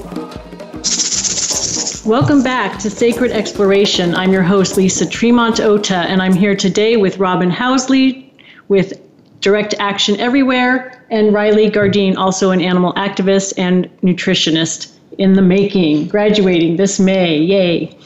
Welcome 2.09 2.43
back 2.43 2.79
to 2.79 2.89
Sacred 2.89 3.33
Exploration. 3.33 4.15
I'm 4.15 4.33
your 4.33 4.43
host, 4.43 4.79
Lisa 4.79 5.07
Tremont 5.07 5.61
Ota, 5.61 5.97
and 5.97 6.23
I'm 6.23 6.33
here 6.33 6.57
today 6.57 6.97
with 6.97 7.19
Robin 7.19 7.51
Housley 7.51 8.31
with 8.69 9.03
Direct 9.49 9.75
Action 9.79 10.21
Everywhere, 10.21 11.03
and 11.09 11.33
Riley 11.33 11.71
Gardine, 11.71 12.19
also 12.19 12.51
an 12.51 12.61
animal 12.61 12.93
activist 12.93 13.55
and 13.57 13.89
nutritionist 14.03 14.93
in 15.17 15.33
the 15.33 15.41
making, 15.41 16.09
graduating 16.09 16.77
this 16.77 17.01
May. 17.01 17.39
Yay. 17.39 17.97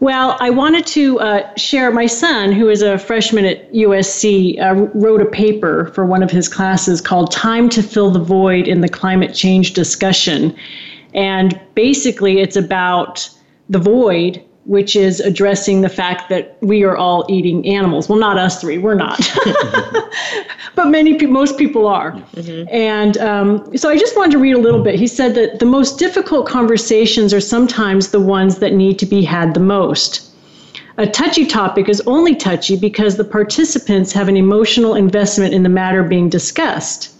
Well, 0.00 0.36
I 0.40 0.50
wanted 0.50 0.84
to 0.86 1.20
uh, 1.20 1.54
share. 1.54 1.92
My 1.92 2.06
son, 2.06 2.50
who 2.50 2.68
is 2.68 2.82
a 2.82 2.98
freshman 2.98 3.44
at 3.44 3.72
USC, 3.72 4.60
uh, 4.60 4.74
wrote 4.98 5.22
a 5.22 5.26
paper 5.26 5.92
for 5.94 6.04
one 6.04 6.20
of 6.20 6.32
his 6.32 6.48
classes 6.48 7.00
called 7.00 7.30
Time 7.30 7.68
to 7.68 7.80
Fill 7.80 8.10
the 8.10 8.18
Void 8.18 8.66
in 8.66 8.80
the 8.80 8.88
Climate 8.88 9.34
Change 9.34 9.74
Discussion. 9.74 10.52
And 11.14 11.60
basically, 11.76 12.40
it's 12.40 12.56
about 12.56 13.30
the 13.68 13.78
void 13.78 14.42
which 14.64 14.94
is 14.94 15.18
addressing 15.20 15.80
the 15.80 15.88
fact 15.88 16.28
that 16.28 16.56
we 16.60 16.84
are 16.84 16.96
all 16.96 17.26
eating 17.28 17.66
animals. 17.66 18.08
Well, 18.08 18.18
not 18.18 18.38
us 18.38 18.60
three, 18.60 18.78
we're 18.78 18.94
not, 18.94 19.18
but 20.76 20.86
many 20.86 21.14
people, 21.14 21.32
most 21.32 21.58
people 21.58 21.86
are. 21.88 22.12
Mm-hmm. 22.12 22.68
And 22.72 23.18
um, 23.18 23.76
so 23.76 23.90
I 23.90 23.98
just 23.98 24.16
wanted 24.16 24.32
to 24.32 24.38
read 24.38 24.54
a 24.54 24.60
little 24.60 24.82
bit. 24.82 24.94
He 24.94 25.08
said 25.08 25.34
that 25.34 25.58
the 25.58 25.66
most 25.66 25.98
difficult 25.98 26.46
conversations 26.46 27.34
are 27.34 27.40
sometimes 27.40 28.10
the 28.10 28.20
ones 28.20 28.58
that 28.58 28.72
need 28.72 28.98
to 29.00 29.06
be 29.06 29.22
had 29.22 29.54
the 29.54 29.60
most. 29.60 30.28
A 30.98 31.06
touchy 31.06 31.46
topic 31.46 31.88
is 31.88 32.02
only 32.06 32.34
touchy 32.34 32.76
because 32.76 33.16
the 33.16 33.24
participants 33.24 34.12
have 34.12 34.28
an 34.28 34.36
emotional 34.36 34.94
investment 34.94 35.54
in 35.54 35.62
the 35.62 35.68
matter 35.68 36.04
being 36.04 36.28
discussed. 36.28 37.10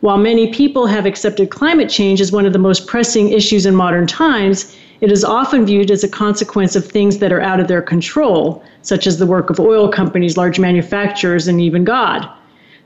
While 0.00 0.18
many 0.18 0.52
people 0.52 0.86
have 0.86 1.04
accepted 1.04 1.50
climate 1.50 1.90
change 1.90 2.20
as 2.20 2.30
one 2.30 2.46
of 2.46 2.52
the 2.52 2.58
most 2.60 2.86
pressing 2.86 3.30
issues 3.30 3.66
in 3.66 3.74
modern 3.74 4.06
times, 4.06 4.74
it 5.00 5.12
is 5.12 5.24
often 5.24 5.64
viewed 5.64 5.90
as 5.90 6.02
a 6.02 6.08
consequence 6.08 6.74
of 6.74 6.84
things 6.84 7.18
that 7.18 7.32
are 7.32 7.40
out 7.40 7.60
of 7.60 7.68
their 7.68 7.82
control, 7.82 8.62
such 8.82 9.06
as 9.06 9.18
the 9.18 9.26
work 9.26 9.48
of 9.50 9.60
oil 9.60 9.88
companies, 9.88 10.36
large 10.36 10.58
manufacturers, 10.58 11.46
and 11.46 11.60
even 11.60 11.84
God. 11.84 12.28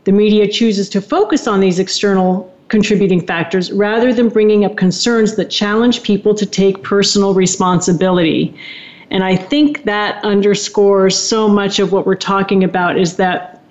The 0.05 0.13
media 0.13 0.49
chooses 0.49 0.89
to 0.91 1.01
focus 1.01 1.47
on 1.47 1.61
these 1.61 1.79
external 1.79 2.53
contributing 2.69 3.25
factors 3.27 3.71
rather 3.73 4.13
than 4.13 4.29
bringing 4.29 4.65
up 4.65 4.77
concerns 4.77 5.37
that 5.37 5.51
challenge 5.51 6.03
people 6.03 6.35
to 6.35 6.47
take 6.47 6.83
personal 6.83 7.35
responsibility. 7.35 8.55
And 9.11 9.23
I 9.23 9.37
think 9.37 9.85
that 9.85 10.23
underscores 10.25 11.17
so 11.17 11.49
much 11.49 11.79
of 11.79 11.93
what 11.93 12.07
we're 12.07 12.15
talking 12.15 12.65
about 12.65 12.99
is 12.99 13.17
that 13.17 13.63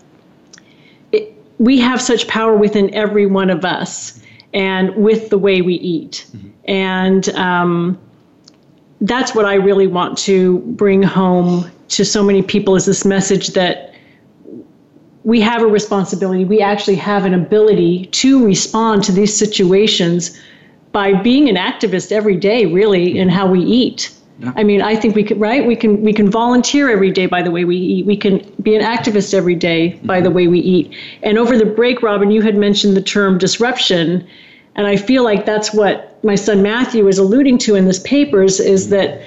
it, 1.12 1.34
we 1.58 1.80
have 1.80 2.00
such 2.02 2.28
power 2.28 2.56
within 2.56 2.94
every 2.94 3.26
one 3.26 3.50
of 3.50 3.66
us 3.66 4.22
and 4.54 4.96
with 4.96 5.30
the 5.30 5.38
way 5.38 5.62
we 5.62 5.76
eat. 5.76 6.26
Mm-hmm. 6.28 6.50
And, 6.66 7.30
um, 7.30 8.00
that's 9.02 9.34
what 9.34 9.46
I 9.46 9.56
really 9.56 9.88
want 9.88 10.18
to 10.20 10.60
bring 10.60 11.02
home 11.02 11.70
to 11.90 12.06
so 12.06 12.24
many 12.24 12.42
people 12.42 12.76
is 12.76 12.86
this 12.86 13.04
message 13.04 13.50
that 13.50 13.94
we 15.24 15.42
have 15.42 15.62
a 15.62 15.68
responsibility. 15.68 16.46
We 16.46 16.62
actually 16.62 16.96
have 16.96 17.26
an 17.26 17.34
ability 17.34 18.06
to 18.08 18.46
respond 18.46 19.04
to 19.06 19.12
these 19.12 19.36
situations 19.36 20.40
by 20.92 21.14
being 21.14 21.50
an 21.50 21.56
activist 21.56 22.12
every 22.12 22.36
day, 22.36 22.66
really, 22.66 23.18
in 23.18 23.30
how 23.30 23.48
we 23.48 23.62
eat. 23.62 24.12
Yeah. 24.40 24.54
I 24.56 24.64
mean, 24.64 24.82
I 24.82 24.96
think 24.96 25.16
we 25.16 25.24
could, 25.24 25.40
right? 25.40 25.66
We 25.66 25.76
can 25.76 26.02
we 26.02 26.14
can 26.14 26.30
volunteer 26.30 26.90
every 26.90 27.12
day 27.12 27.28
by 27.28 27.44
the 27.44 27.52
way 27.52 27.64
we 27.66 27.78
eat. 27.78 28.06
We 28.06 28.18
can 28.18 28.40
be 28.62 28.76
an 28.76 28.82
activist 28.82 29.34
every 29.34 29.56
day 29.56 30.00
by 30.04 30.18
mm-hmm. 30.18 30.24
the 30.24 30.32
way 30.32 30.48
we 30.48 30.60
eat. 30.60 30.96
And 31.22 31.38
over 31.38 31.58
the 31.58 31.66
break, 31.66 32.02
Robin, 32.02 32.32
you 32.32 32.42
had 32.42 32.58
mentioned 32.58 32.98
the 32.98 33.02
term 33.02 33.38
disruption, 33.38 34.28
and 34.76 34.88
I 34.88 34.96
feel 34.96 35.24
like 35.24 35.46
that's 35.46 35.74
what 35.74 36.11
my 36.24 36.36
son 36.36 36.62
Matthew 36.62 37.08
is 37.08 37.18
alluding 37.18 37.58
to 37.60 37.76
in 37.76 37.86
this 37.86 38.00
papers 38.00 38.60
is 38.60 38.90
that 38.90 39.22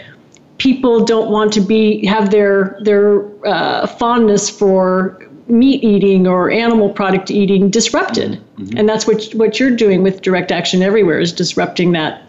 people 0.58 1.04
don't 1.04 1.30
want 1.30 1.52
to 1.52 1.60
be 1.60 2.04
have 2.06 2.30
their 2.30 2.78
their 2.82 3.24
uh, 3.46 3.86
fondness 3.86 4.48
for 4.48 5.20
meat 5.46 5.82
eating 5.84 6.26
or 6.26 6.50
animal 6.50 6.88
product 6.88 7.30
eating 7.30 7.68
disrupted, 7.70 8.40
mm-hmm. 8.56 8.78
and 8.78 8.88
that's 8.88 9.06
what 9.06 9.24
what 9.34 9.58
you're 9.58 9.74
doing 9.74 10.02
with 10.02 10.22
direct 10.22 10.52
action 10.52 10.82
everywhere 10.82 11.18
is 11.18 11.32
disrupting 11.32 11.92
that 11.92 12.22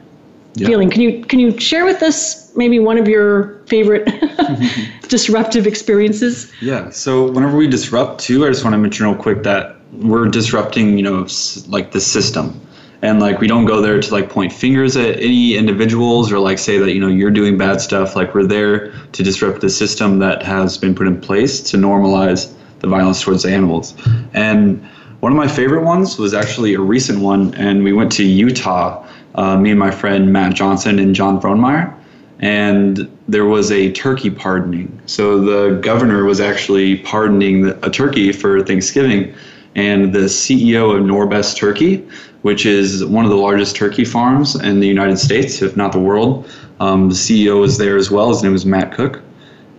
yeah. 0.55 0.67
feeling. 0.67 0.89
Can 0.89 1.01
you 1.01 1.23
can 1.25 1.39
you 1.39 1.57
share 1.59 1.85
with 1.85 2.01
us 2.01 2.55
maybe 2.55 2.79
one 2.79 2.97
of 2.97 3.07
your 3.07 3.59
favorite 3.67 4.09
disruptive 5.07 5.67
experiences? 5.67 6.51
Yeah. 6.61 6.89
So 6.89 7.31
whenever 7.31 7.55
we 7.55 7.67
disrupt 7.67 8.21
too, 8.21 8.45
I 8.45 8.49
just 8.49 8.63
want 8.63 8.73
to 8.73 8.77
mention 8.77 9.05
real 9.05 9.15
quick 9.15 9.43
that 9.43 9.75
we're 9.93 10.27
disrupting, 10.27 10.97
you 10.97 11.03
know, 11.03 11.27
like 11.67 11.91
the 11.91 12.01
system 12.01 12.64
and 13.05 13.19
like 13.19 13.39
we 13.39 13.47
don't 13.47 13.65
go 13.65 13.81
there 13.81 14.01
to 14.01 14.11
like 14.11 14.31
point 14.31 14.51
fingers 14.51 14.97
at 14.97 15.19
any 15.19 15.55
individuals 15.55 16.31
or 16.31 16.39
like 16.39 16.57
say 16.57 16.79
that 16.79 16.91
you 16.91 16.99
know 16.99 17.07
you're 17.07 17.29
doing 17.29 17.55
bad 17.55 17.79
stuff. 17.79 18.15
Like 18.15 18.33
we're 18.33 18.47
there 18.47 18.91
to 19.11 19.23
disrupt 19.23 19.61
the 19.61 19.69
system 19.69 20.17
that 20.19 20.41
has 20.41 20.77
been 20.79 20.95
put 20.95 21.05
in 21.05 21.21
place 21.21 21.61
to 21.69 21.77
normalize 21.77 22.51
the 22.79 22.87
violence 22.87 23.21
towards 23.21 23.45
animals. 23.45 23.93
And 24.33 24.83
one 25.19 25.31
of 25.31 25.37
my 25.37 25.47
favorite 25.47 25.83
ones 25.83 26.17
was 26.17 26.33
actually 26.33 26.73
a 26.73 26.79
recent 26.79 27.19
one 27.19 27.53
and 27.53 27.83
we 27.83 27.93
went 27.93 28.11
to 28.13 28.23
utah 28.23 29.07
uh, 29.35 29.55
me 29.55 29.69
and 29.69 29.79
my 29.79 29.91
friend 29.91 30.33
matt 30.33 30.55
johnson 30.55 30.97
and 30.97 31.13
john 31.13 31.39
Frohnmeyer, 31.39 31.95
and 32.39 33.07
there 33.27 33.45
was 33.45 33.71
a 33.71 33.91
turkey 33.91 34.31
pardoning. 34.31 34.99
So 35.05 35.41
the 35.41 35.79
governor 35.79 36.25
was 36.25 36.39
actually 36.39 36.97
pardoning 36.97 37.67
a 37.67 37.89
turkey 37.89 38.31
for 38.31 38.63
thanksgiving 38.63 39.35
and 39.75 40.13
the 40.13 40.27
ceo 40.41 40.95
of 40.95 41.03
norbest 41.03 41.57
turkey 41.57 42.07
which 42.45 42.63
is 42.63 43.03
one 43.03 43.25
of 43.25 43.31
the 43.31 43.37
largest 43.37 43.75
turkey 43.75 44.05
farms 44.05 44.55
in 44.55 44.79
the 44.79 44.87
United 44.87 45.17
States, 45.17 45.63
if 45.63 45.75
not 45.75 45.91
the 45.91 45.99
world. 45.99 46.47
Um, 46.79 47.09
the 47.09 47.15
CEO 47.15 47.59
was 47.59 47.79
there 47.79 47.97
as 47.97 48.11
well. 48.11 48.29
His 48.29 48.43
name 48.43 48.51
was 48.51 48.67
Matt 48.67 48.93
Cook. 48.93 49.23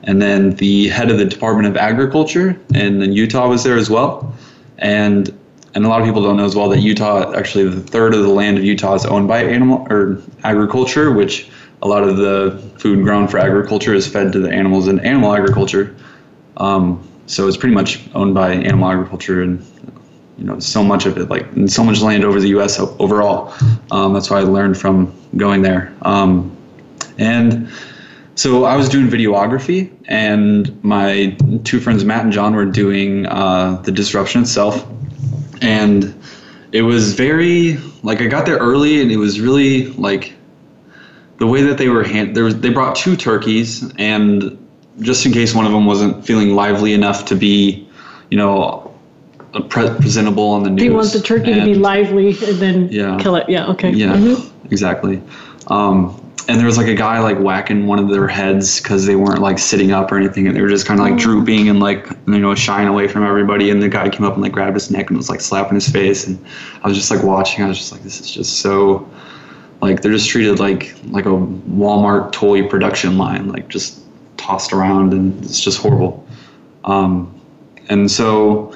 And 0.03 0.21
then 0.21 0.51
the 0.57 0.89
head 0.89 1.09
of 1.09 1.19
the 1.19 1.27
Department 1.27 1.69
of 1.69 1.77
Agriculture 1.77 2.61
and 2.75 3.01
in 3.01 3.13
Utah 3.13 3.49
was 3.49 3.63
there 3.63 3.77
as 3.77 3.89
well. 3.89 4.35
And 4.79 5.33
and 5.77 5.87
a 5.87 5.89
lot 5.89 6.01
of 6.01 6.07
people 6.09 6.25
don't 6.25 6.39
know 6.39 6.45
as 6.45 6.57
well 6.57 6.69
that 6.71 6.81
Utah 6.81 7.33
actually 7.35 7.69
the 7.69 7.81
third 7.81 8.17
of 8.17 8.23
the 8.23 8.31
land 8.31 8.59
of 8.59 8.65
Utah 8.65 8.95
is 8.95 9.07
owned 9.07 9.29
by 9.29 9.45
animal 9.45 9.87
or 9.89 10.21
agriculture, 10.43 11.13
which 11.13 11.49
a 11.83 11.87
lot 11.87 12.03
of 12.03 12.17
the 12.17 12.61
food 12.79 13.05
grown 13.05 13.29
for 13.29 13.39
agriculture 13.39 13.95
is 13.95 14.09
fed 14.09 14.33
to 14.33 14.41
the 14.41 14.51
animals 14.51 14.89
in 14.89 14.99
animal 14.99 15.33
agriculture. 15.33 15.95
Um, 16.57 17.09
so 17.27 17.47
it's 17.47 17.57
pretty 17.57 17.77
much 17.77 18.09
owned 18.17 18.35
by 18.35 18.55
animal 18.55 18.91
agriculture 18.91 19.43
and 19.43 19.65
you 20.39 20.45
know 20.45 20.59
so 20.59 20.83
much 20.83 21.07
of 21.07 21.17
it 21.17 21.29
like 21.29 21.47
so 21.67 21.83
much 21.83 22.01
land 22.01 22.25
over 22.25 22.41
the 22.41 22.49
U.S. 22.49 22.79
overall. 22.79 23.55
Um, 23.91 24.13
that's 24.13 24.31
why 24.31 24.39
I 24.39 24.43
learned 24.43 24.79
from 24.79 25.15
going 25.37 25.63
there. 25.63 25.95
Um, 26.03 26.57
and 27.19 27.71
so 28.35 28.65
I 28.65 28.77
was 28.77 28.89
doing 28.89 29.09
videography, 29.09 29.91
and 30.07 30.83
my 30.85 31.37
two 31.65 31.81
friends 31.81 32.05
Matt 32.05 32.25
and 32.25 32.33
John 32.33 32.55
were 32.55 32.67
doing 32.67 33.27
uh, 33.27 33.81
the 33.83 33.93
disruption 33.93 34.43
itself, 34.43 34.87
and 35.63 36.15
it 36.73 36.83
was 36.83 37.15
very 37.15 37.79
like 38.03 38.21
I 38.21 38.27
got 38.27 38.45
there 38.47 38.59
early, 38.59 39.01
and 39.01 39.11
it 39.11 39.17
was 39.17 39.41
really 39.41 39.87
like 39.93 40.35
the 41.39 41.47
way 41.47 41.63
that 41.63 41.79
they 41.79 41.89
were 41.89 42.05
hand 42.05 42.35
there 42.37 42.45
was 42.45 42.59
they 42.61 42.71
brought 42.71 42.97
two 42.97 43.17
turkeys 43.17 43.91
and 43.97 44.59
just 45.01 45.27
in 45.27 45.33
case 45.33 45.55
one 45.55 45.67
of 45.67 45.73
them 45.73 45.85
wasn't 45.85 46.25
feeling 46.25 46.55
lively 46.55 46.95
enough 46.95 47.27
to 47.27 47.35
be 47.35 47.87
you 48.31 48.37
know 48.37 48.86
pre- 49.63 49.95
presentable 50.01 50.51
on 50.51 50.63
the 50.63 50.71
news. 50.71 50.79
Do 50.79 50.85
you 50.85 50.95
want 50.95 51.13
the 51.13 51.21
turkey 51.21 51.53
and, 51.53 51.61
to 51.61 51.67
be 51.67 51.75
lively 51.75 52.29
and 52.29 52.59
then 52.59 52.89
yeah, 52.91 53.19
kill 53.21 53.37
it? 53.37 53.49
Yeah. 53.49 53.69
Okay. 53.69 53.91
Yeah. 53.91 54.17
Mm-hmm. 54.17 54.67
Exactly. 54.73 55.23
Um, 55.69 56.21
and 56.49 56.59
there 56.59 56.67
was 56.67 56.77
like 56.77 56.87
a 56.87 56.95
guy 56.95 57.19
like 57.19 57.39
whacking 57.39 57.87
one 57.87 57.99
of 57.99 58.09
their 58.09 58.29
heads 58.29 58.81
because 58.81 59.05
they 59.05 59.17
weren't 59.17 59.41
like 59.41 59.59
sitting 59.59 59.91
up 59.91 60.13
or 60.13 60.17
anything, 60.17 60.47
and 60.47 60.57
they 60.57 60.61
were 60.61 60.69
just 60.69 60.87
kind 60.87 61.01
of 61.01 61.07
like 61.07 61.15
oh. 61.15 61.19
drooping 61.19 61.69
and 61.69 61.81
like 61.81 62.09
you 62.27 62.39
know 62.39 62.55
shying 62.55 62.87
away 62.87 63.09
from 63.09 63.25
everybody. 63.25 63.71
And 63.71 63.83
the 63.83 63.89
guy 63.89 64.09
came 64.09 64.25
up 64.25 64.35
and 64.35 64.43
like 64.43 64.53
grabbed 64.53 64.75
his 64.75 64.91
neck 64.91 65.09
and 65.11 65.17
was 65.17 65.29
like 65.29 65.41
slapping 65.41 65.75
his 65.75 65.89
face, 65.89 66.27
and 66.27 66.45
I 66.83 66.89
was 66.89 66.97
just 66.97 67.11
like 67.11 67.23
watching. 67.23 67.65
I 67.65 67.69
was 67.69 67.79
just 67.79 67.93
like, 67.93 68.03
this 68.03 68.21
is 68.21 68.31
just 68.31 68.61
so 68.61 69.09
like 69.81 70.03
they're 70.03 70.13
just 70.13 70.29
treated 70.29 70.61
like 70.61 70.95
like 71.07 71.27
a 71.27 71.31
Walmart 71.31 72.33
toy 72.33 72.67
production 72.69 73.19
line, 73.19 73.49
like 73.49 73.69
just 73.69 74.01
tossed 74.37 74.73
around, 74.73 75.13
and 75.13 75.43
it's 75.45 75.61
just 75.61 75.79
horrible. 75.79 76.25
Um, 76.85 77.33
and 77.89 78.11
so 78.11 78.76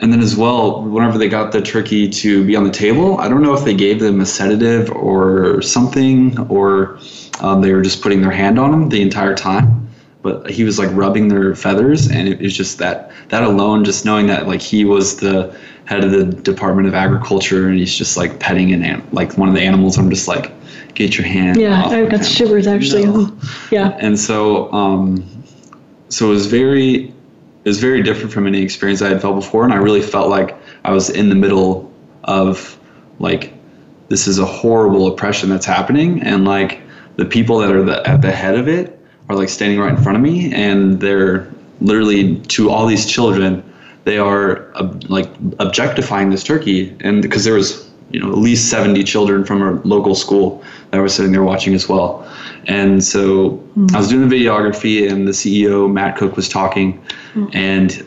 and 0.00 0.12
then 0.12 0.20
as 0.20 0.34
well, 0.34 0.82
whenever 0.82 1.18
they 1.18 1.28
got 1.28 1.52
the 1.52 1.60
turkey 1.60 2.08
to 2.08 2.44
be 2.44 2.56
on 2.56 2.64
the 2.64 2.70
table, 2.70 3.18
I 3.18 3.28
don't 3.28 3.42
know 3.42 3.52
if 3.52 3.64
they 3.64 3.74
gave 3.74 4.00
them 4.00 4.20
a 4.20 4.26
sedative 4.26 4.90
or 4.90 5.60
something, 5.60 6.38
or 6.48 6.98
um, 7.40 7.60
they 7.60 7.72
were 7.72 7.82
just 7.82 8.00
putting 8.00 8.22
their 8.22 8.30
hand 8.30 8.58
on 8.58 8.72
him 8.72 8.88
the 8.88 9.02
entire 9.02 9.34
time. 9.34 9.88
But 10.22 10.50
he 10.50 10.64
was 10.64 10.78
like 10.78 10.90
rubbing 10.92 11.28
their 11.28 11.54
feathers, 11.54 12.10
and 12.10 12.28
it 12.28 12.40
was 12.40 12.56
just 12.56 12.78
that 12.78 13.10
that 13.28 13.42
alone, 13.42 13.84
just 13.84 14.04
knowing 14.04 14.26
that 14.26 14.46
like 14.46 14.60
he 14.60 14.84
was 14.84 15.16
the 15.16 15.58
head 15.84 16.04
of 16.04 16.10
the 16.10 16.24
Department 16.24 16.88
of 16.88 16.94
Agriculture, 16.94 17.68
and 17.68 17.78
he's 17.78 17.94
just 17.94 18.16
like 18.16 18.38
petting 18.38 18.72
an 18.72 18.82
ant, 18.82 19.14
like 19.14 19.36
one 19.38 19.48
of 19.48 19.54
the 19.54 19.62
animals. 19.62 19.98
I'm 19.98 20.10
just 20.10 20.28
like, 20.28 20.52
get 20.94 21.16
your 21.16 21.26
hand. 21.26 21.58
Yeah, 21.58 21.86
I 21.86 22.06
got 22.06 22.24
shivers 22.24 22.66
actually. 22.66 23.04
No. 23.06 23.36
Yeah. 23.70 23.96
And 23.98 24.18
so, 24.18 24.70
um, 24.72 25.24
so 26.08 26.26
it 26.26 26.30
was 26.30 26.46
very 26.46 27.14
it 27.64 27.68
was 27.68 27.78
very 27.78 28.02
different 28.02 28.32
from 28.32 28.46
any 28.46 28.62
experience 28.62 29.02
I 29.02 29.08
had 29.08 29.20
felt 29.20 29.36
before, 29.36 29.64
and 29.64 29.72
I 29.72 29.76
really 29.76 30.02
felt 30.02 30.28
like 30.28 30.56
I 30.84 30.92
was 30.92 31.10
in 31.10 31.28
the 31.28 31.34
middle 31.34 31.92
of 32.24 32.78
like 33.18 33.52
this 34.08 34.26
is 34.26 34.38
a 34.38 34.46
horrible 34.46 35.06
oppression 35.06 35.50
that's 35.50 35.66
happening, 35.66 36.22
and 36.22 36.44
like 36.44 36.80
the 37.16 37.24
people 37.24 37.58
that 37.58 37.70
are 37.70 37.82
the, 37.82 38.06
at 38.08 38.22
the 38.22 38.32
head 38.32 38.56
of 38.56 38.66
it 38.66 38.98
are 39.28 39.36
like 39.36 39.48
standing 39.48 39.78
right 39.78 39.90
in 39.90 40.02
front 40.02 40.16
of 40.16 40.22
me, 40.22 40.52
and 40.54 41.00
they're 41.00 41.50
literally 41.80 42.36
to 42.40 42.70
all 42.70 42.86
these 42.86 43.06
children, 43.06 43.62
they 44.04 44.18
are 44.18 44.74
uh, 44.74 44.92
like 45.08 45.28
objectifying 45.58 46.30
this 46.30 46.42
turkey, 46.42 46.96
and 47.00 47.20
because 47.20 47.44
there 47.44 47.54
was 47.54 47.89
you 48.10 48.20
know 48.20 48.30
at 48.30 48.38
least 48.38 48.70
70 48.70 49.04
children 49.04 49.44
from 49.44 49.62
our 49.62 49.74
local 49.84 50.14
school 50.14 50.62
that 50.90 50.98
were 50.98 51.08
sitting 51.08 51.32
there 51.32 51.42
watching 51.42 51.74
as 51.74 51.88
well. 51.88 52.28
And 52.66 53.02
so 53.02 53.50
mm-hmm. 53.50 53.94
I 53.94 53.98
was 53.98 54.08
doing 54.08 54.28
the 54.28 54.34
videography, 54.34 55.10
and 55.10 55.26
the 55.26 55.32
CEO 55.32 55.90
Matt 55.90 56.16
Cook 56.16 56.36
was 56.36 56.48
talking, 56.48 57.00
mm-hmm. 57.34 57.46
and 57.52 58.06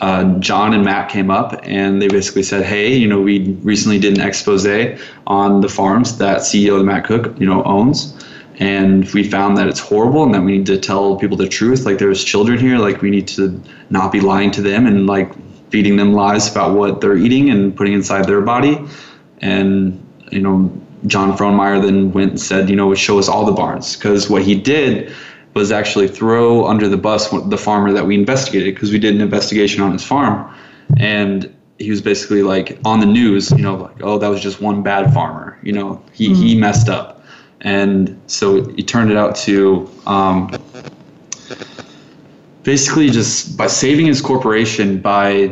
uh, 0.00 0.38
John 0.38 0.74
and 0.74 0.84
Matt 0.84 1.10
came 1.10 1.30
up 1.30 1.58
and 1.64 2.00
they 2.00 2.08
basically 2.08 2.42
said, 2.44 2.64
"Hey, 2.64 2.94
you 2.94 3.08
know, 3.08 3.20
we 3.20 3.52
recently 3.62 3.98
did 3.98 4.16
an 4.18 4.24
expose 4.24 4.66
on 5.26 5.60
the 5.60 5.68
farms 5.68 6.18
that 6.18 6.40
CEO 6.40 6.84
Matt 6.84 7.04
Cook, 7.04 7.38
you 7.40 7.46
know, 7.46 7.62
owns." 7.64 8.14
and 8.60 9.08
we 9.12 9.22
found 9.22 9.56
that 9.56 9.68
it's 9.68 9.78
horrible 9.78 10.24
and 10.24 10.34
that 10.34 10.42
we 10.42 10.58
need 10.58 10.66
to 10.66 10.78
tell 10.78 11.16
people 11.16 11.36
the 11.36 11.48
truth 11.48 11.86
like 11.86 11.98
there's 11.98 12.24
children 12.24 12.58
here 12.58 12.78
like 12.78 13.00
we 13.02 13.10
need 13.10 13.28
to 13.28 13.60
not 13.90 14.10
be 14.10 14.20
lying 14.20 14.50
to 14.50 14.60
them 14.60 14.86
and 14.86 15.06
like 15.06 15.32
feeding 15.70 15.96
them 15.96 16.12
lies 16.12 16.50
about 16.50 16.76
what 16.76 17.00
they're 17.00 17.16
eating 17.16 17.50
and 17.50 17.76
putting 17.76 17.92
inside 17.92 18.24
their 18.24 18.40
body 18.40 18.78
and 19.40 20.04
you 20.30 20.40
know 20.40 20.70
john 21.06 21.36
frohnmeyer 21.36 21.80
then 21.80 22.12
went 22.12 22.30
and 22.30 22.40
said 22.40 22.68
you 22.68 22.76
know 22.76 22.94
show 22.94 23.18
us 23.18 23.28
all 23.28 23.44
the 23.44 23.52
barns. 23.52 23.96
Because 23.96 24.28
what 24.28 24.42
he 24.42 24.54
did 24.58 25.14
was 25.54 25.72
actually 25.72 26.08
throw 26.08 26.66
under 26.66 26.88
the 26.88 26.96
bus 26.96 27.30
the 27.30 27.58
farmer 27.58 27.92
that 27.92 28.06
we 28.06 28.14
investigated 28.14 28.74
because 28.74 28.92
we 28.92 28.98
did 28.98 29.14
an 29.14 29.20
investigation 29.20 29.82
on 29.82 29.92
his 29.92 30.04
farm. 30.04 30.54
And 30.98 31.54
he 31.78 31.90
was 31.90 32.02
basically 32.02 32.42
like 32.42 32.78
on 32.84 33.00
the 33.00 33.06
news 33.06 33.52
you 33.52 33.62
know 33.62 33.76
like 33.76 34.02
oh 34.02 34.18
that 34.18 34.28
was 34.28 34.40
just 34.40 34.60
one 34.60 34.82
bad 34.82 35.14
farmer 35.14 35.56
you 35.62 35.72
know 35.72 36.02
he, 36.12 36.28
mm-hmm. 36.28 36.42
he 36.42 36.58
messed 36.58 36.88
up. 36.88 37.22
And 37.60 38.20
so 38.28 38.68
he 38.72 38.84
turned 38.84 39.10
it 39.10 39.16
out 39.16 39.34
to 39.36 39.90
um, 40.06 40.50
basically 42.62 43.10
just 43.10 43.56
by 43.56 43.66
saving 43.66 44.06
his 44.06 44.20
corporation 44.20 45.00
by 45.00 45.48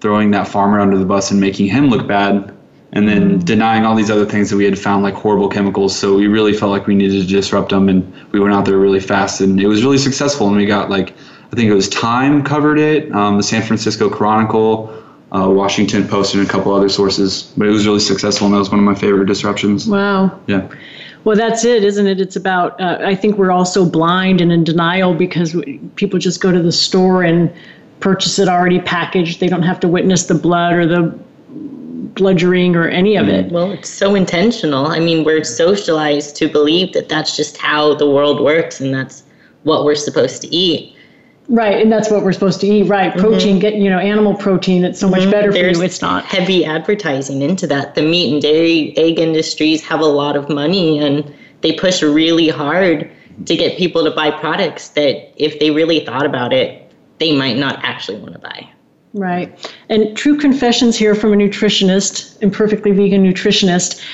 throwing 0.00 0.30
that 0.32 0.46
farmer 0.46 0.80
under 0.80 0.98
the 0.98 1.04
bus 1.04 1.30
and 1.30 1.40
making 1.40 1.66
him 1.66 1.88
look 1.88 2.06
bad 2.06 2.54
and 2.92 3.06
then 3.06 3.38
denying 3.40 3.84
all 3.84 3.94
these 3.94 4.10
other 4.10 4.24
things 4.24 4.48
that 4.50 4.56
we 4.56 4.64
had 4.64 4.78
found 4.78 5.02
like 5.02 5.14
horrible 5.14 5.48
chemicals. 5.48 5.96
So 5.96 6.16
we 6.16 6.26
really 6.26 6.52
felt 6.52 6.70
like 6.70 6.86
we 6.86 6.94
needed 6.94 7.20
to 7.20 7.26
disrupt 7.26 7.70
them 7.70 7.88
and 7.88 8.12
we 8.32 8.40
went 8.40 8.54
out 8.54 8.64
there 8.64 8.78
really 8.78 9.00
fast 9.00 9.40
and 9.40 9.60
it 9.60 9.66
was 9.66 9.82
really 9.82 9.98
successful. 9.98 10.48
And 10.48 10.56
we 10.56 10.66
got 10.66 10.90
like 10.90 11.14
i 11.50 11.56
think 11.56 11.70
it 11.70 11.74
was 11.74 11.88
time 11.88 12.44
covered 12.44 12.78
it 12.78 13.10
um, 13.12 13.38
the 13.38 13.42
san 13.42 13.62
francisco 13.62 14.10
chronicle 14.10 14.92
uh, 15.32 15.48
washington 15.48 16.06
post 16.06 16.34
and 16.34 16.46
a 16.46 16.50
couple 16.50 16.74
other 16.74 16.90
sources 16.90 17.54
but 17.56 17.66
it 17.66 17.70
was 17.70 17.86
really 17.86 18.00
successful 18.00 18.46
and 18.46 18.54
that 18.54 18.58
was 18.58 18.68
one 18.70 18.78
of 18.78 18.84
my 18.84 18.94
favorite 18.94 19.26
disruptions. 19.26 19.86
Wow. 19.86 20.38
Yeah. 20.46 20.68
Well, 21.24 21.36
that's 21.36 21.64
it, 21.64 21.84
isn't 21.84 22.06
it? 22.06 22.20
It's 22.20 22.36
about, 22.36 22.80
uh, 22.80 22.98
I 23.02 23.14
think 23.14 23.36
we're 23.36 23.50
all 23.50 23.64
so 23.64 23.84
blind 23.84 24.40
and 24.40 24.52
in 24.52 24.64
denial 24.64 25.14
because 25.14 25.54
people 25.96 26.18
just 26.18 26.40
go 26.40 26.52
to 26.52 26.62
the 26.62 26.72
store 26.72 27.22
and 27.22 27.52
purchase 28.00 28.38
it 28.38 28.48
already 28.48 28.80
packaged. 28.80 29.40
They 29.40 29.48
don't 29.48 29.64
have 29.64 29.80
to 29.80 29.88
witness 29.88 30.26
the 30.26 30.34
blood 30.34 30.74
or 30.74 30.86
the 30.86 31.18
bludgeoning 32.18 32.76
or 32.76 32.88
any 32.88 33.16
of 33.16 33.28
it. 33.28 33.50
Well, 33.50 33.72
it's 33.72 33.88
so 33.88 34.14
intentional. 34.14 34.88
I 34.88 35.00
mean, 35.00 35.24
we're 35.24 35.44
socialized 35.44 36.36
to 36.36 36.48
believe 36.48 36.92
that 36.92 37.08
that's 37.08 37.36
just 37.36 37.56
how 37.56 37.94
the 37.94 38.08
world 38.08 38.40
works 38.40 38.80
and 38.80 38.92
that's 38.92 39.22
what 39.62 39.84
we're 39.84 39.94
supposed 39.94 40.42
to 40.42 40.48
eat. 40.48 40.94
Right, 41.48 41.80
and 41.80 41.90
that's 41.90 42.10
what 42.10 42.22
we're 42.22 42.34
supposed 42.34 42.60
to 42.60 42.66
eat. 42.66 42.88
Right, 42.88 43.16
protein, 43.16 43.52
mm-hmm. 43.52 43.60
get 43.60 43.74
you 43.76 43.88
know 43.88 43.98
animal 43.98 44.34
protein. 44.34 44.84
It's 44.84 45.00
so 45.00 45.08
much 45.08 45.22
mm-hmm. 45.22 45.30
better 45.30 45.50
There's 45.50 45.78
for 45.78 45.82
you. 45.82 45.86
It's 45.86 46.02
not 46.02 46.26
heavy 46.26 46.62
advertising 46.62 47.40
into 47.40 47.66
that. 47.68 47.94
The 47.94 48.02
meat 48.02 48.30
and 48.30 48.42
dairy 48.42 48.94
egg 48.98 49.18
industries 49.18 49.82
have 49.84 50.00
a 50.00 50.06
lot 50.06 50.36
of 50.36 50.50
money, 50.50 50.98
and 50.98 51.34
they 51.62 51.72
push 51.72 52.02
really 52.02 52.50
hard 52.50 53.10
to 53.46 53.56
get 53.56 53.78
people 53.78 54.04
to 54.04 54.10
buy 54.10 54.30
products 54.30 54.90
that, 54.90 55.32
if 55.42 55.58
they 55.58 55.70
really 55.70 56.04
thought 56.04 56.26
about 56.26 56.52
it, 56.52 56.92
they 57.18 57.34
might 57.34 57.56
not 57.56 57.82
actually 57.82 58.18
want 58.18 58.34
to 58.34 58.40
buy. 58.40 58.68
Right, 59.14 59.74
and 59.88 60.16
true 60.16 60.36
confessions 60.36 60.96
here 60.96 61.14
from 61.14 61.32
a 61.32 61.36
nutritionist, 61.36 62.40
imperfectly 62.42 62.92
vegan 62.92 63.24
nutritionist. 63.24 64.04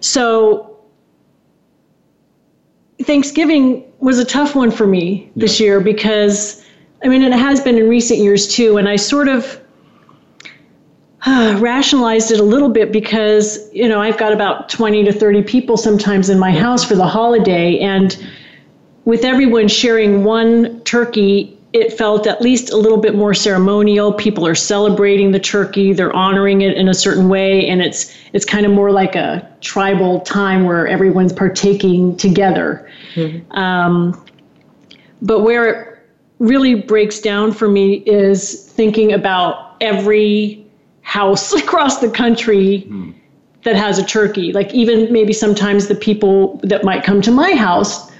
So 0.00 0.78
Thanksgiving 3.02 3.84
was 3.98 4.18
a 4.18 4.24
tough 4.24 4.54
one 4.54 4.70
for 4.70 4.86
me 4.86 5.30
this 5.34 5.58
year 5.58 5.80
because 5.80 6.64
I 7.02 7.08
mean, 7.08 7.22
it 7.22 7.32
has 7.32 7.60
been 7.60 7.78
in 7.78 7.88
recent 7.88 8.20
years 8.20 8.48
too, 8.48 8.76
and 8.76 8.88
I 8.88 8.96
sort 8.96 9.28
of 9.28 9.60
uh, 11.22 11.56
rationalized 11.60 12.30
it 12.30 12.40
a 12.40 12.44
little 12.44 12.68
bit 12.68 12.92
because 12.92 13.72
you 13.72 13.88
know 13.88 14.00
I've 14.00 14.18
got 14.18 14.32
about 14.32 14.68
20 14.68 15.04
to 15.04 15.12
30 15.12 15.42
people 15.42 15.76
sometimes 15.76 16.28
in 16.28 16.38
my 16.38 16.50
house 16.50 16.84
for 16.84 16.96
the 16.96 17.06
holiday, 17.06 17.78
and 17.78 18.16
with 19.04 19.24
everyone 19.24 19.68
sharing 19.68 20.24
one 20.24 20.80
turkey, 20.80 21.57
it 21.78 21.92
felt 21.96 22.26
at 22.26 22.42
least 22.42 22.70
a 22.70 22.76
little 22.76 22.98
bit 22.98 23.14
more 23.14 23.32
ceremonial. 23.32 24.12
People 24.12 24.46
are 24.46 24.54
celebrating 24.54 25.30
the 25.32 25.38
turkey, 25.38 25.92
they're 25.92 26.12
honoring 26.12 26.62
it 26.62 26.76
in 26.76 26.88
a 26.88 26.94
certain 26.94 27.28
way, 27.28 27.66
and 27.68 27.80
it's 27.80 28.14
it's 28.32 28.44
kind 28.44 28.66
of 28.66 28.72
more 28.72 28.90
like 28.90 29.14
a 29.14 29.48
tribal 29.60 30.20
time 30.20 30.64
where 30.64 30.86
everyone's 30.86 31.32
partaking 31.32 32.16
together. 32.16 32.90
Mm-hmm. 33.14 33.52
Um, 33.52 34.24
but 35.22 35.40
where 35.40 35.66
it 35.66 35.98
really 36.38 36.74
breaks 36.74 37.20
down 37.20 37.52
for 37.52 37.68
me 37.68 37.94
is 38.06 38.64
thinking 38.70 39.12
about 39.12 39.76
every 39.80 40.64
house 41.02 41.52
across 41.62 42.00
the 42.00 42.10
country 42.10 42.86
mm. 42.88 43.14
that 43.62 43.76
has 43.76 43.98
a 43.98 44.04
turkey. 44.04 44.52
Like 44.52 44.72
even 44.74 45.12
maybe 45.12 45.32
sometimes 45.32 45.88
the 45.88 45.94
people 45.94 46.60
that 46.64 46.84
might 46.84 47.04
come 47.04 47.22
to 47.22 47.30
my 47.30 47.54
house 47.54 48.10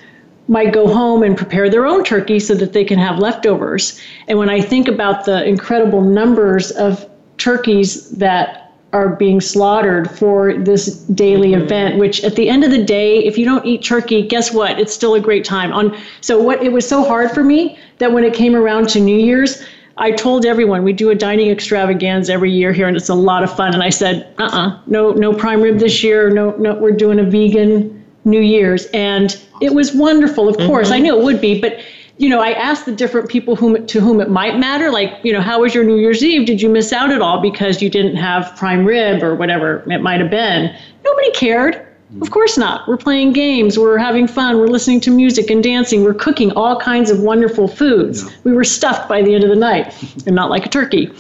might 0.48 0.72
go 0.72 0.88
home 0.88 1.22
and 1.22 1.36
prepare 1.36 1.70
their 1.70 1.86
own 1.86 2.02
turkey 2.02 2.40
so 2.40 2.54
that 2.54 2.72
they 2.72 2.84
can 2.84 2.98
have 2.98 3.18
leftovers. 3.18 4.00
And 4.26 4.38
when 4.38 4.48
I 4.48 4.60
think 4.60 4.88
about 4.88 5.26
the 5.26 5.44
incredible 5.44 6.00
numbers 6.00 6.70
of 6.72 7.08
turkeys 7.36 8.10
that 8.10 8.68
are 8.92 9.10
being 9.10 9.40
slaughtered 9.40 10.10
for 10.10 10.54
this 10.54 11.00
daily 11.08 11.50
mm-hmm. 11.50 11.62
event 11.62 11.98
which 11.98 12.24
at 12.24 12.36
the 12.36 12.48
end 12.48 12.64
of 12.64 12.70
the 12.70 12.82
day 12.82 13.18
if 13.18 13.36
you 13.36 13.44
don't 13.44 13.64
eat 13.66 13.82
turkey 13.82 14.26
guess 14.26 14.52
what 14.52 14.78
it's 14.80 14.94
still 14.94 15.14
a 15.14 15.20
great 15.20 15.44
time 15.44 15.72
on 15.72 15.96
so 16.22 16.40
what 16.40 16.62
it 16.62 16.72
was 16.72 16.88
so 16.88 17.04
hard 17.04 17.30
for 17.30 17.44
me 17.44 17.78
that 17.98 18.12
when 18.12 18.24
it 18.24 18.32
came 18.32 18.56
around 18.56 18.88
to 18.88 18.98
new 18.98 19.16
year's 19.16 19.62
i 19.98 20.10
told 20.10 20.46
everyone 20.46 20.82
we 20.84 20.92
do 20.94 21.10
a 21.10 21.14
dining 21.14 21.50
extravaganza 21.50 22.32
every 22.32 22.50
year 22.50 22.72
here 22.72 22.88
and 22.88 22.96
it's 22.96 23.10
a 23.10 23.14
lot 23.14 23.44
of 23.44 23.54
fun 23.54 23.74
and 23.74 23.82
i 23.82 23.90
said 23.90 24.34
uh-uh 24.38 24.80
no 24.86 25.12
no 25.12 25.34
prime 25.34 25.60
rib 25.60 25.78
this 25.78 26.02
year 26.02 26.30
no 26.30 26.52
no 26.52 26.74
we're 26.74 26.90
doing 26.90 27.18
a 27.18 27.24
vegan 27.24 27.97
new 28.24 28.40
year's 28.40 28.86
and 28.86 29.40
it 29.60 29.74
was 29.74 29.94
wonderful 29.94 30.48
of 30.48 30.56
course 30.58 30.88
mm-hmm. 30.88 30.96
i 30.96 30.98
knew 30.98 31.18
it 31.18 31.24
would 31.24 31.40
be 31.40 31.60
but 31.60 31.80
you 32.18 32.28
know, 32.28 32.40
I 32.40 32.50
asked 32.50 32.84
the 32.84 32.92
different 32.92 33.28
people 33.28 33.54
whom 33.54 33.86
to 33.86 34.00
whom 34.00 34.20
it 34.20 34.28
might 34.28 34.58
matter, 34.58 34.90
like, 34.90 35.18
you 35.22 35.32
know, 35.32 35.40
how 35.40 35.60
was 35.60 35.74
your 35.74 35.84
New 35.84 35.96
Year's 35.96 36.22
Eve? 36.22 36.46
Did 36.46 36.60
you 36.60 36.68
miss 36.68 36.92
out 36.92 37.10
at 37.10 37.22
all 37.22 37.40
because 37.40 37.80
you 37.80 37.88
didn't 37.88 38.16
have 38.16 38.54
prime 38.56 38.84
rib 38.84 39.22
or 39.22 39.36
whatever 39.36 39.84
it 39.90 40.02
might 40.02 40.20
have 40.20 40.30
been? 40.30 40.74
Nobody 41.04 41.30
cared. 41.30 41.74
Mm-hmm. 41.74 42.22
Of 42.22 42.30
course 42.32 42.58
not. 42.58 42.88
We're 42.88 42.96
playing 42.96 43.34
games. 43.34 43.78
We're 43.78 43.98
having 43.98 44.26
fun. 44.26 44.58
We're 44.58 44.66
listening 44.66 45.00
to 45.02 45.10
music 45.12 45.48
and 45.48 45.62
dancing. 45.62 46.02
We're 46.02 46.14
cooking 46.14 46.50
all 46.52 46.80
kinds 46.80 47.10
of 47.10 47.20
wonderful 47.20 47.68
foods. 47.68 48.24
Yeah. 48.24 48.36
We 48.44 48.52
were 48.52 48.64
stuffed 48.64 49.08
by 49.08 49.22
the 49.22 49.34
end 49.34 49.44
of 49.44 49.50
the 49.50 49.56
night, 49.56 49.94
and 50.26 50.34
not 50.34 50.50
like 50.50 50.66
a 50.66 50.68
turkey. 50.68 51.12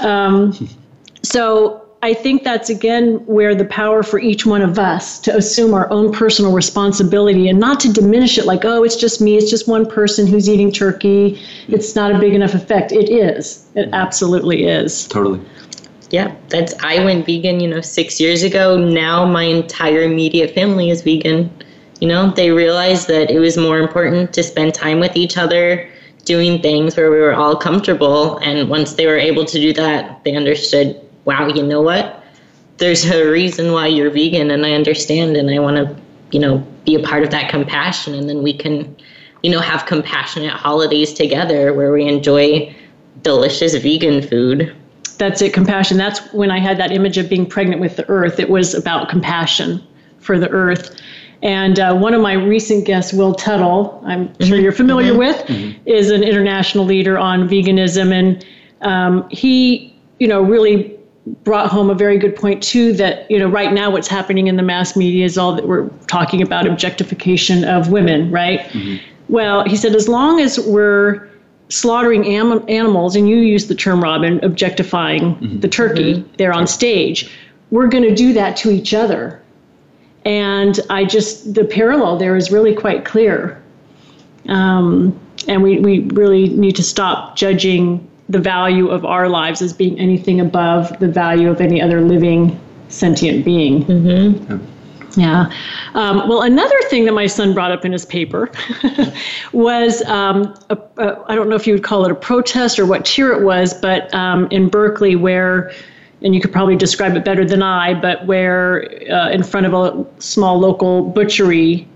Um, 0.00 0.68
so 1.22 1.89
I 2.02 2.14
think 2.14 2.44
that's 2.44 2.70
again 2.70 3.16
where 3.26 3.54
the 3.54 3.66
power 3.66 4.02
for 4.02 4.18
each 4.18 4.46
one 4.46 4.62
of 4.62 4.78
us 4.78 5.18
to 5.20 5.36
assume 5.36 5.74
our 5.74 5.90
own 5.90 6.12
personal 6.12 6.52
responsibility 6.52 7.48
and 7.48 7.60
not 7.60 7.78
to 7.80 7.92
diminish 7.92 8.38
it 8.38 8.46
like, 8.46 8.64
oh, 8.64 8.82
it's 8.84 8.96
just 8.96 9.20
me, 9.20 9.36
it's 9.36 9.50
just 9.50 9.68
one 9.68 9.84
person 9.84 10.26
who's 10.26 10.48
eating 10.48 10.72
turkey, 10.72 11.38
it's 11.68 11.94
not 11.94 12.14
a 12.14 12.18
big 12.18 12.32
enough 12.32 12.54
effect. 12.54 12.90
It 12.90 13.10
is. 13.10 13.66
It 13.74 13.90
absolutely 13.92 14.64
is. 14.64 15.06
Totally. 15.08 15.40
Yeah, 16.10 16.34
that's 16.48 16.72
I 16.82 17.04
went 17.04 17.26
vegan, 17.26 17.60
you 17.60 17.68
know, 17.68 17.82
6 17.82 18.18
years 18.18 18.42
ago. 18.42 18.78
Now 18.78 19.26
my 19.26 19.44
entire 19.44 20.00
immediate 20.00 20.54
family 20.54 20.88
is 20.88 21.02
vegan. 21.02 21.50
You 22.00 22.08
know, 22.08 22.30
they 22.30 22.50
realized 22.50 23.08
that 23.08 23.30
it 23.30 23.38
was 23.38 23.58
more 23.58 23.78
important 23.78 24.32
to 24.32 24.42
spend 24.42 24.72
time 24.72 25.00
with 25.00 25.16
each 25.16 25.36
other, 25.36 25.86
doing 26.24 26.62
things 26.62 26.96
where 26.96 27.10
we 27.10 27.18
were 27.18 27.34
all 27.34 27.56
comfortable, 27.56 28.38
and 28.38 28.70
once 28.70 28.94
they 28.94 29.06
were 29.06 29.18
able 29.18 29.44
to 29.44 29.60
do 29.60 29.72
that, 29.74 30.24
they 30.24 30.34
understood 30.34 30.98
wow, 31.24 31.48
you 31.48 31.62
know 31.62 31.82
what? 31.82 32.22
There's 32.78 33.04
a 33.04 33.30
reason 33.30 33.72
why 33.72 33.88
you're 33.88 34.10
vegan, 34.10 34.50
and 34.50 34.64
I 34.64 34.72
understand, 34.72 35.36
and 35.36 35.50
I 35.50 35.58
want 35.58 35.76
to, 35.76 35.96
you 36.30 36.40
know, 36.40 36.58
be 36.84 36.94
a 36.94 37.00
part 37.00 37.22
of 37.22 37.30
that 37.30 37.50
compassion, 37.50 38.14
and 38.14 38.28
then 38.28 38.42
we 38.42 38.54
can, 38.54 38.96
you 39.42 39.50
know, 39.50 39.60
have 39.60 39.86
compassionate 39.86 40.52
holidays 40.52 41.12
together 41.12 41.74
where 41.74 41.92
we 41.92 42.08
enjoy 42.08 42.74
delicious 43.22 43.74
vegan 43.76 44.22
food. 44.22 44.74
That's 45.18 45.42
it, 45.42 45.52
compassion. 45.52 45.98
That's 45.98 46.20
when 46.32 46.50
I 46.50 46.58
had 46.58 46.78
that 46.78 46.92
image 46.92 47.18
of 47.18 47.28
being 47.28 47.44
pregnant 47.44 47.80
with 47.80 47.96
the 47.96 48.08
earth. 48.08 48.40
It 48.40 48.48
was 48.48 48.74
about 48.74 49.10
compassion 49.10 49.86
for 50.18 50.38
the 50.38 50.48
earth. 50.48 50.98
And 51.42 51.78
uh, 51.78 51.96
one 51.96 52.14
of 52.14 52.20
my 52.20 52.34
recent 52.34 52.86
guests, 52.86 53.12
Will 53.12 53.34
Tuttle, 53.34 54.02
I'm 54.06 54.28
mm-hmm. 54.28 54.44
sure 54.44 54.58
you're 54.58 54.72
familiar 54.72 55.12
mm-hmm. 55.12 55.18
with, 55.18 55.36
mm-hmm. 55.46 55.88
is 55.88 56.10
an 56.10 56.22
international 56.22 56.84
leader 56.84 57.18
on 57.18 57.48
veganism. 57.48 58.12
And 58.12 58.44
um, 58.82 59.28
he, 59.30 59.94
you 60.18 60.28
know, 60.28 60.42
really 60.42 60.98
brought 61.44 61.70
home 61.70 61.90
a 61.90 61.94
very 61.94 62.18
good 62.18 62.34
point 62.34 62.62
too 62.62 62.92
that 62.94 63.30
you 63.30 63.38
know 63.38 63.48
right 63.48 63.72
now 63.72 63.90
what's 63.90 64.08
happening 64.08 64.46
in 64.46 64.56
the 64.56 64.62
mass 64.62 64.96
media 64.96 65.24
is 65.24 65.36
all 65.36 65.54
that 65.54 65.68
we're 65.68 65.88
talking 66.06 66.40
about 66.40 66.66
objectification 66.66 67.62
of 67.64 67.90
women 67.90 68.30
right 68.30 68.60
mm-hmm. 68.70 68.96
well 69.28 69.64
he 69.64 69.76
said 69.76 69.94
as 69.94 70.08
long 70.08 70.40
as 70.40 70.58
we're 70.60 71.28
slaughtering 71.68 72.26
am- 72.26 72.64
animals 72.68 73.14
and 73.14 73.28
you 73.28 73.36
use 73.36 73.68
the 73.68 73.74
term 73.74 74.02
robin 74.02 74.42
objectifying 74.42 75.36
mm-hmm. 75.36 75.60
the 75.60 75.68
turkey 75.68 76.14
mm-hmm. 76.14 76.36
there 76.36 76.52
on 76.52 76.66
stage 76.66 77.30
we're 77.70 77.86
going 77.86 78.04
to 78.04 78.14
do 78.14 78.32
that 78.32 78.56
to 78.58 78.70
each 78.70 78.92
other. 78.94 79.40
And 80.24 80.78
I 80.90 81.04
just, 81.04 81.54
the 81.54 81.64
parallel 81.64 82.18
there 82.18 82.36
is 82.36 82.50
really 82.50 82.74
quite 82.74 83.04
clear. 83.04 83.62
Um, 84.48 85.18
and 85.48 85.62
we, 85.62 85.78
we 85.78 86.00
really 86.00 86.48
need 86.48 86.76
to 86.76 86.82
stop 86.82 87.36
judging 87.36 88.06
the 88.30 88.38
value 88.38 88.88
of 88.88 89.04
our 89.04 89.28
lives 89.28 89.60
as 89.60 89.72
being 89.72 89.98
anything 89.98 90.40
above 90.40 90.96
the 91.00 91.08
value 91.08 91.50
of 91.50 91.60
any 91.60 91.82
other 91.82 92.00
living 92.00 92.58
sentient 92.88 93.44
being. 93.44 93.84
Mm-hmm. 93.84 95.20
Yeah. 95.20 95.52
Um, 95.94 96.28
well, 96.28 96.42
another 96.42 96.80
thing 96.82 97.04
that 97.06 97.12
my 97.12 97.26
son 97.26 97.52
brought 97.52 97.72
up 97.72 97.84
in 97.84 97.90
his 97.90 98.06
paper 98.06 98.48
was 99.52 100.02
um, 100.02 100.54
a, 100.70 100.78
a, 100.98 101.24
I 101.26 101.34
don't 101.34 101.48
know 101.48 101.56
if 101.56 101.66
you 101.66 101.72
would 101.72 101.82
call 101.82 102.04
it 102.04 102.12
a 102.12 102.14
protest 102.14 102.78
or 102.78 102.86
what 102.86 103.04
tier 103.04 103.32
it 103.32 103.42
was, 103.42 103.74
but 103.74 104.12
um, 104.14 104.46
in 104.52 104.68
Berkeley, 104.68 105.16
where, 105.16 105.72
and 106.22 106.32
you 106.32 106.40
could 106.40 106.52
probably 106.52 106.76
describe 106.76 107.16
it 107.16 107.24
better 107.24 107.44
than 107.44 107.60
I, 107.60 107.94
but 108.00 108.24
where 108.26 108.88
uh, 109.10 109.30
in 109.30 109.42
front 109.42 109.66
of 109.66 109.74
a 109.74 110.06
small 110.20 110.60
local 110.60 111.02
butchery, 111.02 111.88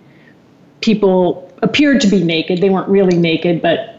people 0.81 1.53
appeared 1.63 2.01
to 2.01 2.09
be 2.09 2.25
naked. 2.25 2.61
They 2.61 2.71
weren't 2.71 2.89
really 2.89 3.17
naked, 3.17 3.63
but 3.63 3.94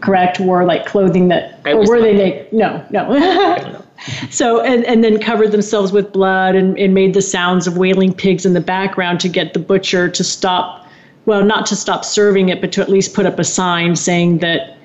correct 0.00 0.40
wore 0.40 0.64
like 0.64 0.84
clothing 0.86 1.28
that 1.28 1.58
or 1.64 1.86
were 1.86 2.00
they 2.00 2.14
naked 2.14 2.52
no 2.52 2.84
no. 2.90 3.80
So 4.28 4.60
and, 4.60 4.84
and 4.84 5.02
then 5.02 5.18
covered 5.18 5.52
themselves 5.52 5.92
with 5.92 6.12
blood 6.12 6.56
and, 6.56 6.76
and 6.78 6.92
made 6.92 7.14
the 7.14 7.22
sounds 7.22 7.66
of 7.66 7.78
wailing 7.78 8.12
pigs 8.12 8.44
in 8.44 8.52
the 8.52 8.60
background 8.60 9.20
to 9.20 9.28
get 9.28 9.54
the 9.54 9.60
butcher 9.60 10.10
to 10.10 10.24
stop 10.24 10.86
well 11.24 11.42
not 11.42 11.64
to 11.66 11.76
stop 11.76 12.04
serving 12.04 12.48
it 12.50 12.60
but 12.60 12.72
to 12.72 12.82
at 12.82 12.90
least 12.90 13.14
put 13.14 13.24
up 13.24 13.38
a 13.38 13.44
sign 13.44 13.96
saying 13.96 14.38
that 14.38 14.76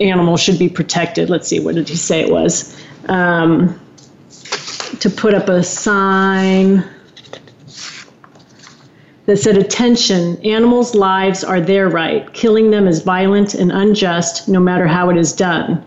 animals 0.00 0.42
should 0.42 0.58
be 0.58 0.68
protected. 0.68 1.30
Let's 1.30 1.48
see 1.48 1.58
what 1.60 1.74
did 1.74 1.88
he 1.88 1.96
say 1.96 2.20
it 2.20 2.30
was? 2.30 2.80
Um, 3.08 3.80
to 5.00 5.10
put 5.10 5.34
up 5.34 5.48
a 5.48 5.62
sign 5.62 6.84
that 9.26 9.36
said, 9.36 9.56
Attention, 9.56 10.40
animals' 10.44 10.94
lives 10.94 11.44
are 11.44 11.60
their 11.60 11.88
right. 11.88 12.32
Killing 12.32 12.70
them 12.70 12.88
is 12.88 13.02
violent 13.02 13.54
and 13.54 13.70
unjust, 13.70 14.48
no 14.48 14.60
matter 14.60 14.86
how 14.86 15.10
it 15.10 15.16
is 15.16 15.32
done. 15.32 15.84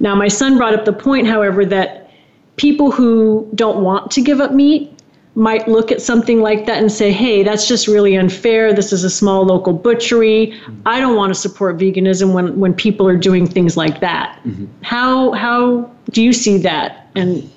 Now, 0.00 0.14
my 0.14 0.28
son 0.28 0.56
brought 0.56 0.74
up 0.74 0.84
the 0.84 0.92
point, 0.92 1.26
however, 1.26 1.64
that 1.66 2.10
people 2.56 2.90
who 2.90 3.48
don't 3.54 3.82
want 3.82 4.10
to 4.12 4.20
give 4.20 4.40
up 4.40 4.52
meat 4.52 4.90
might 5.36 5.66
look 5.66 5.90
at 5.90 6.00
something 6.00 6.40
like 6.40 6.66
that 6.66 6.78
and 6.78 6.92
say, 6.92 7.10
hey, 7.10 7.42
that's 7.42 7.66
just 7.66 7.88
really 7.88 8.16
unfair. 8.16 8.72
This 8.72 8.92
is 8.92 9.02
a 9.02 9.10
small 9.10 9.44
local 9.44 9.72
butchery. 9.72 10.60
I 10.86 11.00
don't 11.00 11.16
want 11.16 11.34
to 11.34 11.40
support 11.40 11.76
veganism 11.76 12.32
when, 12.32 12.58
when 12.60 12.72
people 12.72 13.08
are 13.08 13.16
doing 13.16 13.46
things 13.46 13.76
like 13.76 14.00
that. 14.00 14.38
Mm-hmm. 14.44 14.66
How, 14.82 15.32
how 15.32 15.90
do 16.10 16.22
you 16.22 16.32
see 16.32 16.58
that? 16.58 17.08
And 17.16 17.50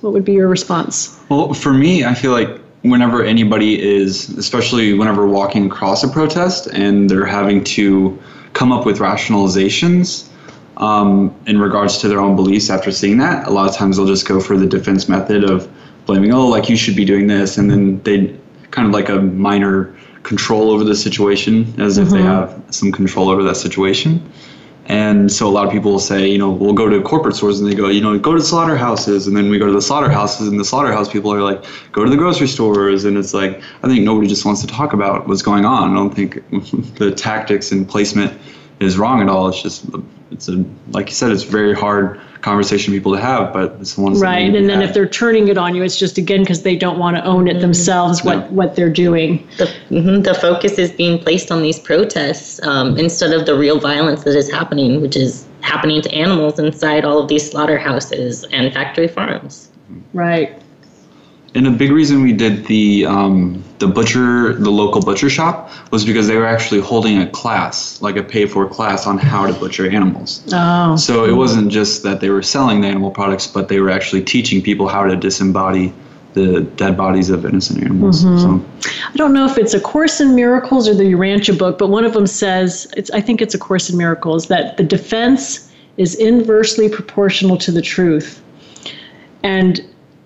what 0.00 0.12
would 0.12 0.24
be 0.24 0.34
your 0.34 0.46
response? 0.46 1.18
Well, 1.28 1.54
for 1.54 1.72
me, 1.72 2.04
I 2.04 2.14
feel 2.14 2.30
like 2.30 2.60
whenever 2.82 3.24
anybody 3.24 3.80
is, 3.80 4.28
especially 4.30 4.94
whenever 4.94 5.26
walking 5.26 5.66
across 5.66 6.04
a 6.04 6.08
protest 6.08 6.68
and 6.68 7.10
they're 7.10 7.26
having 7.26 7.64
to 7.64 8.18
come 8.52 8.72
up 8.72 8.86
with 8.86 8.98
rationalizations 8.98 10.28
um, 10.76 11.34
in 11.46 11.58
regards 11.58 11.98
to 11.98 12.08
their 12.08 12.20
own 12.20 12.36
beliefs 12.36 12.70
after 12.70 12.92
seeing 12.92 13.18
that, 13.18 13.46
a 13.48 13.50
lot 13.50 13.68
of 13.68 13.74
times 13.74 13.96
they'll 13.96 14.06
just 14.06 14.28
go 14.28 14.40
for 14.40 14.56
the 14.56 14.66
defense 14.66 15.08
method 15.08 15.44
of 15.44 15.68
blaming, 16.06 16.32
oh, 16.32 16.46
like 16.46 16.68
you 16.68 16.76
should 16.76 16.96
be 16.96 17.04
doing 17.04 17.26
this, 17.26 17.58
and 17.58 17.70
then 17.70 18.00
they 18.02 18.34
kind 18.70 18.86
of 18.86 18.94
like 18.94 19.08
a 19.08 19.16
minor 19.16 19.94
control 20.22 20.70
over 20.70 20.84
the 20.84 20.94
situation 20.94 21.62
as 21.80 21.98
mm-hmm. 21.98 22.06
if 22.06 22.10
they 22.10 22.18
mm-hmm. 22.18 22.26
have 22.26 22.64
some 22.70 22.92
control 22.92 23.28
over 23.28 23.42
that 23.42 23.56
situation. 23.56 24.30
And 24.88 25.30
so 25.30 25.46
a 25.46 25.50
lot 25.50 25.66
of 25.66 25.72
people 25.72 25.92
will 25.92 25.98
say, 25.98 26.26
you 26.26 26.38
know, 26.38 26.50
we'll 26.50 26.72
go 26.72 26.88
to 26.88 27.02
corporate 27.02 27.36
stores 27.36 27.60
and 27.60 27.70
they 27.70 27.74
go, 27.74 27.88
you 27.88 28.00
know, 28.00 28.18
go 28.18 28.34
to 28.34 28.40
slaughterhouses. 28.40 29.26
And 29.26 29.36
then 29.36 29.50
we 29.50 29.58
go 29.58 29.66
to 29.66 29.72
the 29.72 29.82
slaughterhouses 29.82 30.48
and 30.48 30.58
the 30.58 30.64
slaughterhouse 30.64 31.10
people 31.10 31.32
are 31.32 31.42
like, 31.42 31.62
go 31.92 32.04
to 32.04 32.10
the 32.10 32.16
grocery 32.16 32.48
stores. 32.48 33.04
And 33.04 33.18
it's 33.18 33.34
like, 33.34 33.62
I 33.82 33.88
think 33.88 34.02
nobody 34.02 34.26
just 34.26 34.46
wants 34.46 34.62
to 34.62 34.66
talk 34.66 34.94
about 34.94 35.28
what's 35.28 35.42
going 35.42 35.66
on. 35.66 35.90
I 35.90 35.94
don't 35.94 36.14
think 36.14 36.42
the 36.96 37.12
tactics 37.14 37.70
and 37.70 37.86
placement 37.86 38.40
is 38.80 38.96
wrong 38.96 39.20
at 39.20 39.28
all. 39.28 39.48
It's 39.48 39.62
just, 39.62 39.84
it's 40.30 40.48
a, 40.48 40.64
like 40.90 41.08
you 41.08 41.14
said, 41.14 41.30
it's 41.30 41.42
very 41.42 41.74
hard 41.74 42.20
conversation 42.40 42.92
people 42.92 43.12
to 43.12 43.20
have, 43.20 43.52
but 43.52 43.76
it's 43.80 43.94
the 43.94 44.00
ones 44.00 44.20
right. 44.20 44.54
And 44.54 44.68
then 44.68 44.82
if 44.82 44.94
they're 44.94 45.08
turning 45.08 45.48
it 45.48 45.58
on 45.58 45.74
you, 45.74 45.82
it's 45.82 45.98
just 45.98 46.18
again 46.18 46.40
because 46.40 46.62
they 46.62 46.76
don't 46.76 46.98
want 46.98 47.16
to 47.16 47.24
own 47.24 47.48
it 47.48 47.52
mm-hmm. 47.52 47.60
themselves 47.62 48.22
what 48.22 48.50
what 48.52 48.76
they're 48.76 48.92
doing. 48.92 49.46
The, 49.58 49.64
mm-hmm, 49.90 50.22
the 50.22 50.34
focus 50.34 50.78
is 50.78 50.92
being 50.92 51.18
placed 51.18 51.50
on 51.50 51.62
these 51.62 51.78
protests 51.78 52.62
um, 52.62 52.96
instead 52.98 53.32
of 53.32 53.46
the 53.46 53.56
real 53.56 53.80
violence 53.80 54.24
that 54.24 54.36
is 54.36 54.50
happening, 54.50 55.00
which 55.00 55.16
is 55.16 55.46
happening 55.60 56.00
to 56.02 56.12
animals 56.12 56.58
inside 56.58 57.04
all 57.04 57.18
of 57.18 57.28
these 57.28 57.50
slaughterhouses 57.50 58.44
and 58.52 58.72
factory 58.72 59.08
farms. 59.08 59.70
Right. 60.12 60.62
And 61.54 61.66
a 61.66 61.70
big 61.70 61.90
reason 61.90 62.22
we 62.22 62.32
did 62.32 62.66
the 62.66 63.06
um, 63.06 63.64
the 63.78 63.86
butcher, 63.86 64.54
the 64.54 64.70
local 64.70 65.00
butcher 65.00 65.30
shop, 65.30 65.70
was 65.90 66.04
because 66.04 66.26
they 66.26 66.36
were 66.36 66.46
actually 66.46 66.80
holding 66.80 67.18
a 67.18 67.30
class, 67.30 68.02
like 68.02 68.16
a 68.16 68.22
paid 68.22 68.50
for 68.50 68.68
class 68.68 69.06
on 69.06 69.18
how 69.18 69.46
to 69.46 69.52
butcher 69.54 69.88
animals. 69.88 70.42
Oh. 70.52 70.96
So 70.96 71.24
it 71.24 71.32
wasn't 71.32 71.70
just 71.70 72.02
that 72.02 72.20
they 72.20 72.28
were 72.28 72.42
selling 72.42 72.82
the 72.82 72.88
animal 72.88 73.10
products, 73.10 73.46
but 73.46 73.68
they 73.68 73.80
were 73.80 73.90
actually 73.90 74.22
teaching 74.22 74.60
people 74.62 74.88
how 74.88 75.04
to 75.04 75.16
disembody 75.16 75.92
the 76.34 76.60
dead 76.76 76.96
bodies 76.96 77.30
of 77.30 77.44
innocent 77.46 77.82
animals. 77.82 78.24
Mm-hmm. 78.24 78.58
So. 78.60 78.90
I 79.08 79.16
don't 79.16 79.32
know 79.32 79.46
if 79.46 79.56
it's 79.56 79.74
a 79.74 79.80
Course 79.80 80.20
in 80.20 80.34
Miracles 80.34 80.86
or 80.86 80.94
the 80.94 81.04
Urantia 81.04 81.58
book, 81.58 81.78
but 81.78 81.88
one 81.88 82.04
of 82.04 82.12
them 82.12 82.26
says, 82.26 82.86
it's, 82.96 83.10
I 83.10 83.20
think 83.20 83.40
it's 83.40 83.54
a 83.54 83.58
Course 83.58 83.88
in 83.88 83.96
Miracles, 83.96 84.48
that 84.48 84.76
the 84.76 84.84
defense 84.84 85.72
is 85.96 86.14
inversely 86.14 86.88
proportional 86.88 87.56
to 87.56 87.72
the 87.72 87.82
truth. 87.82 88.42
And 89.42 89.80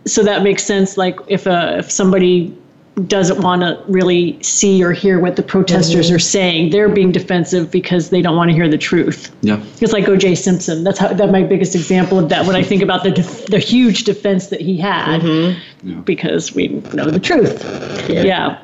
so 0.07 0.23
that 0.23 0.43
makes 0.43 0.65
sense. 0.65 0.97
Like 0.97 1.19
if 1.29 1.47
a, 1.47 1.79
if 1.79 1.91
somebody 1.91 2.57
doesn't 3.07 3.41
want 3.41 3.63
to 3.63 3.83
really 3.89 4.41
see 4.43 4.85
or 4.85 4.93
hear 4.93 5.19
what 5.19 5.37
the 5.37 5.43
protesters 5.43 6.07
mm-hmm. 6.07 6.17
are 6.17 6.19
saying. 6.19 6.71
They're 6.71 6.91
being 6.91 7.11
defensive 7.11 7.71
because 7.71 8.11
they 8.11 8.21
don't 8.21 8.37
want 8.37 8.51
to 8.51 8.55
hear 8.55 8.69
the 8.69 8.77
truth. 8.77 9.35
Yeah. 9.41 9.63
It's 9.81 9.93
like 9.93 10.09
O.J. 10.09 10.35
Simpson. 10.35 10.85
That's 10.85 10.99
how 10.99 11.09
that 11.09 11.31
my 11.31 11.43
biggest 11.43 11.75
example 11.75 12.19
of 12.19 12.29
that 12.29 12.47
when 12.47 12.55
I 12.55 12.63
think 12.63 12.83
about 12.83 13.03
the 13.03 13.11
def- 13.11 13.47
the 13.47 13.59
huge 13.59 14.05
defense 14.05 14.49
that 14.49 14.61
he 14.61 14.77
had 14.77 15.23
mm-hmm. 15.23 15.89
yeah. 15.89 16.01
because 16.01 16.55
we 16.55 16.69
know 16.69 17.11
the 17.11 17.21
truth. 17.21 17.65
Yeah. 18.11 18.23
yeah. 18.25 18.63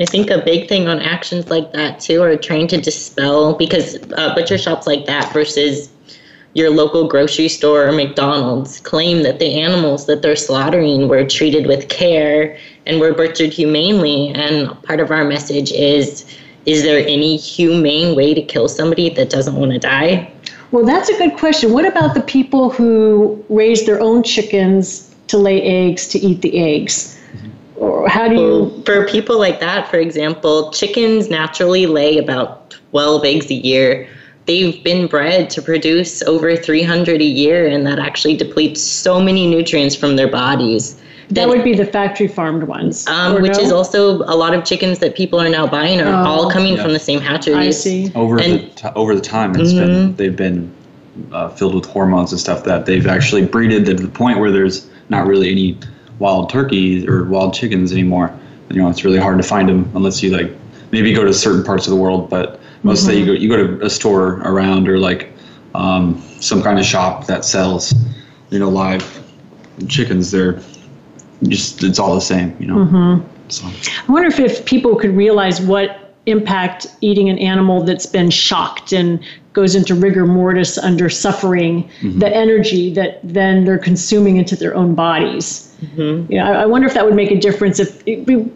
I 0.00 0.06
think 0.06 0.30
a 0.30 0.42
big 0.42 0.68
thing 0.68 0.88
on 0.88 0.98
actions 0.98 1.48
like 1.48 1.72
that 1.72 2.00
too 2.00 2.22
are 2.22 2.36
trying 2.36 2.66
to 2.68 2.80
dispel 2.80 3.54
because 3.54 3.96
uh, 4.12 4.34
butcher 4.34 4.58
shops 4.58 4.86
like 4.86 5.06
that 5.06 5.32
versus 5.32 5.90
your 6.54 6.70
local 6.70 7.06
grocery 7.06 7.48
store 7.48 7.86
or 7.86 7.92
McDonald's 7.92 8.80
claim 8.80 9.22
that 9.22 9.38
the 9.38 9.60
animals 9.60 10.06
that 10.06 10.22
they're 10.22 10.36
slaughtering 10.36 11.08
were 11.08 11.24
treated 11.24 11.66
with 11.66 11.88
care 11.88 12.56
and 12.86 12.98
were 12.98 13.12
butchered 13.12 13.52
humanely. 13.52 14.30
And 14.30 14.70
part 14.82 15.00
of 15.00 15.10
our 15.10 15.24
message 15.24 15.70
is 15.72 16.24
is 16.66 16.82
there 16.82 17.00
any 17.06 17.36
humane 17.36 18.14
way 18.14 18.34
to 18.34 18.42
kill 18.42 18.68
somebody 18.68 19.08
that 19.10 19.30
doesn't 19.30 19.56
want 19.56 19.72
to 19.72 19.78
die? 19.78 20.30
Well, 20.72 20.84
that's 20.84 21.08
a 21.08 21.16
good 21.16 21.36
question. 21.38 21.72
What 21.72 21.86
about 21.86 22.14
the 22.14 22.20
people 22.20 22.70
who 22.70 23.42
raise 23.48 23.86
their 23.86 24.00
own 24.00 24.22
chickens 24.22 25.14
to 25.28 25.38
lay 25.38 25.62
eggs 25.62 26.06
to 26.08 26.18
eat 26.18 26.42
the 26.42 26.58
eggs? 26.58 27.18
Mm-hmm. 27.32 27.50
Or 27.82 28.08
how 28.08 28.28
do 28.28 28.34
you. 28.34 28.82
For 28.84 29.06
people 29.06 29.38
like 29.38 29.58
that, 29.60 29.88
for 29.88 29.98
example, 29.98 30.70
chickens 30.70 31.30
naturally 31.30 31.86
lay 31.86 32.18
about 32.18 32.70
12 32.90 33.24
eggs 33.24 33.50
a 33.50 33.54
year 33.54 34.06
they've 34.46 34.82
been 34.82 35.06
bred 35.06 35.50
to 35.50 35.62
produce 35.62 36.22
over 36.22 36.56
300 36.56 37.20
a 37.20 37.24
year, 37.24 37.66
and 37.66 37.86
that 37.86 37.98
actually 37.98 38.36
depletes 38.36 38.82
so 38.82 39.20
many 39.20 39.46
nutrients 39.46 39.94
from 39.94 40.16
their 40.16 40.28
bodies. 40.28 40.94
That, 41.28 41.34
that 41.34 41.48
would 41.48 41.62
be 41.62 41.74
the 41.74 41.86
factory 41.86 42.26
farmed 42.26 42.64
ones. 42.64 43.06
Um, 43.06 43.40
which 43.40 43.52
no? 43.52 43.60
is 43.60 43.70
also 43.70 44.22
a 44.22 44.34
lot 44.34 44.52
of 44.52 44.64
chickens 44.64 44.98
that 44.98 45.14
people 45.14 45.40
are 45.40 45.48
now 45.48 45.66
buying 45.66 46.00
are 46.00 46.08
oh, 46.08 46.28
all 46.28 46.50
coming 46.50 46.74
yeah. 46.74 46.82
from 46.82 46.92
the 46.92 46.98
same 46.98 47.20
hatcheries. 47.20 47.56
I 47.56 47.70
see. 47.70 48.12
Over 48.16 48.40
and, 48.40 48.52
the 48.52 48.68
t- 48.74 48.88
over 48.96 49.14
the 49.14 49.20
time, 49.20 49.54
it's 49.54 49.72
mm-hmm. 49.72 49.86
been 49.86 50.16
they've 50.16 50.34
been 50.34 50.74
uh, 51.32 51.48
filled 51.50 51.76
with 51.76 51.86
hormones 51.86 52.32
and 52.32 52.40
stuff 52.40 52.64
that 52.64 52.86
they've 52.86 53.06
actually 53.06 53.46
breeded 53.46 53.86
to 53.86 53.94
the 53.94 54.08
point 54.08 54.40
where 54.40 54.50
there's 54.50 54.90
not 55.08 55.26
really 55.26 55.50
any 55.50 55.78
wild 56.18 56.50
turkeys 56.50 57.06
or 57.06 57.24
wild 57.24 57.54
chickens 57.54 57.92
anymore. 57.92 58.36
You 58.70 58.82
know, 58.82 58.88
it's 58.88 59.04
really 59.04 59.18
hard 59.18 59.38
to 59.38 59.44
find 59.44 59.68
them 59.68 59.90
unless 59.94 60.22
you 60.22 60.30
like 60.30 60.52
maybe 60.90 61.12
go 61.12 61.24
to 61.24 61.32
certain 61.32 61.64
parts 61.64 61.86
of 61.86 61.92
the 61.92 61.96
world, 61.96 62.30
but 62.30 62.59
most 62.82 63.00
mm-hmm. 63.00 63.08
say 63.08 63.18
you 63.18 63.26
go 63.26 63.32
you 63.32 63.48
go 63.48 63.56
to 63.56 63.84
a 63.84 63.90
store 63.90 64.40
around 64.40 64.88
or 64.88 64.98
like 64.98 65.32
um, 65.74 66.20
some 66.40 66.62
kind 66.62 66.78
of 66.78 66.84
shop 66.84 67.26
that 67.26 67.44
sells 67.44 67.94
you 68.50 68.58
know 68.58 68.68
live 68.68 69.22
chickens. 69.88 70.30
They're 70.30 70.60
just 71.44 71.82
it's 71.82 71.98
all 71.98 72.14
the 72.14 72.20
same, 72.20 72.56
you 72.58 72.66
know. 72.66 72.76
Mm-hmm. 72.76 73.26
So. 73.48 73.66
I 73.66 74.12
wonder 74.12 74.28
if, 74.28 74.38
if 74.38 74.64
people 74.64 74.94
could 74.96 75.16
realize 75.16 75.60
what 75.60 76.14
impact 76.26 76.86
eating 77.00 77.28
an 77.28 77.38
animal 77.38 77.82
that's 77.82 78.06
been 78.06 78.30
shocked 78.30 78.92
and 78.92 79.24
goes 79.52 79.74
into 79.74 79.94
rigor 79.94 80.26
mortis 80.26 80.78
under 80.78 81.10
suffering, 81.10 81.84
mm-hmm. 82.00 82.18
the 82.20 82.34
energy 82.34 82.92
that 82.94 83.20
then 83.24 83.64
they're 83.64 83.78
consuming 83.78 84.36
into 84.36 84.54
their 84.54 84.74
own 84.74 84.94
bodies. 84.94 85.74
Mm-hmm. 85.82 86.30
Yeah, 86.32 86.48
I, 86.48 86.62
I, 86.62 86.66
wonder 86.66 86.86
if 86.86 86.94
that 86.94 87.04
would 87.04 87.14
make 87.14 87.30
a 87.30 87.38
difference 87.38 87.80
if 87.80 88.02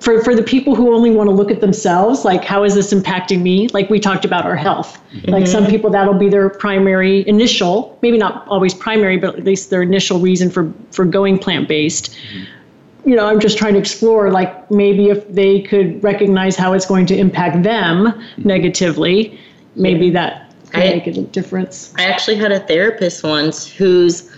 for 0.02 0.22
for 0.22 0.34
the 0.34 0.42
people 0.42 0.74
who 0.74 0.94
only 0.94 1.10
want 1.10 1.28
to 1.30 1.34
look 1.34 1.50
at 1.50 1.60
themselves, 1.60 2.24
like 2.24 2.44
how 2.44 2.64
is 2.64 2.74
this 2.74 2.92
impacting 2.92 3.40
me? 3.40 3.68
Like 3.68 3.88
we 3.88 3.98
talked 3.98 4.24
about 4.24 4.44
our 4.44 4.56
health. 4.56 5.00
Mm-hmm. 5.12 5.30
Like 5.30 5.46
some 5.46 5.66
people 5.66 5.90
that'll 5.90 6.18
be 6.18 6.28
their 6.28 6.50
primary 6.50 7.26
initial, 7.26 7.98
maybe 8.02 8.18
not 8.18 8.46
always 8.46 8.74
primary, 8.74 9.16
but 9.16 9.36
at 9.36 9.44
least 9.44 9.70
their 9.70 9.82
initial 9.82 10.18
reason 10.20 10.50
for 10.50 10.72
for 10.90 11.04
going 11.04 11.38
plant 11.38 11.66
based. 11.66 12.12
Mm-hmm 12.12 12.44
you 13.06 13.14
know, 13.14 13.26
I'm 13.26 13.40
just 13.40 13.58
trying 13.58 13.74
to 13.74 13.78
explore 13.78 14.30
like 14.30 14.70
maybe 14.70 15.10
if 15.10 15.28
they 15.28 15.60
could 15.60 16.02
recognize 16.02 16.56
how 16.56 16.72
it's 16.72 16.86
going 16.86 17.06
to 17.06 17.16
impact 17.16 17.62
them 17.62 18.06
mm-hmm. 18.06 18.48
negatively, 18.48 19.38
maybe 19.76 20.10
that 20.10 20.43
I, 20.74 20.90
make 20.90 21.06
a 21.06 21.12
difference. 21.12 21.92
I 21.96 22.04
actually 22.04 22.36
had 22.36 22.52
a 22.52 22.60
therapist 22.60 23.22
once 23.22 23.66
whose 23.66 24.30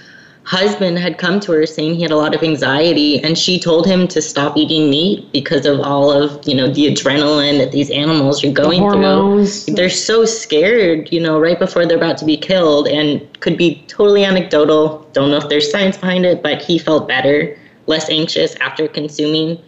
husband 0.44 0.96
had 0.98 1.18
come 1.18 1.40
to 1.40 1.50
her 1.50 1.66
saying 1.66 1.96
he 1.96 2.02
had 2.02 2.12
a 2.12 2.16
lot 2.16 2.32
of 2.32 2.42
anxiety 2.42 3.20
and 3.24 3.36
she 3.36 3.58
told 3.58 3.84
him 3.84 4.06
to 4.06 4.22
stop 4.22 4.56
eating 4.56 4.88
meat 4.88 5.32
because 5.32 5.66
of 5.66 5.80
all 5.80 6.12
of 6.12 6.46
you 6.46 6.54
know 6.54 6.72
the 6.72 6.86
adrenaline 6.86 7.58
that 7.58 7.72
these 7.72 7.90
animals 7.90 8.44
are 8.44 8.52
going 8.52 8.80
the 8.80 9.44
through 9.64 9.74
they're 9.74 9.90
so 9.90 10.24
scared 10.24 11.10
you 11.10 11.18
know 11.18 11.40
right 11.40 11.58
before 11.58 11.84
they're 11.84 11.96
about 11.96 12.16
to 12.16 12.24
be 12.24 12.36
killed 12.36 12.86
and 12.86 13.40
could 13.40 13.58
be 13.58 13.82
totally 13.88 14.24
anecdotal 14.24 15.04
don't 15.14 15.32
know 15.32 15.36
if 15.36 15.48
there's 15.48 15.68
science 15.68 15.96
behind 15.96 16.24
it 16.24 16.44
but 16.44 16.62
he 16.62 16.78
felt 16.78 17.08
better 17.08 17.56
less 17.86 18.08
anxious 18.08 18.54
after 18.56 18.88
consuming, 18.88 19.62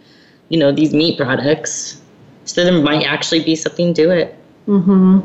you 0.49 0.59
know, 0.59 0.73
these 0.73 0.93
meat 0.93 1.19
products. 1.19 2.01
So 2.45 2.65
there 2.65 2.81
might 2.81 3.05
actually 3.05 3.45
be 3.45 3.55
something 3.57 3.95
to 3.95 4.11
it. 4.11 4.37
Mm-hmm. 4.67 5.21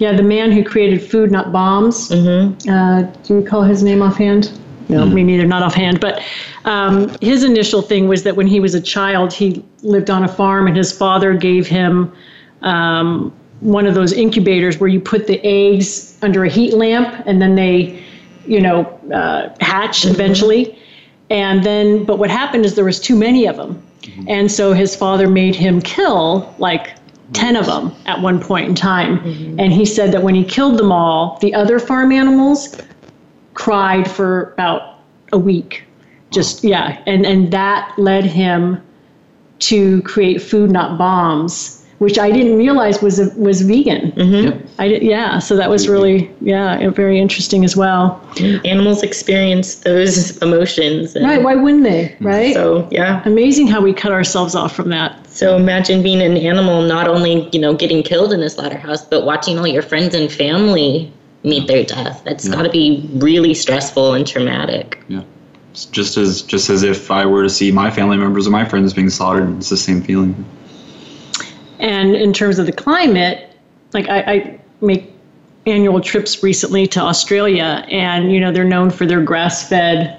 Yeah, 0.00 0.14
the 0.14 0.22
man 0.22 0.50
who 0.50 0.64
created 0.64 1.02
Food 1.02 1.30
Not 1.30 1.52
Bombs. 1.52 2.08
Mm-hmm. 2.08 2.70
Uh, 2.70 3.02
do 3.02 3.34
you 3.34 3.40
recall 3.40 3.62
his 3.62 3.82
name 3.82 4.00
offhand? 4.00 4.58
No, 4.88 5.04
mm. 5.04 5.12
me 5.12 5.22
neither, 5.22 5.46
not 5.46 5.62
offhand. 5.62 6.00
But 6.00 6.22
um, 6.64 7.14
his 7.20 7.44
initial 7.44 7.82
thing 7.82 8.08
was 8.08 8.22
that 8.22 8.34
when 8.34 8.46
he 8.46 8.60
was 8.60 8.74
a 8.74 8.80
child, 8.80 9.30
he 9.30 9.62
lived 9.82 10.08
on 10.08 10.24
a 10.24 10.28
farm, 10.28 10.66
and 10.66 10.74
his 10.74 10.90
father 10.90 11.34
gave 11.34 11.66
him 11.66 12.10
um, 12.62 13.30
one 13.60 13.86
of 13.86 13.94
those 13.94 14.14
incubators 14.14 14.80
where 14.80 14.88
you 14.88 15.00
put 15.00 15.26
the 15.26 15.38
eggs 15.44 16.18
under 16.22 16.44
a 16.46 16.48
heat 16.48 16.72
lamp, 16.72 17.22
and 17.26 17.42
then 17.42 17.54
they, 17.54 18.02
you 18.46 18.60
know, 18.60 18.84
uh, 19.12 19.54
hatch 19.60 20.00
mm-hmm. 20.00 20.14
eventually. 20.14 20.78
And 21.28 21.62
then, 21.62 22.06
but 22.06 22.18
what 22.18 22.30
happened 22.30 22.64
is 22.64 22.74
there 22.74 22.86
was 22.86 23.00
too 23.00 23.16
many 23.16 23.46
of 23.46 23.58
them. 23.58 23.82
Mm-hmm. 24.00 24.24
And 24.28 24.50
so 24.50 24.72
his 24.72 24.96
father 24.96 25.28
made 25.28 25.54
him 25.54 25.82
kill 25.82 26.54
like 26.58 26.96
10 27.32 27.56
of 27.56 27.66
them 27.66 27.94
at 28.06 28.20
one 28.20 28.40
point 28.40 28.68
in 28.68 28.74
time. 28.74 29.18
Mm-hmm. 29.18 29.60
And 29.60 29.72
he 29.72 29.84
said 29.84 30.12
that 30.12 30.22
when 30.22 30.34
he 30.34 30.44
killed 30.44 30.78
them 30.78 30.92
all, 30.92 31.38
the 31.40 31.54
other 31.54 31.78
farm 31.78 32.12
animals 32.12 32.76
cried 33.54 34.10
for 34.10 34.52
about 34.52 34.98
a 35.32 35.38
week. 35.38 35.84
Just, 36.30 36.64
yeah. 36.64 37.02
And, 37.06 37.26
and 37.26 37.52
that 37.52 37.92
led 37.98 38.24
him 38.24 38.82
to 39.60 40.02
create 40.02 40.40
Food 40.40 40.70
Not 40.70 40.98
Bombs 40.98 41.79
which 42.00 42.18
I 42.18 42.30
didn't 42.30 42.56
realize 42.56 43.02
was 43.02 43.18
a, 43.18 43.28
was 43.38 43.60
vegan. 43.60 44.12
Mm-hmm. 44.12 44.44
Yep. 44.46 44.66
I 44.78 44.88
did, 44.88 45.02
yeah. 45.02 45.38
So 45.38 45.54
that 45.56 45.68
was 45.68 45.86
really 45.86 46.30
yeah 46.40 46.88
very 46.90 47.20
interesting 47.20 47.62
as 47.62 47.76
well. 47.76 48.18
Animals 48.64 49.02
experience 49.02 49.76
those 49.76 50.38
emotions. 50.38 51.14
right? 51.14 51.42
Why 51.42 51.54
wouldn't 51.56 51.84
they? 51.84 52.16
Right. 52.20 52.54
So 52.54 52.88
yeah. 52.90 53.22
Amazing 53.26 53.66
how 53.66 53.82
we 53.82 53.92
cut 53.92 54.12
ourselves 54.12 54.54
off 54.54 54.74
from 54.74 54.88
that. 54.88 55.26
So 55.28 55.56
imagine 55.56 56.02
being 56.02 56.22
an 56.22 56.38
animal, 56.38 56.80
not 56.82 57.06
only 57.06 57.50
you 57.52 57.60
know 57.60 57.74
getting 57.74 58.02
killed 58.02 58.32
in 58.32 58.42
a 58.42 58.48
slaughterhouse, 58.48 59.04
but 59.04 59.26
watching 59.26 59.58
all 59.58 59.66
your 59.66 59.82
friends 59.82 60.14
and 60.14 60.32
family 60.32 61.12
meet 61.44 61.68
their 61.68 61.84
death. 61.84 62.22
That's 62.24 62.46
yeah. 62.46 62.54
got 62.54 62.62
to 62.62 62.70
be 62.70 63.06
really 63.16 63.52
stressful 63.52 64.14
and 64.14 64.26
traumatic. 64.26 65.04
Yeah. 65.08 65.22
It's 65.72 65.84
just 65.84 66.16
as 66.16 66.40
just 66.40 66.70
as 66.70 66.82
if 66.82 67.10
I 67.10 67.26
were 67.26 67.42
to 67.42 67.50
see 67.50 67.70
my 67.70 67.90
family 67.90 68.16
members 68.16 68.46
or 68.46 68.50
my 68.50 68.64
friends 68.64 68.94
being 68.94 69.10
slaughtered, 69.10 69.54
it's 69.58 69.68
the 69.68 69.76
same 69.76 70.00
feeling. 70.00 70.46
And 71.80 72.14
in 72.14 72.32
terms 72.32 72.58
of 72.58 72.66
the 72.66 72.72
climate, 72.72 73.56
like 73.92 74.08
I, 74.08 74.20
I 74.20 74.60
make 74.80 75.12
annual 75.66 76.00
trips 76.00 76.42
recently 76.42 76.86
to 76.88 77.00
Australia, 77.00 77.84
and 77.88 78.32
you 78.32 78.38
know 78.38 78.52
they're 78.52 78.64
known 78.64 78.90
for 78.90 79.06
their 79.06 79.22
grass-fed 79.22 80.18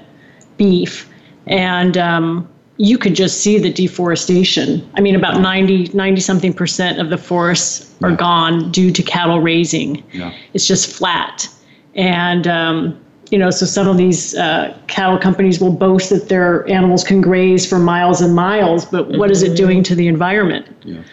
beef, 0.57 1.09
and 1.45 1.97
um, 1.97 2.49
you 2.77 2.97
could 2.97 3.15
just 3.15 3.41
see 3.41 3.59
the 3.59 3.71
deforestation. 3.71 4.89
I 4.95 5.01
mean, 5.01 5.15
about 5.15 5.39
90, 5.39 5.89
90 5.93 6.21
something 6.21 6.53
percent 6.53 6.99
of 6.99 7.11
the 7.11 7.17
forests 7.17 7.93
are 8.01 8.09
yeah. 8.09 8.15
gone 8.15 8.71
due 8.71 8.91
to 8.91 9.03
cattle 9.03 9.39
raising. 9.39 10.03
Yeah. 10.11 10.33
It's 10.53 10.65
just 10.65 10.91
flat. 10.91 11.47
And, 11.93 12.47
um, 12.47 12.99
you 13.29 13.37
know, 13.37 13.51
so 13.51 13.67
some 13.67 13.87
of 13.87 13.97
these 13.97 14.33
uh, 14.35 14.75
cattle 14.87 15.19
companies 15.19 15.61
will 15.61 15.73
boast 15.73 16.09
that 16.09 16.27
their 16.27 16.67
animals 16.67 17.03
can 17.03 17.21
graze 17.21 17.69
for 17.69 17.77
miles 17.77 18.19
and 18.19 18.33
miles, 18.33 18.85
but 18.85 19.09
what 19.09 19.29
is 19.29 19.43
it 19.43 19.47
mm-hmm. 19.47 19.55
doing 19.55 19.83
to 19.83 19.93
the 19.93 20.07
environment? 20.07 20.65
Yeah 20.83 21.03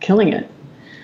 killing 0.00 0.32
it. 0.32 0.50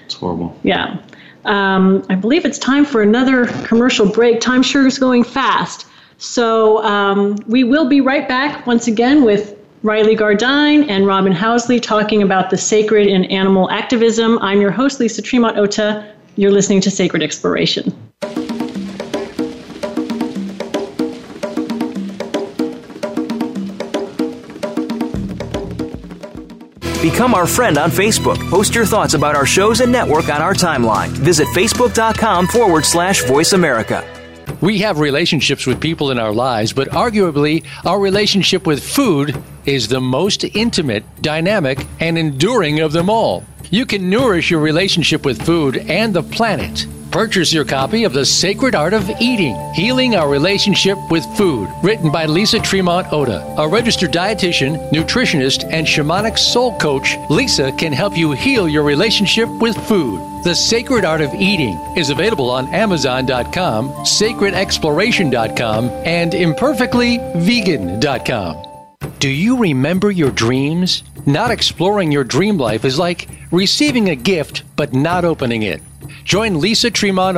It's 0.04 0.14
horrible. 0.14 0.58
Yeah. 0.62 0.98
Um, 1.44 2.04
I 2.08 2.14
believe 2.14 2.44
it's 2.44 2.58
time 2.58 2.84
for 2.84 3.02
another 3.02 3.46
commercial 3.64 4.08
break. 4.08 4.40
Time 4.40 4.62
sure 4.62 4.86
is 4.86 4.98
going 4.98 5.24
fast. 5.24 5.86
So 6.18 6.82
um, 6.84 7.36
we 7.46 7.62
will 7.62 7.88
be 7.88 8.00
right 8.00 8.26
back 8.26 8.66
once 8.66 8.86
again 8.86 9.24
with 9.24 9.56
Riley 9.82 10.16
Gardine 10.16 10.88
and 10.90 11.06
Robin 11.06 11.32
Housley 11.32 11.80
talking 11.80 12.22
about 12.22 12.50
the 12.50 12.56
sacred 12.56 13.06
in 13.06 13.24
animal 13.26 13.70
activism. 13.70 14.38
I'm 14.40 14.60
your 14.60 14.72
host, 14.72 14.98
Lisa 14.98 15.22
Tremont 15.22 15.56
Ota. 15.58 16.12
You're 16.36 16.50
listening 16.50 16.80
to 16.82 16.90
Sacred 16.90 17.22
Exploration. 17.22 17.94
Become 27.02 27.34
our 27.34 27.46
friend 27.46 27.76
on 27.76 27.90
Facebook. 27.90 28.38
Post 28.50 28.74
your 28.74 28.86
thoughts 28.86 29.14
about 29.14 29.36
our 29.36 29.46
shows 29.46 29.80
and 29.80 29.92
network 29.92 30.28
on 30.28 30.40
our 30.40 30.54
timeline. 30.54 31.08
Visit 31.08 31.46
facebook.com 31.48 32.46
forward 32.48 32.84
slash 32.84 33.22
voice 33.24 33.52
America. 33.52 34.02
We 34.62 34.78
have 34.78 34.98
relationships 34.98 35.66
with 35.66 35.80
people 35.80 36.10
in 36.10 36.18
our 36.18 36.32
lives, 36.32 36.72
but 36.72 36.88
arguably, 36.88 37.64
our 37.84 38.00
relationship 38.00 38.66
with 38.66 38.82
food 38.82 39.40
is 39.66 39.88
the 39.88 40.00
most 40.00 40.44
intimate, 40.44 41.04
dynamic, 41.20 41.86
and 42.00 42.16
enduring 42.16 42.80
of 42.80 42.92
them 42.92 43.10
all. 43.10 43.44
You 43.70 43.84
can 43.84 44.08
nourish 44.08 44.50
your 44.50 44.60
relationship 44.60 45.26
with 45.26 45.42
food 45.42 45.76
and 45.76 46.14
the 46.14 46.22
planet 46.22 46.86
Purchase 47.16 47.48
your 47.50 47.64
copy 47.64 48.04
of 48.04 48.12
The 48.12 48.26
Sacred 48.26 48.74
Art 48.74 48.92
of 48.92 49.08
Eating 49.08 49.56
Healing 49.72 50.16
Our 50.16 50.28
Relationship 50.28 50.98
with 51.10 51.24
Food, 51.34 51.70
written 51.82 52.12
by 52.12 52.26
Lisa 52.26 52.60
Tremont 52.60 53.10
Ota. 53.10 53.42
A 53.56 53.66
registered 53.66 54.12
dietitian, 54.12 54.90
nutritionist, 54.90 55.64
and 55.72 55.86
shamanic 55.86 56.36
soul 56.36 56.78
coach, 56.78 57.16
Lisa 57.30 57.72
can 57.72 57.94
help 57.94 58.18
you 58.18 58.32
heal 58.32 58.68
your 58.68 58.82
relationship 58.82 59.48
with 59.48 59.78
food. 59.88 60.20
The 60.44 60.54
Sacred 60.54 61.06
Art 61.06 61.22
of 61.22 61.32
Eating 61.32 61.80
is 61.96 62.10
available 62.10 62.50
on 62.50 62.68
Amazon.com, 62.74 63.88
sacredexploration.com, 64.04 65.88
and 66.04 66.32
imperfectlyvegan.com. 66.32 68.62
Do 69.20 69.30
you 69.30 69.56
remember 69.56 70.10
your 70.10 70.32
dreams? 70.32 71.02
Not 71.24 71.50
exploring 71.50 72.12
your 72.12 72.24
dream 72.24 72.58
life 72.58 72.84
is 72.84 72.98
like 72.98 73.26
receiving 73.50 74.10
a 74.10 74.16
gift 74.16 74.64
but 74.76 74.92
not 74.92 75.24
opening 75.24 75.62
it. 75.62 75.80
Join 76.24 76.60
Lisa 76.60 76.90
Tremont 76.90 77.36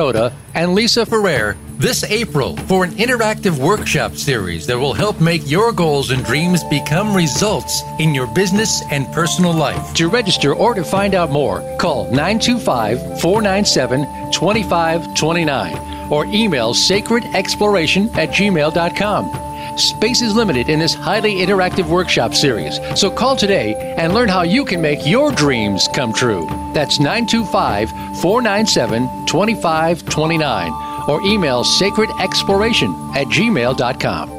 and 0.55 0.73
Lisa 0.73 1.05
Ferrer 1.05 1.55
this 1.79 2.03
April 2.03 2.57
for 2.67 2.83
an 2.83 2.91
interactive 2.91 3.57
workshop 3.57 4.15
series 4.15 4.67
that 4.67 4.77
will 4.77 4.93
help 4.93 5.21
make 5.21 5.49
your 5.49 5.71
goals 5.71 6.11
and 6.11 6.25
dreams 6.25 6.61
become 6.65 7.15
results 7.15 7.81
in 7.99 8.13
your 8.13 8.27
business 8.33 8.83
and 8.91 9.07
personal 9.13 9.53
life. 9.53 9.93
To 9.93 10.09
register 10.09 10.53
or 10.53 10.73
to 10.73 10.83
find 10.83 11.15
out 11.15 11.31
more, 11.31 11.61
call 11.77 12.11
925 12.11 13.21
497 13.21 14.01
2529 14.33 16.11
or 16.11 16.25
email 16.25 16.73
sacredexploration 16.73 18.13
at 18.17 18.29
gmail.com. 18.29 19.48
Space 19.79 20.21
is 20.21 20.35
limited 20.35 20.69
in 20.69 20.77
this 20.77 20.93
highly 20.93 21.35
interactive 21.35 21.87
workshop 21.87 22.33
series, 22.33 22.79
so 22.95 23.09
call 23.09 23.35
today 23.35 23.75
and 23.97 24.13
learn 24.13 24.27
how 24.27 24.41
you 24.41 24.65
can 24.65 24.81
make 24.81 25.05
your 25.05 25.31
dreams 25.31 25.87
come 25.93 26.11
true. 26.11 26.45
That's 26.73 26.99
925 26.99 27.89
497 28.21 29.25
2529 29.25 30.71
or 31.07 31.21
email 31.23 31.63
sacredexploration 31.63 33.15
at 33.15 33.27
gmail.com. 33.27 34.38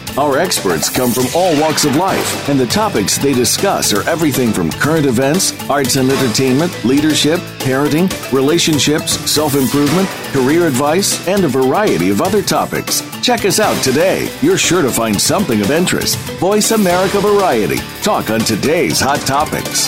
Our 0.17 0.37
experts 0.37 0.89
come 0.89 1.11
from 1.11 1.25
all 1.33 1.57
walks 1.61 1.85
of 1.85 1.95
life, 1.95 2.49
and 2.49 2.59
the 2.59 2.65
topics 2.65 3.17
they 3.17 3.33
discuss 3.33 3.93
are 3.93 4.07
everything 4.09 4.51
from 4.51 4.69
current 4.69 5.05
events, 5.05 5.53
arts 5.69 5.95
and 5.95 6.11
entertainment, 6.11 6.73
leadership, 6.83 7.39
parenting, 7.59 8.11
relationships, 8.33 9.13
self 9.31 9.55
improvement, 9.55 10.09
career 10.33 10.67
advice, 10.67 11.25
and 11.29 11.45
a 11.45 11.47
variety 11.47 12.09
of 12.09 12.21
other 12.21 12.41
topics. 12.41 13.01
Check 13.21 13.45
us 13.45 13.61
out 13.61 13.81
today. 13.81 14.29
You're 14.41 14.57
sure 14.57 14.81
to 14.81 14.91
find 14.91 15.19
something 15.19 15.61
of 15.61 15.71
interest. 15.71 16.17
Voice 16.39 16.71
America 16.71 17.21
Variety. 17.21 17.77
Talk 18.03 18.29
on 18.31 18.41
today's 18.41 18.99
hot 18.99 19.21
topics. 19.21 19.87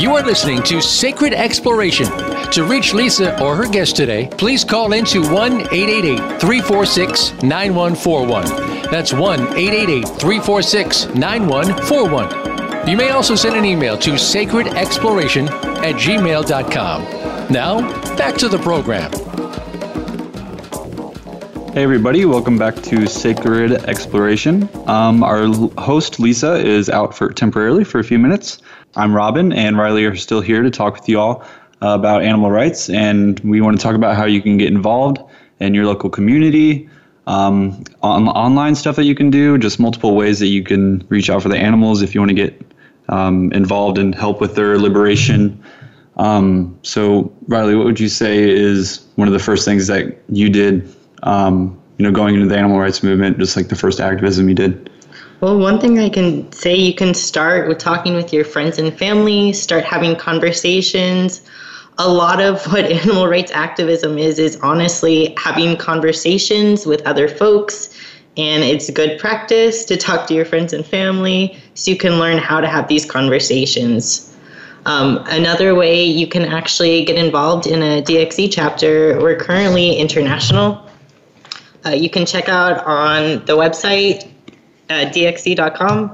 You 0.00 0.14
are 0.14 0.22
listening 0.22 0.62
to 0.64 0.80
Sacred 0.80 1.32
Exploration. 1.32 2.33
To 2.54 2.62
reach 2.62 2.94
Lisa 2.94 3.42
or 3.42 3.56
her 3.56 3.66
guest 3.66 3.96
today, 3.96 4.28
please 4.38 4.62
call 4.62 4.92
into 4.92 5.22
1 5.22 5.62
888 5.72 6.40
346 6.40 7.42
9141. 7.42 8.92
That's 8.92 9.12
1 9.12 9.40
888 9.40 10.06
346 10.06 11.06
9141. 11.16 12.88
You 12.88 12.96
may 12.96 13.10
also 13.10 13.34
send 13.34 13.56
an 13.56 13.64
email 13.64 13.98
to 13.98 14.12
sacredexploration 14.12 15.48
at 15.82 15.96
gmail.com. 15.96 17.02
Now, 17.52 18.16
back 18.16 18.36
to 18.36 18.48
the 18.48 18.58
program. 18.58 19.10
Hey, 21.72 21.82
everybody, 21.82 22.24
welcome 22.24 22.56
back 22.56 22.76
to 22.82 23.08
Sacred 23.08 23.72
Exploration. 23.88 24.68
Um, 24.86 25.24
our 25.24 25.48
host, 25.76 26.20
Lisa, 26.20 26.54
is 26.64 26.88
out 26.88 27.16
for 27.16 27.32
temporarily 27.32 27.82
for 27.82 27.98
a 27.98 28.04
few 28.04 28.20
minutes. 28.20 28.58
I'm 28.94 29.12
Robin, 29.12 29.52
and 29.52 29.76
Riley 29.76 30.04
are 30.04 30.14
still 30.14 30.40
here 30.40 30.62
to 30.62 30.70
talk 30.70 30.94
with 30.94 31.08
you 31.08 31.18
all 31.18 31.44
about 31.80 32.22
animal 32.22 32.50
rights, 32.50 32.88
and 32.88 33.38
we 33.40 33.60
want 33.60 33.76
to 33.78 33.82
talk 33.82 33.94
about 33.94 34.16
how 34.16 34.24
you 34.24 34.40
can 34.40 34.56
get 34.56 34.68
involved 34.68 35.18
in 35.60 35.74
your 35.74 35.86
local 35.86 36.10
community, 36.10 36.88
um, 37.26 37.82
on 38.02 38.28
online 38.28 38.74
stuff 38.74 38.96
that 38.96 39.04
you 39.04 39.14
can 39.14 39.30
do, 39.30 39.58
just 39.58 39.80
multiple 39.80 40.14
ways 40.14 40.38
that 40.40 40.48
you 40.48 40.62
can 40.62 41.04
reach 41.08 41.30
out 41.30 41.42
for 41.42 41.48
the 41.48 41.56
animals 41.56 42.02
if 42.02 42.14
you 42.14 42.20
want 42.20 42.30
to 42.30 42.34
get 42.34 42.60
um, 43.08 43.52
involved 43.52 43.98
and 43.98 44.14
help 44.14 44.40
with 44.40 44.54
their 44.54 44.78
liberation. 44.78 45.62
Um, 46.16 46.78
so, 46.82 47.32
Riley, 47.48 47.74
what 47.74 47.86
would 47.86 48.00
you 48.00 48.08
say 48.08 48.38
is 48.38 49.06
one 49.16 49.26
of 49.26 49.32
the 49.32 49.40
first 49.40 49.64
things 49.64 49.86
that 49.88 50.18
you 50.28 50.48
did, 50.48 50.94
um, 51.22 51.80
you 51.98 52.04
know, 52.04 52.12
going 52.12 52.34
into 52.34 52.46
the 52.46 52.56
animal 52.56 52.78
rights 52.78 53.02
movement, 53.02 53.38
just 53.38 53.56
like 53.56 53.68
the 53.68 53.76
first 53.76 54.00
activism 54.00 54.48
you 54.48 54.54
did? 54.54 54.90
Well, 55.40 55.58
one 55.58 55.80
thing 55.80 55.98
I 55.98 56.08
can 56.08 56.50
say 56.52 56.74
you 56.74 56.94
can 56.94 57.12
start 57.14 57.68
with 57.68 57.78
talking 57.78 58.14
with 58.14 58.32
your 58.32 58.44
friends 58.44 58.78
and 58.78 58.96
family, 58.96 59.52
start 59.52 59.84
having 59.84 60.16
conversations. 60.16 61.42
A 61.98 62.08
lot 62.08 62.40
of 62.40 62.64
what 62.72 62.84
animal 62.90 63.28
rights 63.28 63.52
activism 63.52 64.18
is, 64.18 64.38
is 64.38 64.56
honestly 64.60 65.34
having 65.36 65.76
conversations 65.76 66.86
with 66.86 67.02
other 67.06 67.28
folks. 67.28 67.96
And 68.36 68.64
it's 68.64 68.90
good 68.90 69.18
practice 69.20 69.84
to 69.84 69.96
talk 69.96 70.26
to 70.26 70.34
your 70.34 70.44
friends 70.44 70.72
and 70.72 70.84
family 70.84 71.56
so 71.74 71.92
you 71.92 71.96
can 71.96 72.18
learn 72.18 72.38
how 72.38 72.60
to 72.60 72.66
have 72.66 72.88
these 72.88 73.08
conversations. 73.08 74.34
Um, 74.86 75.24
another 75.28 75.74
way 75.74 76.04
you 76.04 76.26
can 76.26 76.42
actually 76.42 77.04
get 77.04 77.16
involved 77.16 77.66
in 77.66 77.82
a 77.82 78.02
DXE 78.02 78.50
chapter, 78.52 79.18
we're 79.20 79.36
currently 79.36 79.96
international. 79.96 80.86
Uh, 81.86 81.90
you 81.90 82.10
can 82.10 82.26
check 82.26 82.48
out 82.48 82.84
on 82.84 83.44
the 83.46 83.54
website 83.56 84.30
uh, 84.90 85.10
dxe.com, 85.10 86.12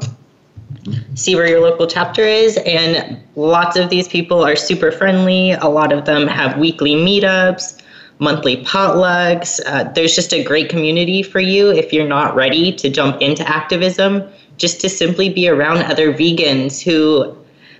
see 1.15 1.35
where 1.35 1.47
your 1.47 1.61
local 1.61 1.87
chapter 1.87 2.23
is. 2.23 2.59
And 2.67 3.21
lots 3.37 3.77
of 3.77 3.91
these 3.91 4.09
people 4.09 4.45
are 4.45 4.57
super 4.57 4.91
friendly. 4.91 5.53
A 5.53 5.69
lot 5.69 5.93
of 5.93 6.05
them 6.05 6.27
have 6.27 6.59
weekly 6.59 6.95
meetups, 6.95 7.83
monthly 8.19 8.65
potlucks. 8.65 9.61
Uh, 9.67 9.85
there's 9.93 10.15
just 10.15 10.33
a 10.33 10.43
great 10.45 10.69
community 10.69 11.23
for 11.23 11.41
you 11.41 11.71
if 11.71 11.93
you're 11.93 12.09
not 12.09 12.35
ready 12.35 12.73
to 12.73 12.89
jump 12.89 13.21
into 13.21 13.47
activism, 13.49 14.23
just 14.57 14.81
to 14.81 14.89
simply 14.89 15.29
be 15.29 15.49
around 15.49 15.79
other 15.79 16.13
vegans 16.13 16.83
who 16.83 17.37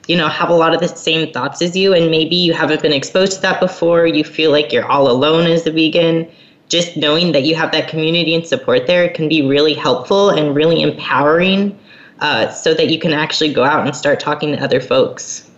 you 0.09 0.17
know 0.17 0.29
have 0.29 0.49
a 0.49 0.55
lot 0.55 0.75
of 0.75 0.81
the 0.81 0.89
same 0.89 1.31
thoughts 1.33 1.63
as 1.63 1.77
you 1.77 1.93
and 1.93 2.11
maybe 2.11 2.35
you 2.35 2.53
haven't 2.53 2.83
been 2.83 2.93
exposed 2.93 3.35
to 3.35 3.41
that 3.43 3.61
before 3.61 4.07
you 4.07 4.25
feel 4.25 4.51
like 4.51 4.73
you're 4.73 4.87
all 4.87 5.09
alone 5.09 5.47
as 5.47 5.67
a 5.67 5.71
vegan 5.71 6.27
just 6.69 6.97
knowing 6.97 7.33
that 7.33 7.43
you 7.43 7.55
have 7.55 7.71
that 7.71 7.87
community 7.87 8.35
and 8.35 8.47
support 8.47 8.87
there 8.87 9.11
can 9.11 9.29
be 9.29 9.47
really 9.47 9.75
helpful 9.75 10.31
and 10.31 10.55
really 10.55 10.81
empowering 10.81 11.79
uh, 12.21 12.51
so 12.51 12.75
that 12.75 12.89
you 12.89 12.99
can 12.99 13.13
actually 13.13 13.53
go 13.53 13.65
out 13.65 13.87
and 13.87 13.97
start 13.97 14.21
talking 14.21 14.55
to 14.57 14.63
other 14.63 14.81
folks. 14.81 15.51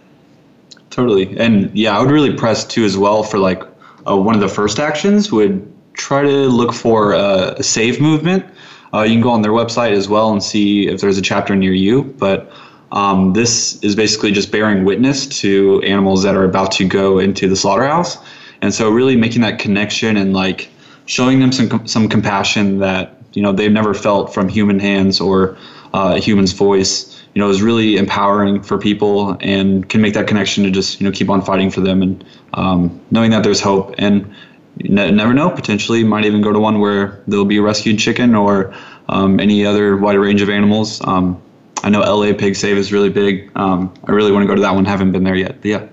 Totally. 0.90 1.36
And 1.38 1.70
yeah, 1.76 1.96
I 1.96 2.00
would 2.02 2.10
really 2.10 2.34
press 2.34 2.64
too 2.64 2.84
as 2.84 2.96
well 2.96 3.22
for 3.22 3.38
like 3.38 3.62
uh, 4.06 4.16
one 4.16 4.34
of 4.34 4.40
the 4.40 4.48
first 4.48 4.78
actions 4.78 5.32
would 5.32 5.68
try 5.94 6.22
to 6.22 6.48
look 6.48 6.72
for 6.72 7.12
a, 7.12 7.54
a 7.58 7.62
save 7.62 8.00
movement. 8.00 8.44
Uh, 8.92 9.02
you 9.02 9.14
can 9.14 9.22
go 9.22 9.30
on 9.30 9.42
their 9.42 9.52
website 9.52 9.92
as 9.92 10.08
well 10.08 10.30
and 10.32 10.42
see 10.42 10.86
if 10.88 11.00
there's 11.00 11.16
a 11.16 11.22
chapter 11.22 11.56
near 11.56 11.72
you. 11.72 12.02
But 12.18 12.52
um, 12.92 13.32
this 13.32 13.82
is 13.82 13.96
basically 13.96 14.32
just 14.32 14.52
bearing 14.52 14.84
witness 14.84 15.26
to 15.40 15.80
animals 15.82 16.22
that 16.24 16.34
are 16.34 16.44
about 16.44 16.72
to 16.72 16.86
go 16.86 17.18
into 17.18 17.48
the 17.48 17.56
slaughterhouse. 17.56 18.18
And 18.60 18.72
so 18.72 18.90
really 18.90 19.16
making 19.16 19.40
that 19.42 19.58
connection 19.58 20.16
and 20.16 20.34
like 20.34 20.68
showing 21.06 21.40
them 21.40 21.52
some 21.52 21.86
some 21.86 22.08
compassion 22.08 22.78
that 22.78 23.16
you 23.32 23.42
know 23.42 23.52
they've 23.52 23.72
never 23.72 23.94
felt 23.94 24.32
from 24.32 24.48
human 24.48 24.78
hands 24.78 25.20
or 25.20 25.56
uh, 25.95 26.14
a 26.16 26.18
human's 26.18 26.53
voice 26.53 27.22
you 27.34 27.40
know 27.40 27.49
is 27.49 27.62
really 27.62 27.97
empowering 27.97 28.62
for 28.62 28.78
people 28.78 29.36
and 29.40 29.88
can 29.88 30.01
make 30.01 30.14
that 30.14 30.26
connection 30.26 30.64
to 30.64 30.70
just 30.70 31.01
you 31.01 31.07
know 31.07 31.12
keep 31.12 31.30
on 31.30 31.43
fighting 31.43 31.70
for 31.70 31.80
them 31.80 32.03
and 32.03 32.24
um, 32.55 33.01
knowing 33.11 33.30
that 33.30 33.43
there's 33.43 33.61
hope 33.61 33.95
and 33.99 34.34
you 34.78 34.88
ne- 34.88 35.11
never 35.11 35.32
know 35.32 35.51
potentially 35.51 36.05
might 36.05 36.24
even 36.24 36.40
go 36.43 36.53
to 36.53 36.59
one 36.59 36.80
where 36.80 37.22
there'll 37.26 37.45
be 37.45 37.59
a 37.59 37.62
rescued 37.62 37.99
chicken 37.99 38.34
or 38.34 38.74
um, 39.09 39.40
any 39.40 39.66
other 39.66 39.97
wide 39.97 40.16
range 40.16 40.43
of 40.43 40.49
animals 40.49 41.01
um, 41.07 41.40
I 41.84 41.90
know 41.90 42.01
LA 42.01 42.32
Pig 42.32 42.57
Save 42.57 42.76
is 42.76 42.93
really 42.93 43.11
big 43.11 43.51
um, 43.57 43.93
I 44.05 44.12
really 44.12 44.32
want 44.32 44.45
to 44.45 44.47
go 44.47 44.55
to 44.55 44.62
that 44.62 44.74
one 44.74 44.84
haven't 44.84 45.12
been 45.12 45.24
there 45.24 45.36
yet 45.36 45.61
but 45.61 45.68
yeah 45.68 45.88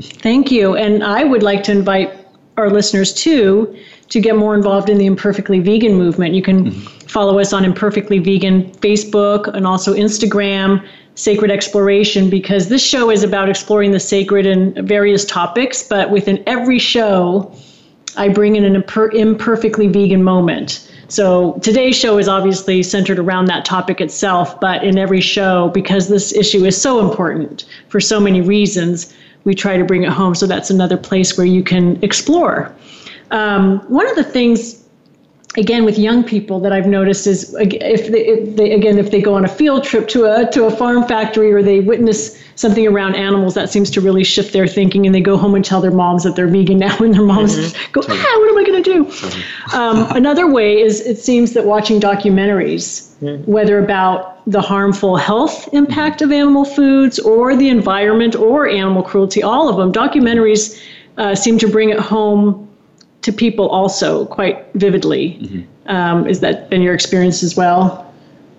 Thank 0.00 0.50
you. 0.50 0.76
And 0.76 1.04
I 1.04 1.24
would 1.24 1.42
like 1.42 1.62
to 1.64 1.72
invite 1.72 2.12
our 2.56 2.70
listeners 2.70 3.12
too 3.12 3.76
to 4.08 4.20
get 4.20 4.36
more 4.36 4.54
involved 4.54 4.88
in 4.88 4.98
the 4.98 5.06
Imperfectly 5.06 5.60
Vegan 5.60 5.94
movement. 5.94 6.34
You 6.34 6.42
can 6.42 6.70
mm-hmm. 6.70 7.01
Follow 7.12 7.38
us 7.38 7.52
on 7.52 7.64
Imperfectly 7.64 8.18
Vegan 8.18 8.70
Facebook 8.70 9.46
and 9.54 9.66
also 9.66 9.92
Instagram, 9.92 10.82
Sacred 11.14 11.50
Exploration, 11.50 12.30
because 12.30 12.70
this 12.70 12.82
show 12.82 13.10
is 13.10 13.22
about 13.22 13.50
exploring 13.50 13.90
the 13.90 14.00
sacred 14.00 14.46
in 14.46 14.86
various 14.86 15.26
topics. 15.26 15.82
But 15.82 16.10
within 16.10 16.42
every 16.46 16.78
show, 16.78 17.54
I 18.16 18.30
bring 18.30 18.56
in 18.56 18.64
an 18.64 18.82
imper- 18.82 19.12
imperfectly 19.12 19.88
vegan 19.88 20.22
moment. 20.22 20.90
So 21.08 21.58
today's 21.62 21.96
show 21.96 22.16
is 22.16 22.28
obviously 22.28 22.82
centered 22.82 23.18
around 23.18 23.44
that 23.46 23.66
topic 23.66 24.00
itself, 24.00 24.58
but 24.58 24.82
in 24.82 24.96
every 24.96 25.20
show, 25.20 25.68
because 25.74 26.08
this 26.08 26.34
issue 26.34 26.64
is 26.64 26.80
so 26.80 27.06
important 27.06 27.66
for 27.88 28.00
so 28.00 28.18
many 28.18 28.40
reasons, 28.40 29.12
we 29.44 29.54
try 29.54 29.76
to 29.76 29.84
bring 29.84 30.04
it 30.04 30.08
home. 30.08 30.34
So 30.34 30.46
that's 30.46 30.70
another 30.70 30.96
place 30.96 31.36
where 31.36 31.46
you 31.46 31.62
can 31.62 32.02
explore. 32.02 32.74
Um, 33.30 33.80
one 33.88 34.08
of 34.08 34.16
the 34.16 34.24
things 34.24 34.81
again 35.56 35.84
with 35.84 35.98
young 35.98 36.24
people 36.24 36.60
that 36.60 36.72
I've 36.72 36.86
noticed 36.86 37.26
is 37.26 37.54
if 37.58 38.10
they, 38.10 38.26
if 38.26 38.56
they, 38.56 38.72
again 38.72 38.98
if 38.98 39.10
they 39.10 39.20
go 39.20 39.34
on 39.34 39.44
a 39.44 39.48
field 39.48 39.84
trip 39.84 40.08
to 40.08 40.24
a 40.24 40.50
to 40.52 40.64
a 40.64 40.70
farm 40.70 41.06
factory 41.06 41.52
or 41.52 41.62
they 41.62 41.80
witness 41.80 42.38
something 42.54 42.86
around 42.86 43.16
animals 43.16 43.54
that 43.54 43.68
seems 43.68 43.90
to 43.90 44.00
really 44.00 44.24
shift 44.24 44.52
their 44.52 44.66
thinking 44.66 45.04
and 45.04 45.14
they 45.14 45.20
go 45.20 45.36
home 45.36 45.54
and 45.54 45.64
tell 45.64 45.80
their 45.80 45.90
moms 45.90 46.22
that 46.24 46.36
they're 46.36 46.46
vegan 46.46 46.78
now 46.78 46.96
and 47.00 47.14
their 47.14 47.22
moms 47.22 47.56
mm-hmm. 47.56 47.92
go 47.92 48.00
ah 48.02 48.38
what 48.40 48.50
am 48.50 48.58
I 48.58 48.64
going 48.64 48.82
to 48.82 48.92
do 48.92 49.76
um, 49.76 50.06
another 50.16 50.50
way 50.50 50.80
is 50.80 51.00
it 51.00 51.18
seems 51.18 51.52
that 51.52 51.64
watching 51.66 52.00
documentaries 52.00 53.14
mm-hmm. 53.20 53.50
whether 53.50 53.78
about 53.78 54.42
the 54.50 54.60
harmful 54.60 55.16
health 55.16 55.68
impact 55.72 56.22
of 56.22 56.32
animal 56.32 56.64
foods 56.64 57.18
or 57.18 57.54
the 57.56 57.68
environment 57.68 58.34
or 58.34 58.68
animal 58.68 59.02
cruelty 59.02 59.42
all 59.42 59.68
of 59.68 59.76
them 59.76 59.92
documentaries 59.92 60.80
uh, 61.18 61.34
seem 61.34 61.58
to 61.58 61.68
bring 61.68 61.90
it 61.90 62.00
home 62.00 62.68
to 63.22 63.32
people 63.32 63.68
also 63.68 64.26
quite 64.26 64.66
vividly. 64.74 65.38
Mm-hmm. 65.40 65.88
Um, 65.88 66.26
is 66.26 66.40
that 66.40 66.70
been 66.70 66.82
your 66.82 66.94
experience 66.94 67.42
as 67.42 67.56
well? 67.56 68.12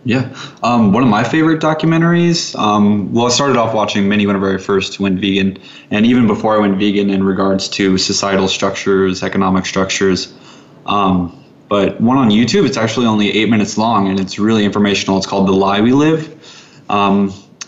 Yeah. 0.06 0.36
Um, 0.64 0.92
one 0.92 1.04
of 1.04 1.10
my 1.10 1.24
favorite 1.24 1.62
documentaries. 1.62 2.58
Um, 2.60 3.14
well, 3.14 3.28
I 3.28 3.30
started 3.30 3.56
off 3.56 3.74
watching 3.74 4.10
many 4.10 4.26
whenever 4.26 4.54
I 4.54 4.58
first 4.58 5.00
went 5.00 5.20
vegan, 5.20 5.58
and 5.92 6.06
even 6.06 6.28
before 6.28 6.56
I 6.56 6.60
went 6.60 6.78
vegan, 6.78 7.10
in 7.10 7.24
regards 7.24 7.70
to 7.70 7.98
societal 7.98 8.50
structures, 8.50 9.24
economic 9.24 9.66
structures. 9.66 10.34
Um, 10.86 11.42
but 11.70 12.02
one 12.02 12.18
on 12.18 12.30
YouTube, 12.30 12.66
it's 12.66 12.76
actually 12.76 13.06
only 13.06 13.32
eight 13.32 13.50
minutes 13.50 13.78
long, 13.78 14.10
and 14.10 14.20
it's 14.20 14.38
really 14.38 14.66
informational. 14.66 15.18
It's 15.18 15.26
called 15.26 15.48
"The 15.48 15.54
Lie 15.54 15.80
We 15.82 15.94
Live." 15.94 16.84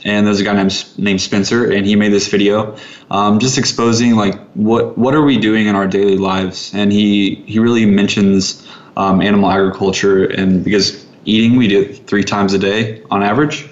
And 0.06 0.26
there's 0.26 0.40
a 0.40 0.44
guy 0.44 0.54
named 0.54 0.86
named 0.98 1.20
Spencer, 1.20 1.72
and 1.72 1.86
he 1.86 1.96
made 1.96 2.14
this 2.14 2.28
video, 2.28 2.78
um, 3.10 3.40
just 3.40 3.58
exposing 3.58 4.16
like 4.16 4.40
what 4.54 4.98
what 4.98 5.16
are 5.16 5.24
we 5.24 5.38
doing 5.38 5.66
in 5.68 5.76
our 5.76 5.88
daily 5.88 6.18
lives, 6.18 6.72
and 6.76 6.94
he 6.94 7.44
he 7.48 7.58
really 7.58 7.86
mentions 7.86 8.68
um, 8.98 9.20
animal 9.22 9.50
agriculture, 9.50 10.26
and 10.26 10.64
because 10.64 11.06
eating 11.26 11.58
we 11.58 11.68
do 11.68 11.82
it 11.82 12.08
three 12.08 12.24
times 12.24 12.54
a 12.54 12.60
day 12.60 13.02
on 13.10 13.24
average, 13.24 13.68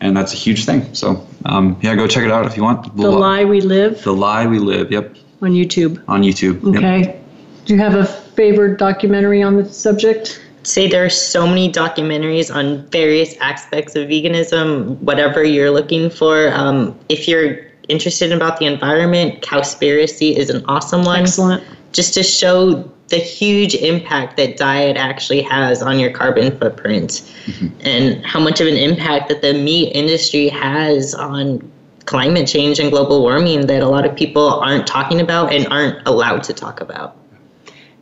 and 0.00 0.16
that's 0.16 0.32
a 0.32 0.36
huge 0.36 0.64
thing. 0.64 0.92
So 0.92 1.24
um, 1.44 1.78
yeah, 1.82 1.94
go 1.94 2.06
check 2.08 2.24
it 2.24 2.32
out 2.32 2.46
if 2.46 2.56
you 2.56 2.64
want. 2.64 2.96
The, 2.96 3.04
the 3.04 3.10
lie 3.10 3.44
we 3.44 3.60
live. 3.60 4.02
The 4.02 4.12
lie 4.12 4.46
we 4.46 4.58
live. 4.58 4.90
Yep. 4.90 5.16
On 5.42 5.52
YouTube. 5.52 6.02
On 6.08 6.22
YouTube. 6.22 6.76
Okay. 6.76 7.00
Yep. 7.00 7.22
Do 7.66 7.74
you 7.74 7.80
have 7.80 7.94
a 7.94 8.06
favorite 8.06 8.78
documentary 8.78 9.42
on 9.42 9.56
the 9.56 9.72
subject? 9.72 10.40
Say 10.66 10.88
there 10.88 11.04
are 11.04 11.10
so 11.10 11.46
many 11.46 11.70
documentaries 11.70 12.54
on 12.54 12.86
various 12.88 13.36
aspects 13.38 13.94
of 13.94 14.08
veganism, 14.08 14.98
whatever 14.98 15.44
you're 15.44 15.70
looking 15.70 16.10
for. 16.10 16.52
Um, 16.52 16.98
if 17.08 17.28
you're 17.28 17.66
interested 17.88 18.32
about 18.32 18.58
the 18.58 18.66
environment, 18.66 19.42
Cowspiracy 19.42 20.36
is 20.36 20.50
an 20.50 20.64
awesome 20.66 21.04
one. 21.04 21.20
Excellent. 21.20 21.64
Just 21.92 22.14
to 22.14 22.22
show 22.22 22.90
the 23.08 23.16
huge 23.18 23.74
impact 23.76 24.36
that 24.36 24.56
diet 24.56 24.96
actually 24.96 25.40
has 25.42 25.80
on 25.80 26.00
your 26.00 26.10
carbon 26.10 26.58
footprint 26.58 27.22
mm-hmm. 27.46 27.68
and 27.86 28.26
how 28.26 28.40
much 28.40 28.60
of 28.60 28.66
an 28.66 28.76
impact 28.76 29.28
that 29.28 29.42
the 29.42 29.54
meat 29.54 29.92
industry 29.92 30.48
has 30.48 31.14
on 31.14 31.70
climate 32.06 32.48
change 32.48 32.80
and 32.80 32.90
global 32.90 33.22
warming 33.22 33.66
that 33.66 33.82
a 33.82 33.88
lot 33.88 34.04
of 34.04 34.16
people 34.16 34.48
aren't 34.60 34.86
talking 34.86 35.20
about 35.20 35.52
and 35.52 35.66
aren't 35.68 36.06
allowed 36.06 36.42
to 36.42 36.52
talk 36.52 36.80
about. 36.80 37.16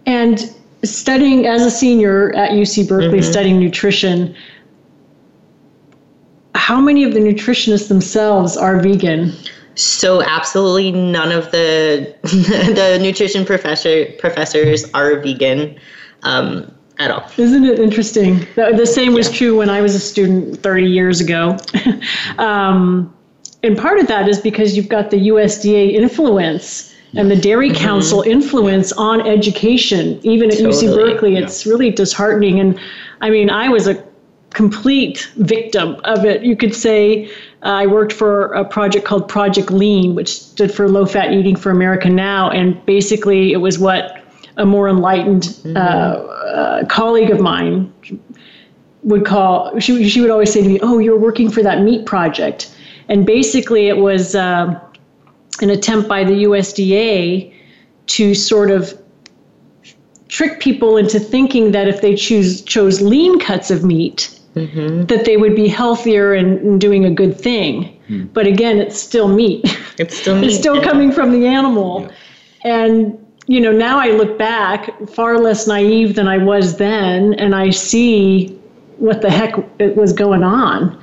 And 0.06 0.54
studying 0.84 1.46
as 1.46 1.62
a 1.62 1.70
senior 1.70 2.34
at 2.34 2.50
UC 2.50 2.88
Berkeley, 2.88 3.20
mm-hmm. 3.20 3.30
studying 3.30 3.58
nutrition, 3.60 4.34
how 6.54 6.80
many 6.80 7.04
of 7.04 7.14
the 7.14 7.20
nutritionists 7.20 7.88
themselves 7.88 8.56
are 8.56 8.80
vegan? 8.80 9.32
So 9.74 10.22
absolutely 10.22 10.92
none 10.92 11.32
of 11.32 11.50
the 11.50 12.14
the 12.22 12.98
nutrition 13.02 13.44
professor 13.44 14.06
professors 14.18 14.84
are 14.94 15.18
vegan 15.20 15.78
um, 16.22 16.72
at 16.98 17.10
all. 17.10 17.28
Isn't 17.36 17.64
it 17.64 17.80
interesting? 17.80 18.46
The, 18.54 18.72
the 18.76 18.86
same 18.86 19.14
was 19.14 19.30
yeah. 19.30 19.38
true 19.38 19.58
when 19.58 19.68
I 19.68 19.80
was 19.80 19.94
a 19.94 20.00
student 20.00 20.62
30 20.62 20.86
years 20.86 21.20
ago. 21.20 21.56
um, 22.38 23.12
and 23.62 23.76
part 23.76 23.98
of 23.98 24.06
that 24.08 24.28
is 24.28 24.40
because 24.40 24.76
you've 24.76 24.88
got 24.88 25.10
the 25.10 25.28
USDA 25.28 25.94
influence 25.94 26.93
and 27.16 27.30
the 27.30 27.36
Dairy 27.36 27.70
mm-hmm. 27.70 27.84
Council 27.84 28.22
influence 28.22 28.92
on 28.92 29.26
education, 29.26 30.20
even 30.22 30.50
at 30.50 30.58
totally. 30.58 30.72
UC 30.72 30.94
Berkeley. 30.94 31.36
It's 31.36 31.64
yeah. 31.64 31.72
really 31.72 31.90
disheartening. 31.90 32.60
And 32.60 32.78
I 33.20 33.30
mean, 33.30 33.50
I 33.50 33.68
was 33.68 33.86
a 33.86 34.04
complete 34.50 35.30
victim 35.36 35.96
of 36.04 36.24
it. 36.24 36.42
You 36.42 36.56
could 36.56 36.74
say 36.74 37.26
uh, 37.62 37.68
I 37.68 37.86
worked 37.86 38.12
for 38.12 38.46
a 38.52 38.64
project 38.64 39.04
called 39.04 39.28
Project 39.28 39.70
Lean, 39.70 40.14
which 40.14 40.40
stood 40.40 40.72
for 40.72 40.88
Low 40.88 41.06
Fat 41.06 41.32
Eating 41.32 41.56
for 41.56 41.70
America 41.70 42.08
Now. 42.08 42.50
And 42.50 42.84
basically, 42.86 43.52
it 43.52 43.58
was 43.58 43.78
what 43.78 44.22
a 44.56 44.64
more 44.64 44.88
enlightened 44.88 45.42
mm-hmm. 45.42 45.76
uh, 45.76 45.80
uh, 45.80 46.84
colleague 46.86 47.30
of 47.30 47.40
mine 47.40 47.92
would 49.02 49.26
call, 49.26 49.78
she, 49.80 50.08
she 50.08 50.20
would 50.20 50.30
always 50.30 50.52
say 50.52 50.62
to 50.62 50.68
me, 50.68 50.78
Oh, 50.82 50.98
you're 50.98 51.18
working 51.18 51.50
for 51.50 51.62
that 51.62 51.82
meat 51.82 52.06
project. 52.06 52.74
And 53.08 53.26
basically, 53.26 53.88
it 53.88 53.98
was. 53.98 54.34
Uh, 54.34 54.80
an 55.62 55.70
attempt 55.70 56.08
by 56.08 56.24
the 56.24 56.44
USDA 56.44 57.52
to 58.06 58.34
sort 58.34 58.70
of 58.70 58.98
trick 60.28 60.60
people 60.60 60.96
into 60.96 61.20
thinking 61.20 61.72
that 61.72 61.88
if 61.88 62.00
they 62.00 62.14
choose 62.14 62.62
chose 62.62 63.00
lean 63.00 63.38
cuts 63.38 63.70
of 63.70 63.84
meat, 63.84 64.38
mm-hmm. 64.54 65.04
that 65.06 65.24
they 65.24 65.36
would 65.36 65.54
be 65.54 65.68
healthier 65.68 66.34
and, 66.34 66.58
and 66.60 66.80
doing 66.80 67.04
a 67.04 67.10
good 67.10 67.38
thing. 67.38 68.00
Mm. 68.08 68.32
But 68.32 68.46
again, 68.46 68.78
it's 68.78 69.00
still 69.00 69.28
meat. 69.28 69.64
It's 69.98 70.16
still 70.16 70.36
meat. 70.40 70.48
it's 70.48 70.56
still 70.56 70.76
yeah. 70.76 70.84
coming 70.84 71.12
from 71.12 71.30
the 71.30 71.46
animal. 71.46 72.02
Yeah. 72.02 72.10
And 72.64 73.26
you 73.46 73.60
know, 73.60 73.72
now 73.72 73.98
I 73.98 74.08
look 74.08 74.38
back 74.38 75.08
far 75.08 75.38
less 75.38 75.66
naive 75.66 76.14
than 76.14 76.26
I 76.26 76.38
was 76.38 76.78
then, 76.78 77.34
and 77.34 77.54
I 77.54 77.70
see 77.70 78.48
what 78.96 79.20
the 79.20 79.30
heck 79.30 79.54
was 79.96 80.12
going 80.12 80.42
on. 80.42 81.00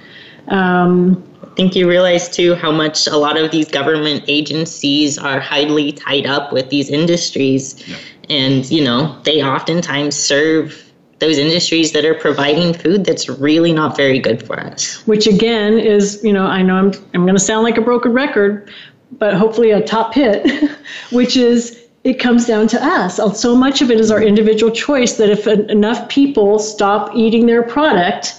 Um, 0.48 1.24
think 1.56 1.76
you 1.76 1.90
realize 1.90 2.30
too 2.30 2.56
how 2.56 2.72
much 2.72 3.08
a 3.08 3.18
lot 3.18 3.38
of 3.38 3.52
these 3.52 3.68
government 3.70 4.24
agencies 4.28 5.18
are 5.18 5.40
highly 5.40 5.92
tied 5.92 6.26
up 6.26 6.52
with 6.52 6.70
these 6.70 6.90
industries. 6.90 7.88
Yeah. 7.88 7.98
And, 8.30 8.70
you 8.72 8.84
know, 8.84 9.20
they 9.24 9.44
oftentimes 9.44 10.16
serve 10.16 10.92
those 11.20 11.38
industries 11.38 11.92
that 11.92 12.04
are 12.04 12.16
providing 12.16 12.74
food 12.74 13.06
that's 13.06 13.30
really 13.30 13.72
not 13.72 13.96
very 13.96 14.20
good 14.20 14.46
for 14.46 14.60
us. 14.60 15.06
Which 15.06 15.28
again 15.28 15.78
is, 15.78 16.20
you 16.24 16.34
know, 16.34 16.46
I 16.46 16.64
know 16.64 16.76
I'm 16.76 16.92
I'm 17.14 17.22
going 17.26 17.36
to 17.36 17.40
sound 17.40 17.64
like 17.64 17.78
a 17.78 17.82
broken 17.82 18.12
record, 18.12 18.72
but 19.12 19.36
hopefully 19.36 19.70
a 19.70 19.82
top 19.82 20.16
hit, 20.16 20.72
which 21.12 21.38
is 21.38 21.78
it 22.04 22.16
comes 22.16 22.48
down 22.48 22.68
to 22.70 22.84
us. 22.84 23.20
So 23.40 23.56
much 23.56 23.84
of 23.84 23.92
it 23.92 24.00
is 24.00 24.10
our 24.10 24.22
individual 24.22 24.72
choice 24.74 25.18
that 25.18 25.30
if 25.30 25.46
enough 25.46 26.10
people 26.10 26.58
stop 26.58 27.16
eating 27.16 27.46
their 27.46 27.62
product, 27.62 28.34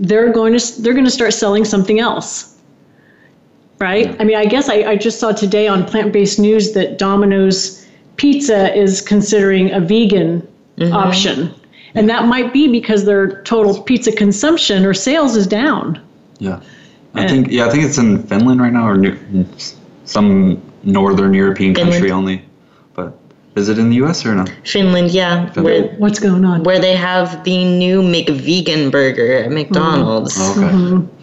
they're 0.00 0.32
going 0.32 0.58
to 0.58 0.82
they're 0.82 0.92
going 0.92 1.04
to 1.04 1.10
start 1.10 1.32
selling 1.32 1.64
something 1.64 2.00
else 2.00 2.56
right 3.78 4.06
yeah. 4.06 4.16
i 4.18 4.24
mean 4.24 4.36
i 4.36 4.44
guess 4.44 4.68
I, 4.68 4.82
I 4.82 4.96
just 4.96 5.20
saw 5.20 5.32
today 5.32 5.68
on 5.68 5.84
plant-based 5.84 6.38
news 6.38 6.72
that 6.72 6.98
domino's 6.98 7.86
pizza 8.16 8.74
is 8.76 9.00
considering 9.00 9.72
a 9.72 9.80
vegan 9.80 10.46
mm-hmm. 10.76 10.92
option 10.92 11.54
and 11.94 12.08
that 12.08 12.26
might 12.26 12.52
be 12.52 12.68
because 12.68 13.04
their 13.04 13.42
total 13.42 13.80
pizza 13.82 14.10
consumption 14.10 14.84
or 14.84 14.94
sales 14.94 15.36
is 15.36 15.46
down 15.46 16.00
yeah 16.38 16.60
i 17.14 17.20
and, 17.22 17.30
think 17.30 17.48
yeah 17.50 17.66
i 17.66 17.70
think 17.70 17.84
it's 17.84 17.98
in 17.98 18.22
finland 18.24 18.60
right 18.60 18.72
now 18.72 18.88
or 18.88 18.96
new, 18.96 19.46
some 20.04 20.60
northern 20.82 21.34
european 21.34 21.74
finland. 21.74 21.92
country 21.94 22.10
only 22.10 22.44
is 23.56 23.68
it 23.68 23.78
in 23.78 23.90
the 23.90 23.96
U.S. 23.96 24.26
or 24.26 24.34
no? 24.34 24.44
Finland, 24.64 25.10
yeah. 25.10 25.50
Finland. 25.50 25.84
Where, 25.86 25.96
What's 25.98 26.18
going 26.18 26.44
on? 26.44 26.64
Where 26.64 26.78
they 26.78 26.96
have 26.96 27.44
the 27.44 27.64
new 27.64 28.02
McVegan 28.02 28.90
burger 28.90 29.36
at 29.36 29.50
McDonald's. 29.50 30.36
Mm. 30.36 30.50
okay. 30.50 30.74
Mm-hmm. 30.74 31.14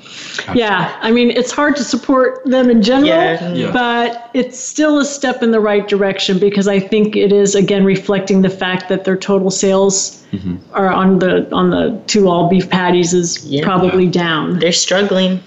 Yeah, 0.55 0.97
I 1.01 1.11
mean, 1.11 1.31
it's 1.31 1.51
hard 1.51 1.75
to 1.75 1.83
support 1.83 2.43
them 2.45 2.69
in 2.69 2.81
general, 2.81 3.07
yeah. 3.07 3.53
Yeah. 3.53 3.71
but 3.71 4.29
it's 4.33 4.57
still 4.59 4.97
a 4.97 5.05
step 5.05 5.43
in 5.43 5.51
the 5.51 5.59
right 5.59 5.87
direction 5.87 6.39
because 6.39 6.67
I 6.67 6.79
think 6.79 7.15
it 7.15 7.31
is 7.31 7.53
again 7.53 7.83
reflecting 7.83 8.41
the 8.41 8.49
fact 8.49 8.89
that 8.89 9.03
their 9.03 9.17
total 9.17 9.51
sales 9.51 10.23
mm-hmm. 10.31 10.55
are 10.73 10.89
on 10.89 11.19
the 11.19 11.53
on 11.53 11.69
the 11.69 12.01
two 12.07 12.29
all 12.29 12.49
beef 12.49 12.69
patties 12.69 13.13
is 13.13 13.45
yeah. 13.45 13.63
probably 13.63 14.07
down. 14.07 14.59
They're 14.59 14.71
struggling. 14.71 15.37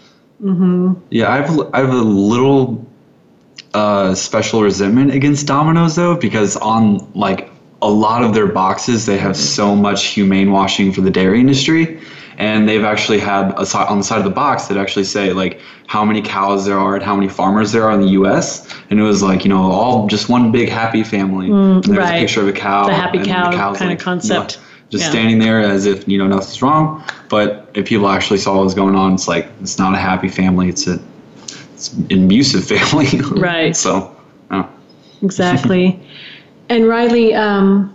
Mm-hmm. 0.42 0.94
Yeah, 1.10 1.32
I 1.32 1.36
have 1.36 1.74
I 1.74 1.78
have 1.80 1.90
a 1.90 2.02
little 2.02 2.86
uh, 3.74 4.14
special 4.14 4.62
resentment 4.62 5.12
against 5.12 5.46
Domino's 5.46 5.96
though, 5.96 6.16
because 6.16 6.56
on 6.56 7.10
like 7.14 7.50
a 7.82 7.90
lot 7.90 8.24
of 8.24 8.32
their 8.32 8.46
boxes, 8.46 9.04
they 9.04 9.18
have 9.18 9.36
so 9.36 9.76
much 9.76 10.06
humane 10.06 10.50
washing 10.50 10.92
for 10.92 11.02
the 11.02 11.10
dairy 11.10 11.40
industry. 11.40 12.00
And 12.36 12.68
they've 12.68 12.82
actually 12.82 13.20
had 13.20 13.54
a, 13.56 13.64
side 13.64 13.86
on 13.86 13.98
the 13.98 14.04
side 14.04 14.18
of 14.18 14.24
the 14.24 14.30
box 14.30 14.66
that 14.66 14.76
actually 14.76 15.04
say 15.04 15.32
like 15.32 15.60
how 15.86 16.04
many 16.04 16.20
cows 16.20 16.66
there 16.66 16.78
are 16.78 16.96
and 16.96 17.04
how 17.04 17.14
many 17.14 17.28
farmers 17.28 17.70
there 17.70 17.84
are 17.84 17.92
in 17.92 18.00
the 18.00 18.08
U.S. 18.08 18.74
And 18.90 18.98
it 18.98 19.04
was 19.04 19.22
like 19.22 19.44
you 19.44 19.50
know 19.50 19.70
all 19.70 20.08
just 20.08 20.28
one 20.28 20.50
big 20.50 20.68
happy 20.68 21.04
family. 21.04 21.48
Mm, 21.48 21.84
there's 21.84 21.98
right. 21.98 22.16
a 22.16 22.20
picture 22.20 22.40
of 22.40 22.48
a 22.48 22.52
cow. 22.52 22.86
The 22.86 22.94
happy 22.94 23.22
cow 23.22 23.74
kind 23.74 23.90
like, 23.90 23.98
of 23.98 24.04
concept. 24.04 24.56
You 24.56 24.60
know, 24.60 24.68
just 24.90 25.04
yeah. 25.04 25.10
standing 25.10 25.38
there 25.38 25.60
as 25.60 25.86
if 25.86 26.08
you 26.08 26.18
know 26.18 26.26
nothing's 26.26 26.60
wrong. 26.60 27.04
But 27.28 27.70
if 27.74 27.86
people 27.86 28.08
actually 28.08 28.38
saw 28.38 28.56
what 28.56 28.64
was 28.64 28.74
going 28.74 28.96
on, 28.96 29.14
it's 29.14 29.28
like 29.28 29.46
it's 29.60 29.78
not 29.78 29.94
a 29.94 29.98
happy 29.98 30.28
family. 30.28 30.68
It's 30.68 30.88
a 30.88 31.00
an 31.92 32.24
abusive 32.24 32.64
family. 32.68 33.20
Right. 33.20 33.76
so, 33.76 34.14
Exactly. 35.22 35.98
and 36.68 36.88
Riley, 36.88 37.34
um, 37.34 37.94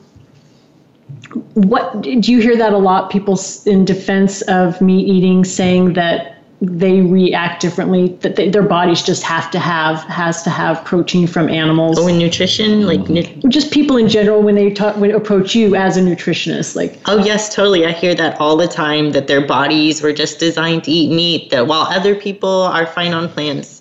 what 1.53 2.01
do 2.01 2.31
you 2.31 2.39
hear 2.39 2.57
that 2.57 2.73
a 2.73 2.77
lot? 2.77 3.09
People 3.09 3.39
in 3.65 3.85
defense 3.85 4.41
of 4.43 4.81
meat 4.81 5.07
eating 5.07 5.45
saying 5.45 5.93
that 5.93 6.35
they 6.61 7.01
react 7.01 7.61
differently, 7.61 8.09
that 8.21 8.35
they, 8.35 8.49
their 8.49 8.63
bodies 8.63 9.01
just 9.01 9.23
have 9.23 9.49
to 9.51 9.59
have 9.59 10.03
has 10.03 10.43
to 10.43 10.49
have 10.49 10.83
protein 10.83 11.25
from 11.25 11.47
animals. 11.47 11.97
Oh, 11.97 12.07
and 12.07 12.19
nutrition, 12.19 12.85
like 12.85 13.07
nu- 13.07 13.23
just 13.47 13.71
people 13.71 13.95
in 13.95 14.09
general 14.09 14.41
when 14.41 14.55
they 14.55 14.71
talk 14.71 14.97
when 14.97 15.11
approach 15.11 15.55
you 15.55 15.75
as 15.75 15.95
a 15.95 16.01
nutritionist, 16.01 16.75
like 16.75 16.99
Oh 17.05 17.17
yes, 17.17 17.55
totally. 17.55 17.85
I 17.85 17.91
hear 17.91 18.13
that 18.15 18.39
all 18.41 18.57
the 18.57 18.67
time 18.67 19.11
that 19.11 19.27
their 19.27 19.45
bodies 19.45 20.01
were 20.01 20.11
just 20.11 20.39
designed 20.39 20.83
to 20.85 20.91
eat 20.91 21.13
meat. 21.13 21.49
That 21.51 21.67
while 21.67 21.83
other 21.83 22.15
people 22.15 22.63
are 22.63 22.85
fine 22.85 23.13
on 23.13 23.29
plants, 23.29 23.78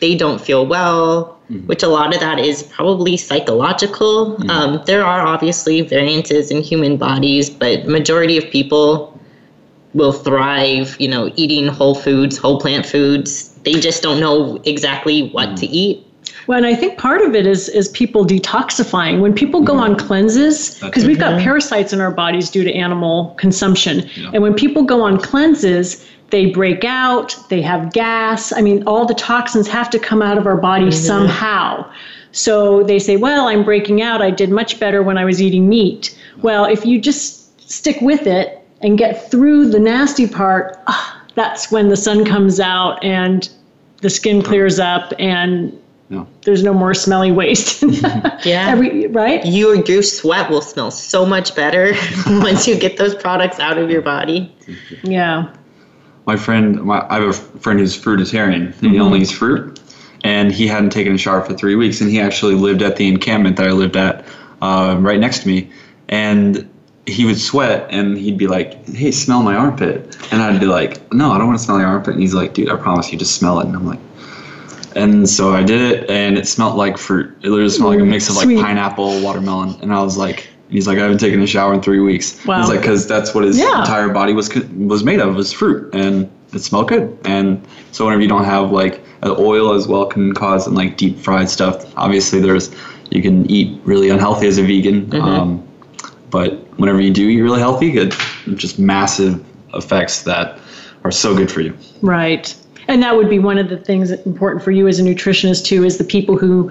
they 0.00 0.14
don't 0.14 0.40
feel 0.40 0.66
well. 0.66 1.36
Mm-hmm. 1.50 1.66
Which 1.66 1.82
a 1.82 1.88
lot 1.88 2.12
of 2.14 2.20
that 2.20 2.38
is 2.38 2.62
probably 2.62 3.16
psychological. 3.16 4.36
Mm-hmm. 4.36 4.50
Um, 4.50 4.82
there 4.84 5.02
are 5.02 5.26
obviously 5.26 5.80
variances 5.80 6.50
in 6.50 6.62
human 6.62 6.98
bodies, 6.98 7.48
but 7.48 7.86
majority 7.86 8.36
of 8.36 8.44
people 8.50 9.18
will 9.94 10.12
thrive. 10.12 10.94
You 11.00 11.08
know, 11.08 11.32
eating 11.36 11.68
whole 11.68 11.94
foods, 11.94 12.36
whole 12.36 12.60
plant 12.60 12.84
foods. 12.84 13.48
They 13.64 13.74
just 13.74 14.02
don't 14.02 14.20
know 14.20 14.60
exactly 14.64 15.30
what 15.30 15.56
to 15.56 15.66
mm-hmm. 15.66 15.74
eat. 15.74 16.04
Well, 16.46 16.56
and 16.56 16.66
I 16.66 16.74
think 16.74 16.98
part 16.98 17.20
of 17.20 17.34
it 17.34 17.46
is 17.46 17.68
is 17.68 17.88
people 17.88 18.24
detoxifying. 18.26 19.20
When 19.20 19.34
people 19.34 19.60
go 19.62 19.76
on 19.76 19.96
cleanses, 19.96 20.78
because 20.80 21.04
we've 21.04 21.18
got 21.18 21.40
parasites 21.40 21.92
in 21.92 22.00
our 22.00 22.10
bodies 22.10 22.50
due 22.50 22.64
to 22.64 22.72
animal 22.72 23.34
consumption, 23.38 24.08
and 24.32 24.42
when 24.42 24.54
people 24.54 24.82
go 24.82 25.02
on 25.02 25.20
cleanses, 25.20 26.04
they 26.30 26.46
break 26.46 26.84
out, 26.84 27.36
they 27.48 27.62
have 27.62 27.92
gas. 27.92 28.52
I 28.52 28.60
mean, 28.60 28.82
all 28.86 29.06
the 29.06 29.14
toxins 29.14 29.66
have 29.68 29.88
to 29.90 29.98
come 29.98 30.20
out 30.22 30.36
of 30.38 30.46
our 30.46 30.56
body 30.56 30.90
somehow. 30.90 31.90
So 32.32 32.82
they 32.82 32.98
say, 32.98 33.16
"Well, 33.16 33.48
I'm 33.48 33.64
breaking 33.64 34.02
out. 34.02 34.20
I 34.20 34.30
did 34.30 34.50
much 34.50 34.78
better 34.78 35.02
when 35.02 35.16
I 35.16 35.24
was 35.24 35.40
eating 35.40 35.68
meat." 35.68 36.16
Well, 36.42 36.64
if 36.66 36.84
you 36.84 37.00
just 37.00 37.68
stick 37.70 37.98
with 38.02 38.26
it 38.26 38.58
and 38.82 38.98
get 38.98 39.30
through 39.30 39.70
the 39.70 39.78
nasty 39.80 40.26
part, 40.26 40.76
ah, 40.86 41.22
that's 41.34 41.70
when 41.72 41.88
the 41.88 41.96
sun 41.96 42.24
comes 42.24 42.60
out 42.60 43.02
and 43.02 43.48
the 44.02 44.10
skin 44.10 44.42
clears 44.42 44.78
up 44.78 45.12
and 45.18 45.72
No. 46.10 46.26
there's 46.42 46.62
no 46.62 46.72
more 46.74 46.94
smelly 46.94 47.32
waste. 47.32 47.82
Yeah. 48.44 48.68
Every, 48.70 49.08
right? 49.08 49.44
Your 49.44 49.74
your 49.74 50.02
sweat 50.02 50.48
will 50.50 50.60
smell 50.62 50.90
so 50.92 51.26
much 51.26 51.56
better 51.56 51.94
once 52.26 52.68
you 52.68 52.76
get 52.78 52.96
those 52.98 53.14
products 53.14 53.58
out 53.58 53.78
of 53.78 53.90
your 53.90 54.02
body. 54.02 54.54
Yeah. 55.02 55.48
My 56.28 56.36
friend, 56.36 56.84
my, 56.84 57.04
I 57.08 57.20
have 57.20 57.30
a 57.30 57.32
friend 57.32 57.80
who's 57.80 57.98
fruitarian, 57.98 58.78
and 58.82 58.92
he 58.92 59.00
only 59.00 59.22
eats 59.22 59.32
fruit, 59.32 59.80
and 60.24 60.52
he 60.52 60.66
hadn't 60.66 60.90
taken 60.90 61.14
a 61.14 61.18
shower 61.18 61.40
for 61.40 61.54
three 61.54 61.74
weeks, 61.74 62.02
and 62.02 62.10
he 62.10 62.20
actually 62.20 62.54
lived 62.54 62.82
at 62.82 62.96
the 62.96 63.08
encampment 63.08 63.56
that 63.56 63.66
I 63.66 63.70
lived 63.70 63.96
at, 63.96 64.26
uh, 64.60 64.94
right 65.00 65.18
next 65.18 65.38
to 65.40 65.48
me, 65.48 65.70
and 66.10 66.68
he 67.06 67.24
would 67.24 67.40
sweat, 67.40 67.88
and 67.88 68.18
he'd 68.18 68.36
be 68.36 68.46
like, 68.46 68.86
"Hey, 68.90 69.10
smell 69.10 69.42
my 69.42 69.54
armpit," 69.54 70.18
and 70.30 70.42
I'd 70.42 70.60
be 70.60 70.66
like, 70.66 71.00
"No, 71.14 71.32
I 71.32 71.38
don't 71.38 71.46
want 71.46 71.58
to 71.58 71.64
smell 71.64 71.78
your 71.78 71.88
armpit," 71.88 72.12
and 72.12 72.20
he's 72.20 72.34
like, 72.34 72.52
"Dude, 72.52 72.68
I 72.68 72.76
promise 72.76 73.10
you, 73.10 73.18
just 73.18 73.34
smell 73.36 73.60
it," 73.60 73.66
and 73.66 73.74
I'm 73.74 73.86
like. 73.86 74.00
And 74.96 75.28
so 75.28 75.54
I 75.54 75.62
did 75.62 75.80
it, 75.80 76.10
and 76.10 76.36
it 76.36 76.46
smelled 76.46 76.76
like 76.76 76.98
fruit. 76.98 77.30
It 77.42 77.48
literally 77.48 77.70
smelled 77.70 77.94
like 77.94 78.02
a 78.02 78.04
mix 78.04 78.28
of 78.28 78.36
like 78.36 78.44
Sweet. 78.44 78.60
pineapple, 78.60 79.22
watermelon, 79.22 79.76
and 79.80 79.94
I 79.94 80.02
was 80.02 80.18
like, 80.18 80.48
he's 80.68 80.86
like, 80.86 80.98
I 80.98 81.02
haven't 81.02 81.18
taken 81.18 81.40
a 81.42 81.46
shower 81.46 81.74
in 81.74 81.80
three 81.80 82.00
weeks. 82.00 82.44
Wow. 82.44 82.60
He's 82.60 82.68
like, 82.68 82.80
because 82.80 83.06
that's 83.06 83.34
what 83.34 83.44
his 83.44 83.58
Yeah. 83.58 83.80
entire 83.80 84.08
body 84.08 84.32
was 84.32 84.54
was 84.76 85.04
made 85.04 85.20
of 85.20 85.34
was 85.34 85.52
fruit, 85.52 85.92
and 85.94 86.30
it 86.52 86.60
smelled 86.60 86.88
good. 86.88 87.16
And 87.24 87.60
so 87.92 88.04
whenever 88.04 88.22
you 88.22 88.28
don't 88.28 88.44
have 88.44 88.70
like 88.70 89.02
oil 89.24 89.72
as 89.72 89.88
well 89.88 90.06
can 90.06 90.32
cause 90.32 90.66
and 90.66 90.76
like 90.76 90.96
deep 90.96 91.18
fried 91.18 91.48
stuff. 91.50 91.84
Obviously, 91.96 92.40
there's 92.40 92.74
you 93.10 93.22
can 93.22 93.50
eat 93.50 93.80
really 93.84 94.10
unhealthy 94.10 94.46
as 94.46 94.58
a 94.58 94.62
vegan, 94.62 95.14
um, 95.20 95.66
but 96.30 96.54
whenever 96.78 97.00
you 97.00 97.12
do 97.12 97.28
eat 97.28 97.40
really 97.40 97.60
healthy, 97.60 97.90
good, 97.90 98.14
just 98.54 98.78
massive 98.78 99.44
effects 99.74 100.22
that 100.22 100.58
are 101.04 101.10
so 101.10 101.34
good 101.34 101.50
for 101.50 101.62
you. 101.62 101.76
Right. 102.02 102.54
And 102.86 103.02
that 103.02 103.16
would 103.16 103.28
be 103.28 103.38
one 103.38 103.58
of 103.58 103.68
the 103.68 103.76
things 103.76 104.10
important 104.10 104.62
for 104.62 104.70
you 104.70 104.88
as 104.88 104.98
a 104.98 105.02
nutritionist 105.02 105.64
too, 105.64 105.84
is 105.84 105.98
the 105.98 106.04
people 106.04 106.36
who 106.38 106.70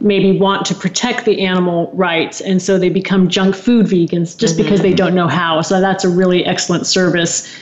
maybe 0.00 0.38
want 0.38 0.64
to 0.66 0.74
protect 0.74 1.24
the 1.24 1.40
animal 1.40 1.90
rights 1.92 2.40
and 2.40 2.62
so 2.62 2.78
they 2.78 2.88
become 2.88 3.28
junk 3.28 3.54
food 3.54 3.86
vegans 3.86 4.38
just 4.38 4.56
because 4.56 4.80
they 4.80 4.94
don't 4.94 5.14
know 5.14 5.28
how. 5.28 5.60
So 5.60 5.80
that's 5.80 6.04
a 6.04 6.08
really 6.08 6.44
excellent 6.44 6.86
service 6.86 7.52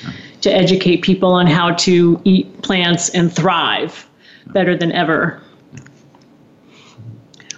to 0.43 0.51
educate 0.53 1.03
people 1.03 1.33
on 1.33 1.47
how 1.47 1.73
to 1.75 2.21
eat 2.25 2.63
plants 2.63 3.09
and 3.11 3.35
thrive 3.35 4.07
better 4.49 4.77
than 4.77 4.93
ever. 4.93 5.43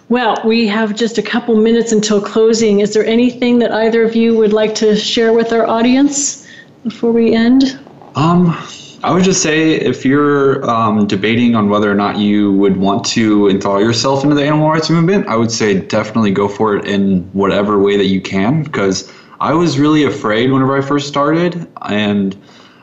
Well, 0.08 0.40
we 0.42 0.66
have 0.68 0.94
just 0.94 1.18
a 1.18 1.22
couple 1.22 1.54
minutes 1.56 1.92
until 1.92 2.22
closing. 2.22 2.80
Is 2.80 2.94
there 2.94 3.04
anything 3.04 3.58
that 3.58 3.72
either 3.72 4.02
of 4.04 4.16
you 4.16 4.36
would 4.38 4.54
like 4.54 4.74
to 4.76 4.96
share 4.96 5.34
with 5.34 5.52
our 5.52 5.66
audience 5.66 6.46
before 6.82 7.12
we 7.12 7.34
end? 7.34 7.78
Um, 8.14 8.56
I 9.04 9.12
would 9.12 9.22
just 9.22 9.42
say 9.42 9.74
if 9.74 10.04
you're 10.04 10.68
um, 10.68 11.06
debating 11.06 11.54
on 11.54 11.68
whether 11.68 11.90
or 11.90 11.94
not 11.94 12.18
you 12.18 12.52
would 12.54 12.76
want 12.76 13.04
to 13.06 13.48
enthrall 13.48 13.80
yourself 13.80 14.24
into 14.24 14.34
the 14.34 14.44
animal 14.44 14.68
rights 14.68 14.90
movement, 14.90 15.28
I 15.28 15.36
would 15.36 15.52
say 15.52 15.80
definitely 15.80 16.32
go 16.32 16.48
for 16.48 16.76
it 16.76 16.84
in 16.84 17.22
whatever 17.32 17.78
way 17.78 17.96
that 17.96 18.06
you 18.06 18.20
can. 18.20 18.64
Because 18.64 19.12
I 19.40 19.54
was 19.54 19.78
really 19.78 20.02
afraid 20.02 20.50
whenever 20.50 20.76
I 20.76 20.80
first 20.80 21.06
started, 21.06 21.68
and 21.82 22.36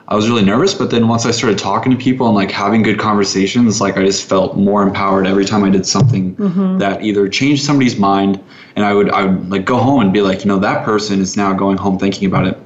I 0.08 0.16
was 0.16 0.30
really 0.30 0.46
nervous. 0.46 0.74
But 0.74 0.90
then 0.90 1.10
once 1.10 1.26
I 1.26 1.32
started 1.32 1.60
talking 1.60 1.92
to 1.92 1.98
people 1.98 2.28
and 2.28 2.36
like 2.36 2.52
having 2.52 2.82
good 2.82 2.98
conversations, 2.98 3.82
like 3.82 3.98
I 3.98 4.06
just 4.06 4.28
felt 4.28 4.56
more 4.56 4.84
empowered 4.84 5.28
every 5.28 5.44
time 5.44 5.66
I 5.66 5.70
did 5.70 5.86
something 5.86 6.36
that 6.78 7.04
either 7.04 7.28
changed 7.28 7.66
somebody's 7.66 7.98
mind, 7.98 8.42
and 8.78 8.86
I 8.86 8.94
would 8.94 9.10
I 9.10 9.26
would 9.26 9.50
like 9.50 9.66
go 9.66 9.78
home 9.78 10.00
and 10.00 10.14
be 10.14 10.22
like, 10.22 10.46
you 10.46 10.48
know, 10.48 10.60
that 10.60 10.86
person 10.86 11.20
is 11.20 11.36
now 11.36 11.52
going 11.54 11.76
home 11.76 12.00
thinking 12.00 12.26
about 12.26 12.48
it 12.48 12.58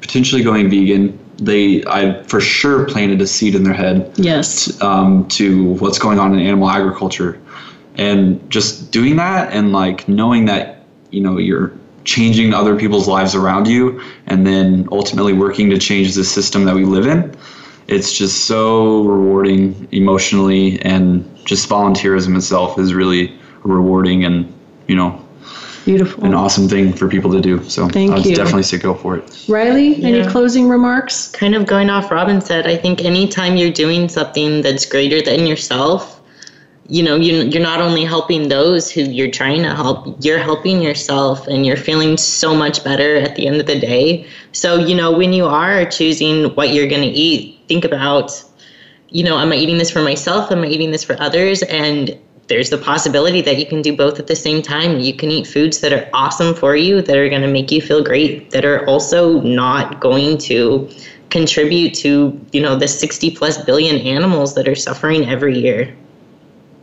potentially 0.00 0.42
going 0.42 0.70
vegan, 0.70 1.18
they 1.38 1.84
I 1.86 2.22
for 2.24 2.40
sure 2.40 2.84
planted 2.86 3.20
a 3.20 3.26
seed 3.26 3.54
in 3.54 3.62
their 3.62 3.74
head 3.74 4.12
Yes. 4.16 4.80
um, 4.82 5.26
to 5.28 5.74
what's 5.74 5.98
going 5.98 6.18
on 6.18 6.34
in 6.34 6.40
animal 6.44 6.68
agriculture, 6.68 7.40
and 7.96 8.48
just 8.50 8.90
doing 8.90 9.16
that 9.16 9.52
and 9.52 9.72
like 9.72 10.08
knowing 10.08 10.46
that 10.46 10.84
you 11.10 11.20
know 11.20 11.38
you're 11.38 11.72
changing 12.04 12.54
other 12.54 12.74
people's 12.76 13.06
lives 13.06 13.34
around 13.34 13.68
you, 13.68 14.00
and 14.26 14.46
then 14.46 14.88
ultimately 14.90 15.32
working 15.32 15.70
to 15.70 15.78
change 15.78 16.14
the 16.14 16.24
system 16.24 16.64
that 16.64 16.74
we 16.74 16.84
live 16.84 17.06
in. 17.06 17.34
It's 17.86 18.12
just 18.16 18.44
so 18.44 19.02
rewarding 19.04 19.88
emotionally, 19.92 20.80
and 20.82 21.24
just 21.44 21.68
volunteerism 21.68 22.36
itself 22.36 22.78
is 22.78 22.92
really 22.94 23.32
rewarding 23.62 24.24
and 24.24 24.52
you 24.86 24.94
know 24.96 25.24
Beautiful. 25.88 26.22
an 26.26 26.34
awesome 26.34 26.68
thing 26.68 26.92
for 26.92 27.08
people 27.08 27.32
to 27.32 27.40
do. 27.40 27.64
So 27.64 27.88
Thank 27.88 28.10
I 28.10 28.16
would 28.16 28.26
you. 28.26 28.36
definitely 28.36 28.64
say 28.64 28.76
go 28.76 28.92
for 28.92 29.16
it. 29.16 29.46
Riley, 29.48 30.04
any 30.04 30.22
closing 30.28 30.68
remarks? 30.68 31.28
kind 31.28 31.54
of 31.54 31.64
going 31.64 31.88
off 31.88 32.10
Robin 32.10 32.42
said, 32.42 32.66
I 32.66 32.76
think 32.76 33.06
anytime 33.06 33.56
you're 33.56 33.72
doing 33.72 34.06
something 34.10 34.60
that's 34.60 34.84
greater 34.84 35.22
than 35.22 35.46
yourself, 35.46 36.20
you 36.88 37.02
know, 37.02 37.16
you, 37.16 37.42
you're 37.44 37.62
not 37.62 37.80
only 37.80 38.04
helping 38.04 38.48
those 38.48 38.90
who 38.90 39.00
you're 39.00 39.30
trying 39.30 39.62
to 39.62 39.74
help, 39.74 40.22
you're 40.22 40.38
helping 40.38 40.82
yourself 40.82 41.46
and 41.46 41.64
you're 41.64 41.78
feeling 41.78 42.18
so 42.18 42.54
much 42.54 42.84
better 42.84 43.16
at 43.16 43.34
the 43.36 43.46
end 43.46 43.58
of 43.58 43.66
the 43.66 43.80
day. 43.80 44.26
So, 44.52 44.76
you 44.76 44.94
know, 44.94 45.10
when 45.10 45.32
you 45.32 45.46
are 45.46 45.86
choosing 45.86 46.54
what 46.54 46.74
you're 46.74 46.88
going 46.88 47.00
to 47.00 47.08
eat, 47.08 47.60
think 47.66 47.86
about, 47.86 48.44
you 49.08 49.24
know, 49.24 49.38
am 49.38 49.52
I 49.52 49.56
eating 49.56 49.78
this 49.78 49.90
for 49.90 50.02
myself? 50.02 50.52
Am 50.52 50.64
I 50.64 50.66
eating 50.66 50.90
this 50.90 51.02
for 51.02 51.18
others? 51.18 51.62
And 51.62 52.18
there's 52.48 52.70
the 52.70 52.78
possibility 52.78 53.40
that 53.42 53.58
you 53.58 53.66
can 53.66 53.82
do 53.82 53.94
both 53.94 54.18
at 54.18 54.26
the 54.26 54.36
same 54.36 54.62
time. 54.62 54.98
You 55.00 55.14
can 55.14 55.30
eat 55.30 55.46
foods 55.46 55.80
that 55.80 55.92
are 55.92 56.08
awesome 56.12 56.54
for 56.54 56.76
you, 56.76 57.02
that 57.02 57.16
are 57.16 57.28
going 57.28 57.42
to 57.42 57.48
make 57.48 57.70
you 57.70 57.80
feel 57.80 58.02
great, 58.02 58.50
that 58.50 58.64
are 58.64 58.86
also 58.86 59.40
not 59.42 60.00
going 60.00 60.38
to 60.38 60.90
contribute 61.28 61.94
to, 61.94 62.40
you 62.52 62.60
know, 62.60 62.74
the 62.74 62.88
60 62.88 63.30
plus 63.32 63.62
billion 63.64 63.96
animals 63.98 64.54
that 64.54 64.66
are 64.66 64.74
suffering 64.74 65.28
every 65.28 65.58
year. 65.58 65.94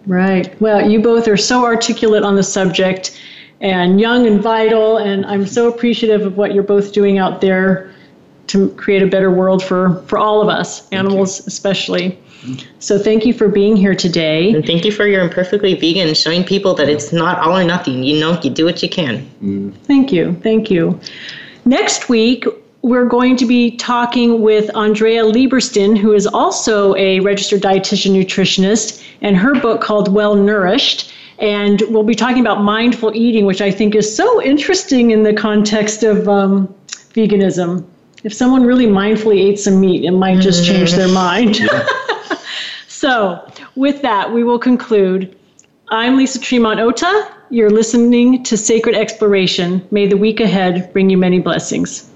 Right. 0.05 0.59
Well, 0.61 0.88
you 0.88 1.01
both 1.01 1.28
are 1.28 1.38
so 1.38 1.66
articulate 1.66 2.24
on 2.24 2.36
the 2.36 2.43
subject 2.43 3.20
and 3.59 3.99
young 3.99 4.28
and 4.28 4.39
vital, 4.39 4.97
and 4.97 5.26
I'm 5.26 5.47
so 5.47 5.68
appreciative 5.68 6.28
of 6.28 6.38
what 6.38 6.53
you're 6.53 6.63
both 6.63 6.93
doing 6.93 7.18
out 7.18 7.41
there 7.41 7.91
to 8.47 8.70
create 8.72 9.01
a 9.01 9.07
better 9.07 9.32
world 9.32 9.63
for, 9.63 10.03
for 10.03 10.20
all 10.20 10.41
of 10.41 10.47
us, 10.47 10.88
animals 10.91 11.47
especially. 11.47 12.20
So 12.80 13.00
thank 13.00 13.26
you 13.26 13.34
for 13.34 13.48
being 13.48 13.76
here 13.76 13.96
today. 13.96 14.54
And 14.54 14.66
thank 14.66 14.86
you 14.86 14.92
for 14.92 15.08
your 15.08 15.22
imperfectly 15.22 15.74
vegan, 15.74 16.14
showing 16.14 16.44
people 16.44 16.74
that 16.76 16.90
it's 16.90 17.12
not 17.12 17.40
all 17.40 17.58
or 17.58 17.64
nothing. 17.64 18.04
You 18.04 18.20
know, 18.20 18.40
you 18.42 18.50
do 18.50 18.66
what 18.66 18.84
you 18.84 18.90
can. 18.90 19.28
Thank 19.86 20.12
you. 20.12 20.36
Thank 20.44 20.70
you. 20.70 21.00
Next 21.66 22.10
week, 22.10 22.46
we're 22.84 23.06
going 23.06 23.36
to 23.38 23.48
be 23.48 23.76
talking 23.78 24.42
with 24.42 24.70
Andrea 24.76 25.24
Lieberstein, 25.24 25.98
who 25.98 26.14
is 26.14 26.28
also 26.28 26.96
a 26.96 27.20
registered 27.22 27.64
dietitian 27.64 28.12
nutritionist, 28.12 29.04
and 29.22 29.36
her 29.36 29.60
book 29.60 29.82
called 29.82 30.14
Well 30.14 30.36
Nourished. 30.36 31.12
And 31.40 31.82
we'll 31.90 32.04
be 32.04 32.14
talking 32.14 32.42
about 32.42 32.62
mindful 32.62 33.12
eating, 33.16 33.46
which 33.46 33.60
I 33.60 33.72
think 33.72 33.96
is 33.96 34.16
so 34.16 34.42
interesting 34.42 35.10
in 35.12 35.24
the 35.24 35.34
context 35.34 36.04
of 36.04 36.30
um, 36.30 36.74
veganism. 37.14 37.86
If 38.24 38.34
someone 38.34 38.64
really 38.64 38.86
mindfully 38.86 39.44
ate 39.44 39.60
some 39.60 39.82
meat, 39.82 40.06
it 40.06 40.12
might 40.12 40.40
just 40.40 40.64
change 40.64 40.94
their 40.94 41.08
mind. 41.08 41.60
so, 43.06 43.47
with 43.76 44.01
that, 44.01 44.34
we 44.34 44.43
will 44.43 44.58
conclude. 44.58 45.38
I'm 45.89 46.18
Lisa 46.18 46.39
Tremont 46.39 46.80
Ota. 46.80 47.32
you're 47.51 47.70
listening 47.70 48.41
to 48.41 48.58
Sacred 48.58 48.95
Exploration. 48.95 49.88
May 49.91 50.08
the 50.08 50.18
week 50.18 50.39
ahead 50.39 50.91
bring 50.91 51.12
you 51.12 51.18
many 51.20 51.39
blessings. 51.39 52.10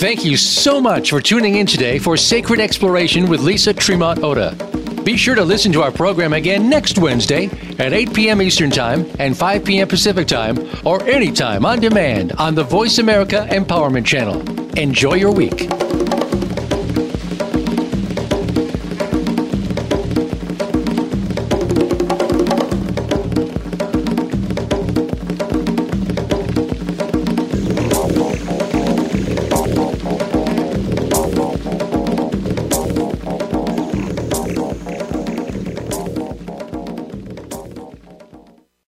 Thank 0.00 0.24
you 0.24 0.36
so 0.36 0.80
much 0.80 1.10
for 1.10 1.20
tuning 1.20 1.54
in 1.54 1.66
today 1.66 2.00
for 2.00 2.16
Sacred 2.16 2.58
Exploration 2.58 3.28
with 3.28 3.40
Lisa 3.40 3.72
Tremont 3.72 4.24
Ota. 4.24 4.81
Be 5.04 5.16
sure 5.16 5.34
to 5.34 5.42
listen 5.42 5.72
to 5.72 5.82
our 5.82 5.90
program 5.90 6.32
again 6.32 6.68
next 6.70 6.96
Wednesday 6.96 7.46
at 7.78 7.92
8 7.92 8.14
p.m. 8.14 8.40
Eastern 8.40 8.70
Time 8.70 9.04
and 9.18 9.36
5 9.36 9.64
p.m. 9.64 9.88
Pacific 9.88 10.28
Time 10.28 10.56
or 10.84 11.02
anytime 11.04 11.66
on 11.66 11.80
demand 11.80 12.32
on 12.32 12.54
the 12.54 12.62
Voice 12.62 12.98
America 12.98 13.46
Empowerment 13.50 14.06
Channel. 14.06 14.40
Enjoy 14.78 15.14
your 15.14 15.32
week. 15.32 15.81